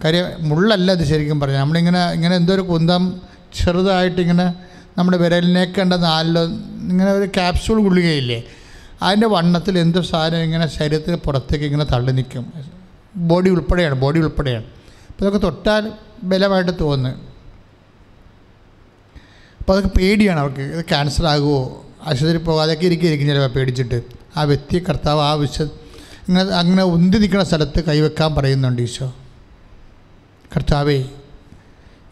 കാര്യം 0.05 0.49
മുള്ളല്ല 0.49 0.93
ഇത് 0.93 1.05
ശരിക്കും 1.05 1.41
പറഞ്ഞു 1.41 1.57
നമ്മളിങ്ങനെ 1.57 2.11
ഇങ്ങനെ 2.11 2.37
എന്തോ 2.37 2.55
ഒരു 2.55 2.61
കുന്തം 2.61 3.21
ചെറുതായിട്ടിങ്ങനെ 3.55 4.55
നമ്മുടെ 4.99 5.19
വിരലിനേക്കേണ്ട 5.19 5.93
നാലിലോ 5.93 6.45
ഇങ്ങനെ 6.91 7.11
ഒരു 7.13 7.27
ക്യാപ്സൂൾ 7.27 7.83
ഗുളികയില്ലേ? 7.83 8.43
അതിന്റെ 9.03 9.27
വണ്ണത്തിൽ 9.27 9.79
എന്തോ 9.79 10.03
സാധനം 10.03 10.39
ഇങ്ങനെ 10.39 10.67
ശരീരത്തിന് 10.67 11.17
പുറത്തേക്ക് 11.17 11.65
ഇങ്ങനെ 11.65 11.85
തള്ളി 11.85 12.13
നിൽക്കും. 12.13 12.75
ബോഡി 13.17 13.51
ഉൾപ്പെടെയാണ് 13.51 13.95
ബോഡി 13.95 14.19
ഉൾപ്പെടെയാണ്. 14.19 14.65
അപ്പോൾ 14.65 15.21
അതൊക്കെ 15.21 15.39
തൊട്ടാൽ 15.39 15.93
ബലമായിട്ട് 16.23 16.73
തോന്നുന്നു. 16.81 17.19
അപ്പോൾ 19.61 19.73
അതൊക്കെ 19.73 19.99
പേടിയാണ് 19.99 20.41
അവർക്ക്. 20.41 20.61
ഇത് 20.61 20.85
ക്യാൻസർ 20.85 21.27
ആകുമോ 21.27 21.85
ആശുപത്രി 22.07 22.37
പോകാതെയൊക്കെ 22.37 22.85
ഇരിക്കും 22.85 23.27
ചിലപ്പോൾ 23.27 23.59
പേടിച്ചിട്ട്. 23.59 24.03
ആ 24.37 24.43
വ്യക്തി 24.43 24.85
കർത്താവ് 24.89 25.21
ആ 25.21 25.33
വിശ 25.33 25.63
അങ്ങനെ 25.63 26.43
അങ്ങനെ 26.43 26.83
ഉന്തി 26.83 27.19
നിൽക്കുന്ന 27.19 27.45
സ്ഥലത്ത് 27.45 27.85
കൈവെക്കാൻ 27.85 28.35
പറയുന്നുണ്ട് 28.35 28.83
ഈശോ. 28.83 29.15
കർത്താവേ 30.57 31.05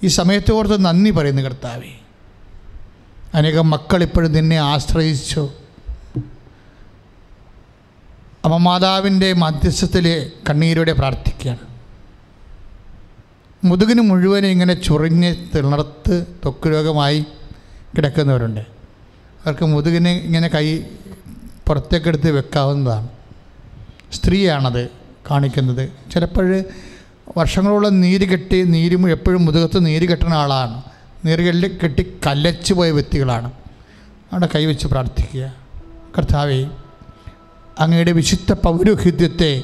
ഈ 0.02 0.06
സമയത്തോർത്ത് 0.06 0.84
നന്ദി 0.84 1.10
പറയുന്നു 1.10 1.42
കർത്താവേ. 1.42 1.92
അനേകം 3.34 3.70
മക്കൾ 3.70 4.02
ഇപ്പോഴും 4.02 4.32
നിന്നെ 4.32 4.56
ആശ്രയിച്ചു. 4.56 5.50
അമ്മ 8.44 8.56
മാതാവിന്റെ 8.56 9.32
മധ്യസ്ഥത്തിൽ 9.32 10.32
കണ്ണീരോടെ 10.50 10.92
പ്രാർത്ഥിക്കുകയാണ്. 10.92 11.58
മുതുകിന് 13.64 14.00
മുഴുവനും 14.00 14.48
ഇങ്ങനെ 14.48 14.74
ചൊറിഞ്ഞ് 14.74 15.36
തിണർത്ത് 15.56 16.26
ത്വക്ക് 16.44 16.68
രോഗമായി 16.68 17.24
കിടക്കുന്നവരുണ്ട്. 17.96 18.60
അവർക്ക് 18.60 19.64
മുതുകിന് 19.64 20.08
ഇങ്ങനെ 20.08 20.48
കൈ 20.48 20.82
പുറത്തേക്കെടുത്ത് 21.68 22.30
വെക്കാവുന്നതാണ്. 22.30 23.08
സ്ത്രീയാണത് 24.12 24.88
കാണിക്കുന്നത്. 25.30 25.92
ചിലപ്പോൾ 26.12 26.64
വർഷങ്ങളോളം 27.36 28.00
നീര് 28.00 28.28
കെട്ടി 28.28 28.62
നീരും 28.62 29.10
എപ്പോഴും 29.10 29.44
മുതുകത്ത് 29.44 29.86
നീര് 29.86 30.08
കെട്ടുന്ന 30.08 30.34
ആളാണ്. 30.34 30.82
നീര് 31.24 31.42
കെട്ടി 31.42 31.78
കെട്ടി 31.84 32.18
കല്ലച്ചു 32.26 32.74
പോയ 32.74 32.90
വ്യക്തികളാണ്. 32.90 33.52
അവിടെ 34.32 34.48
കൈവച്ച് 34.54 34.86
പ്രാർത്ഥിക്കുക. 34.86 35.54
കർത്താവേ 36.18 36.66
അങ്ങയുടെ 37.78 38.12
വിശുദ്ധ 38.12 38.52
പൗരോഹിത്യത്തെ 38.52 39.62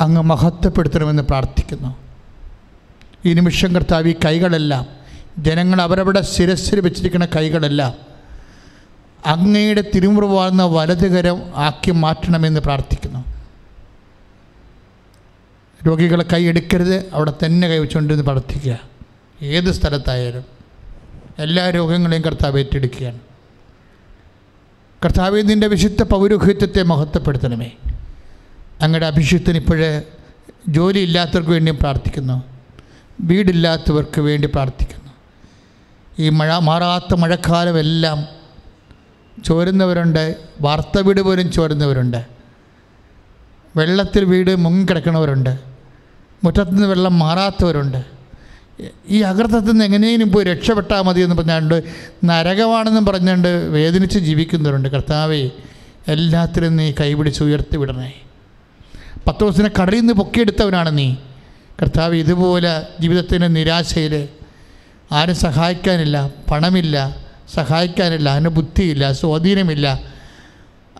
അങ്ങ് 0.00 0.22
മഹത്വപ്പെടുത്തണമെന്ന് 0.22 1.22
പ്രാർത്ഥിക്കുന്നു. 1.22 1.96
ഈ 3.24 3.32
നിമിഷം 3.32 3.74
കർത്താവ് 3.74 4.08
ഈ 4.08 4.14
കൈകളെല്ലാം 4.24 4.86
ജനങ്ങൾ 5.38 5.80
അവരവരുടെ 5.80 6.22
ശിരസ്സിൽ 6.22 6.80
വെച്ചിരിക്കുന്ന 6.80 7.26
കൈകളെല്ലാം 7.36 7.94
അങ്ങയുടെ 9.26 9.84
തിരുമുറിവാർന്ന 9.94 10.62
വലതുകരം 10.62 11.42
ആക്കി 11.56 11.90
മാറ്റണമെന്ന് 11.90 12.60
പ്രാർത്ഥിക്കുന്നു. 12.60 13.24
രോഗികളെ 15.86 16.24
കൈ 16.32 16.44
എടുക്കരുത് 16.44 17.10
അവിടെ 17.12 17.32
തന്നെ 17.44 17.68
കൈവച്ചുകൊണ്ടിരുന്ന് 17.68 18.24
പ്രാർത്ഥിക്കുക. 18.24 18.78
ഏത് 19.42 19.72
സ്ഥലത്തായാലും 19.72 20.44
എല്ലാ 21.38 21.70
രോഗങ്ങളെയും 21.70 22.22
കർത്താവ് 22.22 22.58
ഏറ്റെടുക്കുകയാണ്. 22.58 23.31
കർത്താവ് 25.04 25.42
നിന്റെ 25.44 25.66
വിശുദ്ധ 25.66 26.02
പൗരോഹിത്യത്തെ 26.02 26.82
മഹത്വപ്പെടുത്തണമേ. 26.82 27.70
അങ്ങയുടെ 28.82 29.06
അഭിഷിക്തന് 29.06 29.56
ഇപ്പോഴേ 29.56 30.02
ജോലിയില്ലാത്തവർക്ക് 30.68 31.50
വേണ്ടിയും 31.50 31.78
പ്രാർത്ഥിക്കുന്നു. 31.78 32.42
വീടില്ലാത്തവർക്ക് 33.20 34.20
വേണ്ടി 34.20 34.48
പ്രാർത്ഥിക്കുന്നു. 34.48 35.10
ഈ 36.18 36.28
മഴ 36.28 36.58
മാറാത്ത 36.58 37.14
മഴക്കാലമെല്ലാം 37.14 38.26
ചോരുന്നവരുണ്ട് 39.44 40.36
വാർത്ത 40.60 40.98
വീട് 40.98 41.20
പോലും 41.20 41.52
ചോരുന്നവരുണ്ട്. 41.52 42.24
വെള്ളത്തിൽ 43.76 44.24
വീട് 44.24 44.56
മുങ്ങിക്കിടക്കുന്നവരുണ്ട്. 44.56 45.58
മുറ്റത്തുനിന്ന് 46.44 46.86
വെള്ളം 46.86 47.18
മാറാത്തവരുണ്ട്. 47.18 48.11
ഈ 49.08 49.20
അകൃതത്തിൽ 49.20 49.70
നിന്ന് 49.70 49.84
എങ്ങനെയും 49.84 50.32
പോയി 50.32 50.44
രക്ഷപ്പെട്ടാൽ 50.44 51.02
മതി 51.02 51.20
എന്ന് 51.20 51.36
പറഞ്ഞുകൊണ്ട് 51.36 51.82
നരകമാണെന്നും 52.24 53.06
പറഞ്ഞുകൊണ്ട് 53.06 53.48
വേദനിച്ച് 53.48 54.18
ജീവിക്കുന്നവരുണ്ട്. 54.18 54.88
കർത്താവേ 54.88 55.50
എല്ലാത്തിലും 56.08 56.76
നീ 56.76 56.92
കൈപിടിച്ച് 57.00 57.44
ഉയർത്തി 57.44 57.76
വിടണേ. 57.76 58.14
പത്ത് 59.26 59.40
ദിവസത്തിനെ 59.40 59.70
കടലിൽ 59.82 59.98
നിന്ന് 59.98 60.12
പൊക്കിയെടുത്തവനാണ് 60.12 60.98
നീ. 60.98 61.14
കർത്താവ് 61.82 62.14
ഇതുപോലെ 62.14 62.82
ജീവിതത്തിന്റെ 63.00 63.48
നിരാശയിൽ 63.48 64.28
ആരും 65.12 65.34
സഹായിക്കാനില്ല 65.34 66.30
പണമില്ല 66.50 67.16
സഹായിക്കാനില്ല 67.54 68.28
അതിന് 68.30 68.48
ബുദ്ധിയില്ല 68.48 69.12
സ്വാധീനമില്ല. 69.12 70.00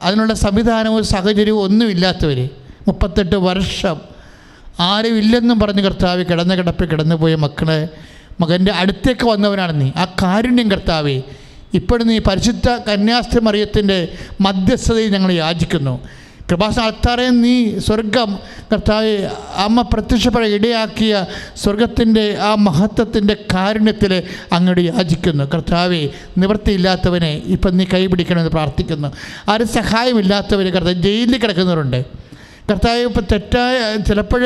അതിനുള്ള 0.02 0.34
സംവിധാനവും 0.34 1.04
സാഹചര്യവും 1.04 1.62
ഒന്നുമില്ലാത്തവർ 1.62 2.48
മുപ്പത്തെട്ട് 2.88 3.36
വർഷം 3.36 4.11
ആരും 4.80 5.18
ഇല്ലെന്നും 5.18 5.60
പറഞ്ഞ് 5.60 5.82
കർത്താവ് 5.82 6.24
കിടന്ന 6.24 6.54
കിടപ്പിൽ 6.54 6.86
കിടന്നുപോയ 6.86 7.34
മക്കളെ 7.34 7.88
മകന്റെ 8.40 8.72
അടുത്തേക്ക് 8.72 9.26
വന്നവനാണ് 9.26 9.80
നീ. 9.80 9.90
ആ 9.96 10.04
കാരുണ്യം 10.04 10.70
കർത്താവേ 10.70 11.22
ഇപ്പോഴും 11.74 12.08
നീ 12.08 12.18
പരിശുദ്ധ 12.18 12.68
കന്യാസ്ത്രീ 12.68 13.40
മറിയത്തിന്റെ 13.40 14.08
മധ്യസ്ഥതയിൽ 14.40 15.12
ഞങ്ങൾ 15.12 15.32
യാചിക്കുന്നു. 15.32 16.00
കൃപാസന 16.50 16.82
അത്താറെ 16.82 17.28
നീ 17.28 17.78
സ്വർഗം 17.78 18.38
കർത്താവ് 18.72 19.28
അമ്മ 19.56 19.82
പ്രത്യക്ഷപ്പെടാൻ 19.82 20.50
ഇടയാക്കിയ 20.50 21.26
സ്വർഗത്തിന്റെ 21.56 22.38
ആ 22.38 22.54
മഹത്വത്തിന്റെ 22.54 23.36
കാരുണ്യത്തിൽ 23.54 24.22
അങ്ങോട്ട് 24.52 24.80
യാചിക്കുന്നു. 24.80 25.44
കർത്താവെ 25.44 26.08
നിവൃത്തിയില്ലാത്തവനെ 26.38 27.42
ഇപ്പം 27.46 27.76
നീ 27.76 27.84
കൈപിടിക്കണമെന്ന് 27.84 28.50
പ്രാർത്ഥിക്കുന്നു. 28.50 29.08
ആരും 29.48 29.68
സഹായമില്ലാത്തവർ 29.68 30.64
കർത്താവ് 30.64 30.94
ജയിലിൽ 30.94 31.38
കിടക്കുന്നവരുണ്ട്. 31.38 32.21
കർത്താവ് 32.70 33.00
ഇപ്പം 33.08 33.24
തെറ്റായ 33.32 33.76
ചിലപ്പോൾ 34.08 34.42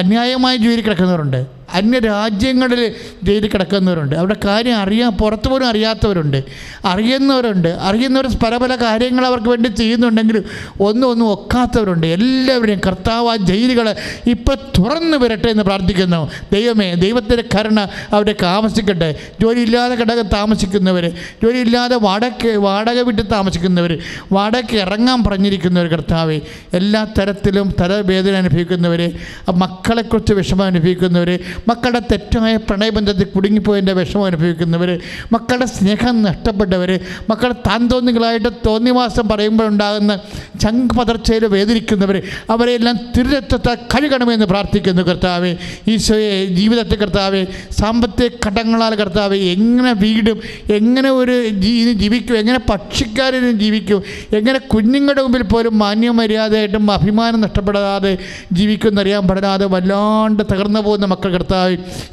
അന്യായമായി 0.00 0.56
ജോലി 0.56 0.82
കിടക്കുന്നവരുണ്ട്. 0.82 1.40
അന്യ 1.72 1.98
രാജ്യങ്ങളിൽ 1.98 2.94
ജയിലിൽ 3.22 3.48
കിടക്കുന്നവരുണ്ട്. 3.48 4.16
അവരുടെ 4.16 4.36
കാര്യം 4.44 4.76
അറിയാൻ 4.76 5.10
പുറത്തു 5.10 5.48
പോലും 5.48 5.68
അറിയാത്തവരുണ്ട്. 5.68 6.44
അറിയുന്നവരുണ്ട്. 6.84 7.68
അറിയുന്നവർ 7.68 8.26
പല 8.44 8.56
പല 8.56 8.76
കാര്യങ്ങൾ 8.76 9.26
അവർക്ക് 9.26 9.48
വേണ്ടി 9.48 9.68
ചെയ്യുന്നുണ്ടെങ്കിലും 9.68 10.44
ഒന്നും 10.80 11.08
ഒന്നും 11.08 11.32
ഒക്കാത്തവരുണ്ട്. 11.32 12.06
എല്ലാവരെയും 12.06 12.80
കർത്താവ് 12.86 13.28
ആ 13.28 13.36
ജയിലുകൾ 13.36 13.94
ഇപ്പം 14.26 14.56
തുറന്നു 14.78 15.16
വരട്ടെ 15.16 15.48
എന്ന് 15.48 15.62
പ്രാർത്ഥിക്കുന്നു. 15.62 16.30
ദൈവമേ 16.52 16.94
ദൈവത്തിന്റെ 16.94 17.44
കരുണ 17.54 17.80
അവർക്ക് 18.12 18.36
താമസിക്കട്ടെ 18.42 19.14
ജോലിയില്ലാതെ 19.40 19.94
കിടക്ക 19.94 20.20
താമസിക്കുന്നവർ 20.20 21.08
ജോലിയില്ലാതെ 21.42 21.96
വാടക 21.96 22.56
വാടക 22.56 23.00
വിട്ട് 23.00 23.22
താമസിക്കുന്നവർ 23.32 23.98
വാടക 24.32 24.74
ഇറങ്ങാൻ 24.74 25.24
പറഞ്ഞിരിക്കുന്നവർ 25.24 25.86
കർത്താവ് 25.86 26.40
എല്ലാ 26.74 27.06
തരത്തിലും 27.18 27.74
തലവേദന 27.80 28.34
അനുഭവിക്കുന്നവർ 28.34 29.10
മക്കളെക്കുറിച്ച് 29.54 30.32
വിഷമം 30.32 30.64
അനുഭവിക്കുന്നവർ 30.64 31.38
മക്കളുടെ 31.68 32.00
തെറ്റായ 32.12 32.56
പ്രണയബന്ധത്തിൽ 32.56 33.24
കുടുങ്ങിപ്പോയതിന്റെ 33.24 33.92
വിഷമം 33.92 34.24
അനുഭവിക്കുന്നവർ 34.24 35.00
മക്കളുടെ 35.32 35.66
സ്നേഹം 35.66 36.22
നഷ്ടപ്പെട്ടവർ 36.22 36.90
മക്കളെ 37.30 37.54
താൻ 37.66 37.88
തോന്നികളായിട്ട് 37.92 38.48
തോന്നിവാസം 38.66 39.28
പറയുമ്പോഴുണ്ടാകുന്ന 39.28 40.20
ചങ്ക് 40.60 40.94
പതർച്ചയിൽ 40.98 41.44
വേദനിക്കുന്നവർ 41.44 42.22
അവരെല്ലാം 42.50 42.96
തിരുരത്വത്തെ 43.16 43.74
കഴുകണമെന്ന് 43.94 44.46
പ്രാർത്ഥിക്കുന്നു 44.46 45.02
കർത്താവെ. 45.02 45.56
ഈശോയെ 45.88 46.46
ജീവിതത്തെ 46.46 46.96
കർത്താവെ 46.96 47.46
സാമ്പത്തിക 47.70 48.28
ഘട്ടങ്ങളാൽ 48.46 48.94
കർത്താവെ 48.94 49.36
എങ്ങനെ 49.36 49.92
വീടും 49.92 50.40
എങ്ങനെ 50.68 51.10
ഒരു 51.10 51.48
ജീവിക്കും 51.94 52.36
എങ്ങനെ 52.36 52.58
പക്ഷിക്കാരനും 52.70 53.58
ജീവിക്കും 53.58 54.02
എങ്ങനെ 54.36 54.58
കുഞ്ഞുങ്ങളുടെ 54.58 55.22
മുമ്പിൽ 55.22 55.42
പോലും 55.42 55.78
മാന്യമര്യാദയായിട്ടും 55.78 56.90
അഭിമാനം 56.90 57.40
നഷ്ടപ്പെടാതെ 57.40 58.18
ജീവിക്കുമെന്നറിയാൻ 58.52 59.28
പാടില്ലാതെ 59.28 59.66
വല്ലാണ്ട് 59.66 60.42
തകർന്നു 60.42 60.80
പോകുന്ന 60.80 61.06
മക്കൾ 61.06 61.32
കർത്താവ്. 61.32 61.48